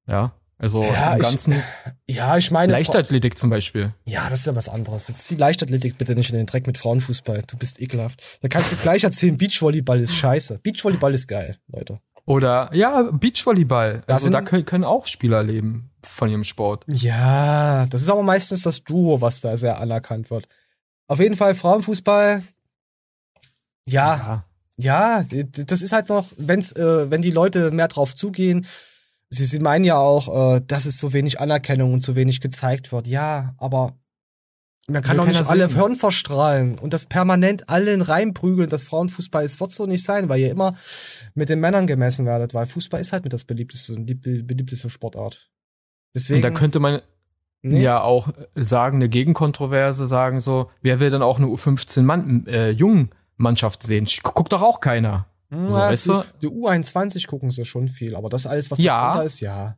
[0.06, 0.32] Ja.
[0.60, 1.62] Also Ja, im ich- ganzen
[2.06, 2.72] Ja, ich meine.
[2.72, 3.92] Leichtathletik zum Beispiel.
[4.04, 5.08] Ja, das ist ja was anderes.
[5.08, 7.42] Jetzt zieh Leichtathletik bitte nicht in den Dreck mit Frauenfußball.
[7.46, 8.22] Du bist ekelhaft.
[8.42, 10.58] Da kannst du gleich erzählen, Beachvolleyball ist scheiße.
[10.62, 11.98] Beachvolleyball ist geil, Leute.
[12.26, 14.02] Oder ja, Beachvolleyball.
[14.06, 16.84] Da Also sind- da können, können auch Spieler leben von ihrem Sport.
[16.88, 20.46] Ja, das ist aber meistens das Duo, was da sehr anerkannt wird.
[21.08, 22.42] Auf jeden Fall Frauenfußball.
[23.88, 24.44] Ja,
[24.76, 28.66] ja, d- das ist halt noch, wenn's, äh, wenn die Leute mehr drauf zugehen.
[29.30, 32.90] Sie, sie meinen ja auch, äh, dass es so wenig Anerkennung und so wenig gezeigt
[32.92, 33.06] wird.
[33.06, 33.94] Ja, aber
[34.88, 35.76] man kann Will doch nicht alle sehen.
[35.78, 40.40] Hirn verstrahlen und das permanent allen reinprügeln, dass Frauenfußball ist, wird so nicht sein, weil
[40.40, 40.74] ihr immer
[41.34, 45.48] mit den Männern gemessen werdet, weil Fußball ist halt mit das beliebteste, lieb- beliebteste Sportart.
[46.12, 46.38] Deswegen.
[46.38, 47.00] Und da könnte man
[47.62, 47.82] Nee.
[47.82, 52.70] ja auch sagen, eine Gegenkontroverse sagen so, wer will denn auch eine U15 Mann, äh,
[52.70, 54.06] Jungen-Mannschaft sehen?
[54.06, 55.26] Sch- Guckt doch auch keiner.
[55.50, 56.24] So, Ja, weißt die, du?
[56.42, 59.10] die U21 gucken sie schon viel, aber das alles, was da Ja.
[59.12, 59.76] drunter ist, ja.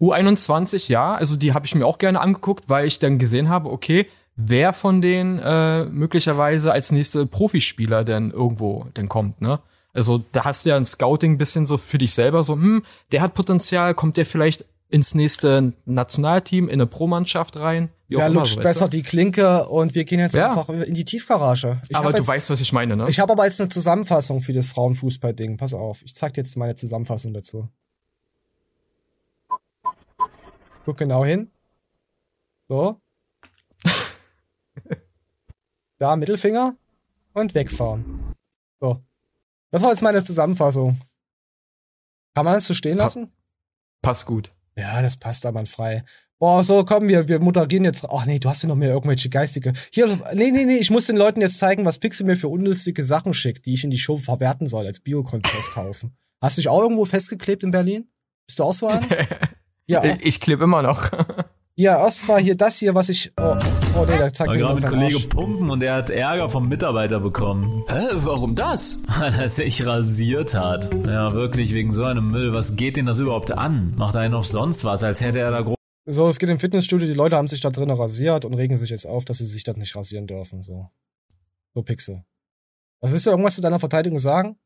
[0.00, 3.70] U21, ja, also die habe ich mir auch gerne angeguckt, weil ich dann gesehen habe,
[3.72, 4.06] okay,
[4.36, 9.58] wer von denen äh, möglicherweise als nächste Profispieler denn irgendwo denn kommt, ne?
[9.92, 13.20] Also da hast du ja ein Scouting bisschen so für dich selber so, hm, der
[13.22, 17.90] hat Potenzial, kommt der vielleicht ins nächste Nationalteam, in eine Pro-Mannschaft rein?
[18.08, 18.96] Immer, lutscht so, weißt besser du?
[18.96, 20.48] die Klinke und wir gehen jetzt Ja.
[20.50, 21.82] einfach in die Tiefgarage.
[21.90, 23.06] Ich Aber du jetzt, weißt, was ich meine, ne?
[23.08, 25.58] Ich habe aber jetzt eine Zusammenfassung für das Frauenfußball-Ding.
[25.58, 27.68] Pass auf, ich zeig dir jetzt meine Zusammenfassung dazu.
[30.86, 31.50] Guck genau hin.
[32.66, 32.98] So.
[35.98, 36.76] da Mittelfinger
[37.34, 38.34] und wegfahren.
[38.80, 39.02] So.
[39.70, 40.98] Das war jetzt meine Zusammenfassung.
[42.34, 43.32] Kann man das so stehen lassen?
[44.00, 44.50] Passt gut.
[44.78, 46.04] Ja, das passt aber frei.
[46.38, 48.06] Boah, so, komm, wir, wir moderieren jetzt.
[48.08, 49.72] Ach nee, du hast ja noch mehr irgendwelche geistige.
[49.92, 53.02] Hier, nee, nee, nee, ich muss den Leuten jetzt zeigen, was Pixel mir für unlustige
[53.02, 56.16] Sachen schickt, die ich in die Show verwerten soll als Biokontesthaufen.
[56.40, 58.08] Hast du dich auch irgendwo festgeklebt in Berlin?
[58.46, 59.04] Bist du auch so einer?
[59.86, 61.10] ja, Ich, ich klebe immer noch.
[61.78, 63.32] ja, erstmal hier das hier, was ich.
[63.36, 63.56] Oh,
[63.94, 65.26] oh nee, da zeigt war mir gerade sein Kollege Arsch.
[65.28, 67.84] pumpen und er hat Ärger vom Mitarbeiter bekommen.
[67.88, 68.96] Hä, warum das?
[69.06, 70.92] Weil er sich rasiert hat.
[71.06, 72.52] Ja, wirklich, wegen so einem Müll.
[72.52, 73.94] Was geht denn das überhaupt an?
[73.96, 75.76] Macht er noch sonst was, als hätte er da groß.
[76.06, 78.90] So, es geht im Fitnessstudio, die Leute haben sich da drinnen rasiert und regen sich
[78.90, 80.64] jetzt auf, dass sie sich dort nicht rasieren dürfen.
[80.64, 80.90] So.
[81.74, 82.24] So Pixel.
[83.00, 84.58] Was willst du irgendwas zu deiner Verteidigung sagen?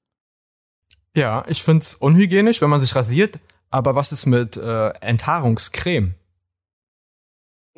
[1.15, 3.39] Ja, ich find's unhygienisch, wenn man sich rasiert.
[3.69, 6.15] Aber was ist mit äh, Enthaarungscreme?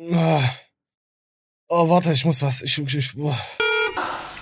[0.01, 0.41] Ah.
[1.67, 2.61] Oh, warte, ich muss was.
[2.61, 3.33] Ich, ich, ich, oh.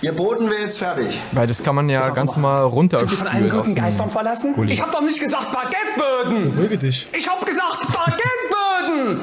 [0.02, 1.18] Ihr Boden wäre jetzt fertig.
[1.32, 3.52] Weil das kann man ja ganz normal runterspülen.
[3.52, 4.54] aus dem verlassen?
[4.54, 4.72] Gully.
[4.72, 6.54] Ich hab doch nicht gesagt Baguetteböden!
[6.54, 7.08] Beruhige dich.
[7.16, 9.22] Ich hab gesagt Baguetteböden!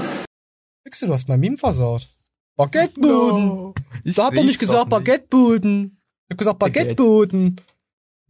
[0.84, 2.07] Pixel, du hast mein Meme versaut.
[2.55, 3.73] Baguetteboden.
[4.03, 4.89] Ich da hab doch nicht gesagt.
[4.89, 6.01] Baguetteboden.
[6.27, 7.57] Ich hab gesagt Baguetteboden.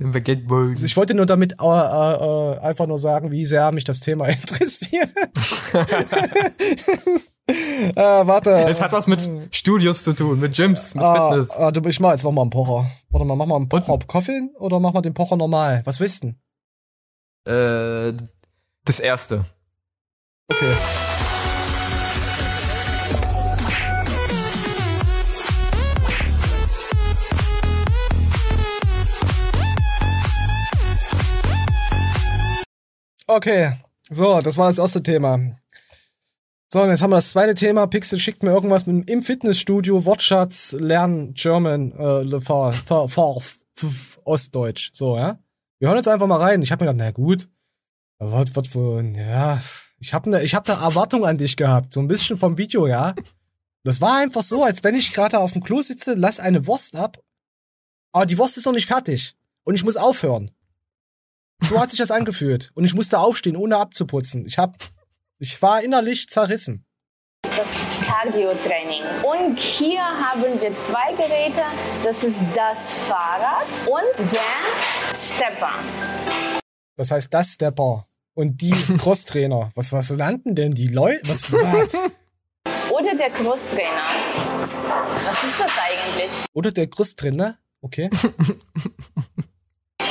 [0.01, 0.83] Den Baguetteboden.
[0.83, 4.27] Ich wollte nur damit äh, äh, äh, einfach nur sagen, wie sehr mich das Thema
[4.29, 5.09] interessiert.
[7.95, 7.95] äh,
[8.27, 8.49] warte.
[8.69, 9.21] Es hat was mit
[9.51, 11.51] Studios zu tun, mit Gyms, mit Ah, Fitness.
[11.51, 12.89] ah, du, ich mach jetzt noch mal einen Pocher.
[13.09, 15.81] Warte mal, mach mal einen Pocher auf Koffin oder mach mal den Pocher normal?
[15.85, 16.33] Was willst du
[17.45, 18.13] denn?
[18.13, 18.13] Äh,
[18.85, 19.45] das erste.
[20.49, 20.73] Okay.
[33.27, 33.71] Okay,
[34.09, 35.39] so, das war das erste Thema.
[36.73, 37.85] So, und jetzt haben wir das zweite Thema.
[37.87, 43.35] Pixel schickt mir irgendwas mit im Fitnessstudio, Wortschatz, Lernen, German, äh, Le Fa- Fa- Fa-
[43.35, 44.91] F- Ostdeutsch.
[44.93, 45.37] So, ja.
[45.79, 46.61] Wir hören jetzt einfach mal rein.
[46.61, 47.49] Ich habe mir gedacht, na gut,
[48.19, 48.69] was, was
[49.17, 49.61] ja,
[49.99, 52.87] ich habe ne, ich hab ne Erwartung an dich gehabt, so ein bisschen vom Video,
[52.87, 53.15] ja.
[53.83, 56.95] Das war einfach so, als wenn ich gerade auf dem Klo sitze, lass eine Wurst
[56.95, 57.21] ab,
[58.13, 60.51] aber die Wurst ist noch nicht fertig und ich muss aufhören.
[61.63, 64.45] So hat sich das angefühlt und ich musste aufstehen, ohne abzuputzen.
[64.45, 64.77] Ich hab,
[65.41, 66.85] ich war innerlich zerrissen.
[67.41, 69.01] das Cardio-Training.
[69.23, 71.63] Und hier haben wir zwei Geräte.
[72.03, 75.73] Das ist das Fahrrad und der Stepper.
[76.95, 78.05] Das heißt, das Stepper
[78.35, 78.69] und die
[78.99, 79.71] Crosstrainer.
[79.73, 81.27] Was, was landen denn die Leute?
[81.27, 81.51] Was,
[82.91, 84.09] oder der Crosstrainer.
[85.15, 86.45] Was ist das eigentlich?
[86.53, 87.57] Oder der Crosstrainer?
[87.81, 88.11] Okay.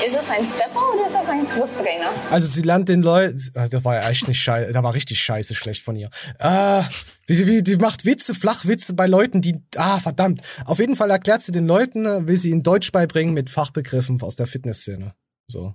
[0.04, 2.10] Ist es ein Stepper oder ist das ein Crosstrainer?
[2.30, 5.54] Also sie lernt den Leuten, das war ja echt nicht scheiße, da war richtig scheiße
[5.54, 6.08] schlecht von ihr.
[6.38, 6.82] Äh,
[7.26, 10.40] wie sie, wie, die macht Witze, Flachwitze bei Leuten, die, ah, verdammt.
[10.64, 14.36] Auf jeden Fall erklärt sie den Leuten, will sie ihnen Deutsch beibringen mit Fachbegriffen aus
[14.36, 15.14] der Fitnessszene.
[15.48, 15.74] So.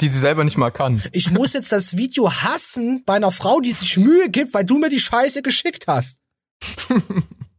[0.00, 1.02] Die sie selber nicht mal kann.
[1.12, 4.78] Ich muss jetzt das Video hassen bei einer Frau, die sich Mühe gibt, weil du
[4.78, 6.20] mir die Scheiße geschickt hast.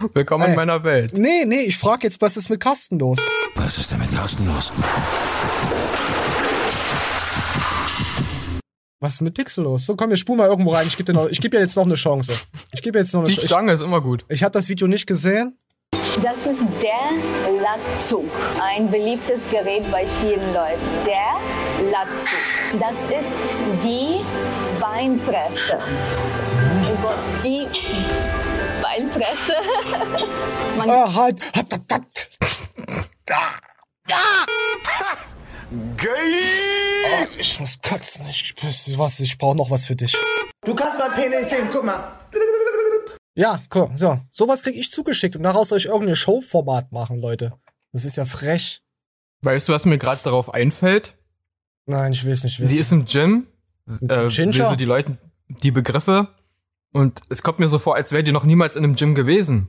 [0.14, 0.50] Willkommen Ey.
[0.50, 1.16] in meiner Welt.
[1.16, 3.18] Nee, nee, ich frag jetzt, was ist mit Carsten los?
[3.54, 4.72] Was ist denn mit Carsten los?
[9.00, 9.86] Was ist mit Pixel los?
[9.86, 10.86] So, komm, wir spulen mal irgendwo rein.
[10.86, 12.32] Ich gebe dir noch, ich gebe dir jetzt noch eine Chance.
[12.72, 13.48] Ich gebe jetzt noch eine Die Chance.
[13.48, 14.24] Stange ist immer gut.
[14.28, 15.56] Ich, habe das Video nicht gesehen.
[16.22, 18.30] Das ist der Latzug.
[18.60, 20.80] Ein beliebtes Gerät bei vielen Leuten.
[21.06, 22.30] Der Latzug.
[22.78, 23.38] Das ist
[23.82, 24.20] die
[24.80, 25.78] Beinpresse.
[27.44, 27.66] Die
[29.10, 29.52] Beinpresse.
[30.76, 31.40] Man Ah, halt.
[36.02, 38.26] Oh, ich muss kotzen.
[38.28, 40.16] Ich, ich, was, ich brauche noch was für dich.
[40.64, 42.18] Du kannst mein Penis sehen, guck mal.
[43.34, 43.90] Ja, cool.
[43.94, 47.52] So, sowas krieg ich zugeschickt und daraus soll ich irgendein Showformat machen, Leute.
[47.92, 48.82] Das ist ja frech.
[49.42, 51.16] Weißt du, was mir gerade darauf einfällt?
[51.86, 52.68] Nein, ich will es nicht wissen.
[52.68, 53.46] Sie ist im Gym,
[53.86, 55.16] äh, will so die Leute
[55.48, 56.28] die Begriffe
[56.92, 59.68] und es kommt mir so vor, als wäre die noch niemals in einem Gym gewesen.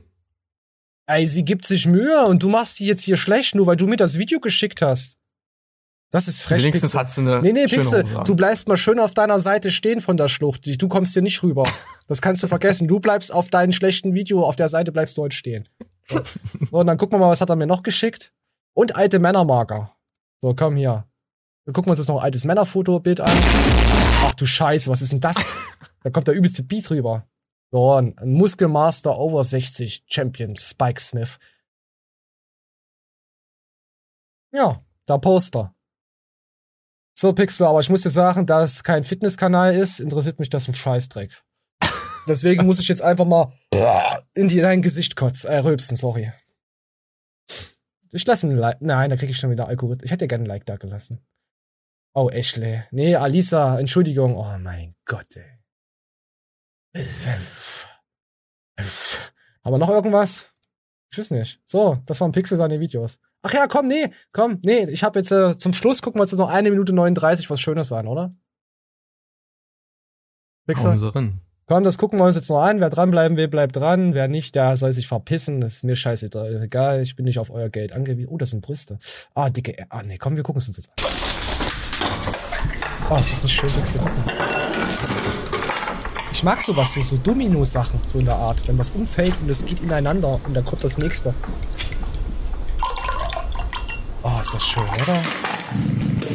[1.06, 3.86] Ey, sie gibt sich Mühe und du machst sie jetzt hier schlecht, nur weil du
[3.86, 5.16] mir das Video geschickt hast.
[6.10, 7.00] Das ist frech, Wenigstens Pixel.
[7.00, 10.16] hat sie eine Nee, nee, Pixel, du bleibst mal schön auf deiner Seite stehen von
[10.18, 10.62] der Schlucht.
[10.80, 11.64] Du kommst hier nicht rüber.
[12.06, 12.86] Das kannst du vergessen.
[12.86, 15.66] Du bleibst auf deinem schlechten Video, auf der Seite bleibst du heute stehen.
[16.06, 16.20] So,
[16.70, 18.32] und dann gucken wir mal, was hat er mir noch geschickt.
[18.74, 19.92] Und alte Männermarker.
[20.42, 21.06] So, komm hier.
[21.64, 24.01] Wir gucken uns jetzt noch ein altes Männerfotobild an.
[24.32, 25.36] Ach du Scheiße, was ist denn das?
[26.02, 27.28] Da kommt der übelste Beat rüber.
[27.70, 31.38] So, ein Muskelmaster over 60 Champion Spike Smith.
[34.52, 35.74] Ja, der Poster.
[37.14, 40.66] So, Pixel, aber ich muss dir sagen, da es kein Fitnesskanal ist, interessiert mich das
[40.66, 41.42] ein Scheißdreck.
[42.26, 43.52] Deswegen muss ich jetzt einfach mal
[44.34, 46.32] in dein Gesicht kotzen, äh, rülpsen, sorry.
[48.12, 48.80] Ich lasse ein Like.
[48.80, 50.06] Nein, da krieg ich schon wieder Algorithmus.
[50.06, 51.20] Ich hätte gerne ein Like da gelassen.
[52.14, 52.82] Oh, Ashley.
[52.90, 54.36] Nee, Alisa, Entschuldigung.
[54.36, 55.58] Oh mein Gott, ey.
[59.64, 60.50] Haben wir noch irgendwas?
[61.10, 61.60] Ich weiß nicht.
[61.64, 63.18] So, das waren Pixel seine Videos.
[63.42, 66.32] Ach ja, komm, nee, komm, nee, ich habe jetzt äh, zum Schluss gucken wir uns
[66.32, 68.34] noch eine Minute 39 was Schönes an, oder?
[70.66, 70.92] Pixel?
[71.66, 72.80] Komm, das gucken wir uns jetzt noch an.
[72.80, 74.14] Wer dranbleiben will, bleibt dran.
[74.14, 75.60] Wer nicht, der soll sich verpissen.
[75.60, 77.00] Das ist mir scheißegal.
[77.02, 78.28] Ich bin nicht auf euer Geld angewiesen.
[78.30, 78.98] Oh, das sind Brüste.
[79.34, 79.72] Ah, dicke.
[79.72, 81.31] Ä- Ah, nee, komm, wir gucken es uns jetzt an.
[83.12, 84.00] Oh, ist das nicht schön, Pixel?
[86.32, 88.66] Ich mag sowas, so, so Domino-Sachen, so in der Art.
[88.66, 91.34] Wenn was umfällt und es geht ineinander und dann kommt das nächste.
[94.22, 95.22] Oh, ist das schön, oder?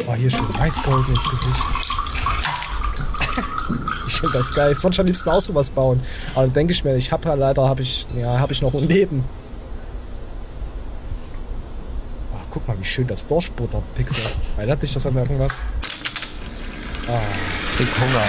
[0.06, 1.58] Oh, hier schön Weißgolden ins Gesicht.
[4.08, 4.72] ich finde das geil.
[4.72, 6.00] Ich wollte schon am liebsten auch sowas bauen.
[6.36, 8.76] Aber dann denke ich mir, ich habe ja leider, habe ich, ja, habe ich noch
[8.76, 9.24] ein Leben.
[12.36, 14.32] Oh, guck mal, wie schön das durchbuttert, Pixel.
[14.58, 15.64] Erinnert dich das an irgendwas?
[17.08, 17.22] Ah.
[17.76, 18.26] Krieg Hunger.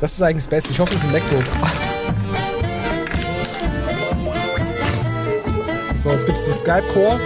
[0.00, 0.72] Das ist eigentlich das Beste.
[0.72, 1.44] Ich hoffe, es ist ein MacBook.
[5.94, 7.18] So, jetzt gibt es die Skype-Core.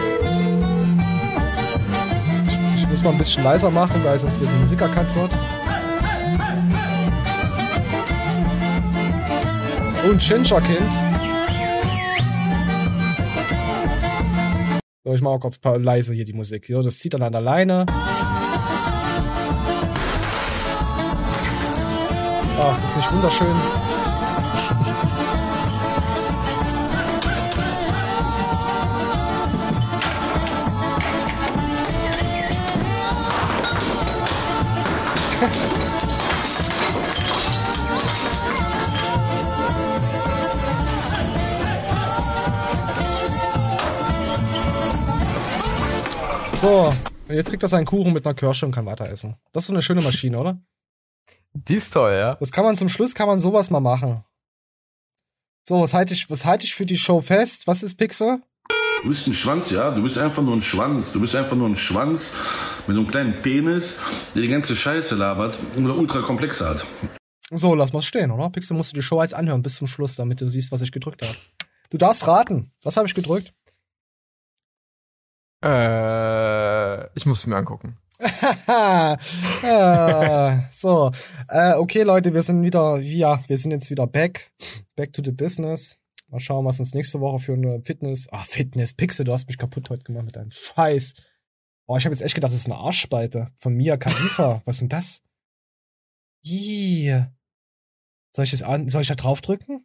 [2.77, 5.33] Ich, muss mal ein bisschen leiser machen, da ist jetzt hier die Musik erkannt wird.
[10.09, 11.18] Und Ginger-Kind.
[15.15, 16.67] Ich mache mal kurz leise hier die Musik.
[16.67, 17.87] So, das zieht dann an der Leine.
[22.61, 23.88] Oh, ist das nicht wunderschön?
[46.61, 46.93] So,
[47.29, 49.37] und jetzt kriegt er seinen Kuchen mit einer Kirsche und kann weiter essen.
[49.53, 50.59] Das ist so eine schöne Maschine, oder?
[51.53, 52.35] Die ist toll, ja.
[52.35, 54.25] Das kann man zum Schluss, kann man sowas mal machen.
[55.69, 57.69] So, was halte ich, was halte ich für die Show fest?
[57.69, 58.43] Was ist Pixel?
[59.03, 59.93] Du bist ein Schwanz, ja?
[59.93, 61.13] Du bist einfach nur ein Schwanz.
[61.13, 62.35] Du bist einfach nur ein Schwanz
[62.89, 64.01] mit so einem kleinen Penis,
[64.35, 66.85] der die ganze Scheiße labert und eine Ultrakomplexe hat.
[67.53, 68.51] So, lass mal stehen, oder?
[68.51, 70.91] Pixel musst du die Show jetzt anhören bis zum Schluss, damit du siehst, was ich
[70.91, 71.37] gedrückt habe.
[71.91, 72.73] Du darfst raten.
[72.83, 73.53] Was habe ich gedrückt?
[75.61, 75.69] Äh,
[77.19, 77.97] ich muss es mir angucken.
[78.21, 79.17] äh,
[80.71, 81.11] so,
[81.49, 84.53] äh, okay, Leute, wir sind wieder, ja, wir sind jetzt wieder back,
[84.97, 85.99] back to the business.
[86.29, 89.59] Mal schauen, was uns nächste Woche für eine Fitness, ah, Fitness, Pixel, du hast mich
[89.59, 91.15] kaputt heute gemacht mit deinem Scheiß.
[91.87, 94.63] Oh, ich habe jetzt echt gedacht, das ist eine Arschspalte von Mia Khalifa.
[94.67, 95.23] was ist denn das?
[96.45, 97.25] Ih.
[98.33, 99.85] Soll ich das an, soll ich da draufdrücken?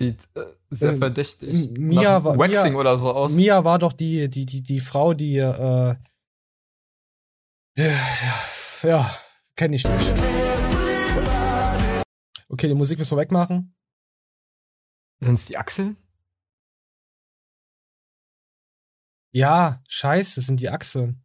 [0.00, 1.78] Sieht äh, sehr Ähm, verdächtig.
[1.78, 3.34] Mia nach war, Waxing Mia, oder so aus.
[3.34, 5.96] Mia war doch die, die, die, die Frau, die, äh,
[7.76, 7.98] ja,
[8.82, 9.16] ja
[9.56, 10.12] kenne ich nicht.
[12.48, 13.74] Okay, die Musik müssen wir wegmachen.
[15.20, 15.96] Sind es die Achseln?
[19.32, 21.24] Ja, scheiße, das sind die Achseln.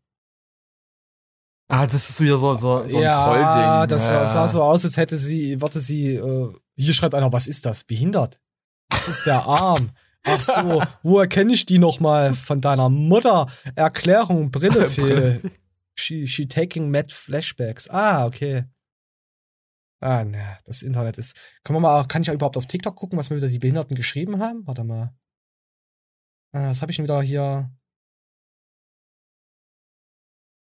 [1.72, 3.90] Ah, das ist wieder so, so, so ein ja, Trollding.
[3.90, 4.28] das ja.
[4.28, 7.84] sah so aus, als hätte sie, warte sie, äh, hier schreibt einer, was ist das?
[7.84, 8.42] Behindert.
[8.90, 9.92] Das ist der Arm.
[10.24, 12.34] Ach so, woher kenne ich die nochmal?
[12.34, 13.48] Von deiner Mutter.
[13.76, 15.52] Erklärung, Brille fehl.
[15.96, 17.90] she, she taking mad flashbacks.
[17.90, 18.66] Ah, okay.
[20.02, 21.36] Ah, ne, das Internet ist.
[21.64, 23.96] Kann man mal, kann ich ja überhaupt auf TikTok gucken, was mir wieder die Behinderten
[23.96, 24.66] geschrieben haben?
[24.66, 25.14] Warte mal.
[26.52, 27.70] Ah, was habe ich denn wieder hier?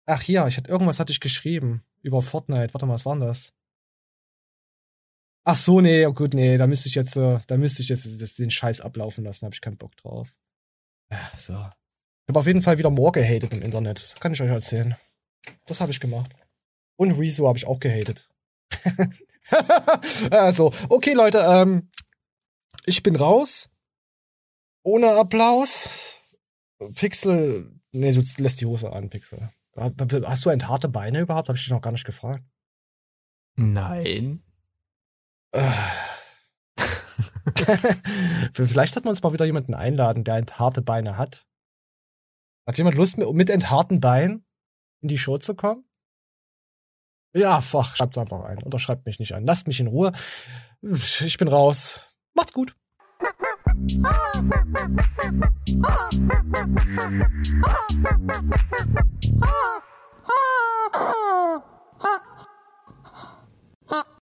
[0.07, 2.73] Ach hier, ich hatte irgendwas hatte ich geschrieben über Fortnite.
[2.73, 3.53] Warte mal, was war denn das?
[5.45, 8.21] Ach so, nee, oh gut, nee, da müsste ich jetzt, äh, da müsste ich jetzt
[8.21, 10.37] das, den Scheiß ablaufen lassen, habe ich keinen Bock drauf.
[11.11, 11.53] Ja, so.
[11.53, 13.97] Ich habe auf jeden Fall wieder More gehatet im Internet.
[13.97, 14.95] Das kann ich euch erzählen.
[15.65, 16.31] Das habe ich gemacht.
[16.97, 18.29] Und Rezo habe ich auch gehatet.
[20.31, 21.89] also, okay, Leute, ähm,
[22.85, 23.69] ich bin raus.
[24.83, 26.17] Ohne Applaus.
[26.95, 29.49] Pixel, nee, du lässt die Hose an, Pixel.
[29.75, 31.49] Hast du harte Beine überhaupt?
[31.49, 32.43] Habe ich dich noch gar nicht gefragt.
[33.55, 34.43] Nein.
[35.51, 35.71] Äh.
[38.53, 41.45] Vielleicht sollten wir uns mal wieder jemanden einladen, der entharte Beine hat.
[42.67, 44.45] Hat jemand Lust, mit entharten Beinen
[45.01, 45.85] in die Show zu kommen?
[47.33, 48.63] Ja, fach, schreibt's einfach ein.
[48.63, 49.45] Oder schreibt mich nicht an.
[49.45, 50.11] Lasst mich in Ruhe.
[50.81, 52.09] Ich bin raus.
[52.33, 52.75] Macht's gut.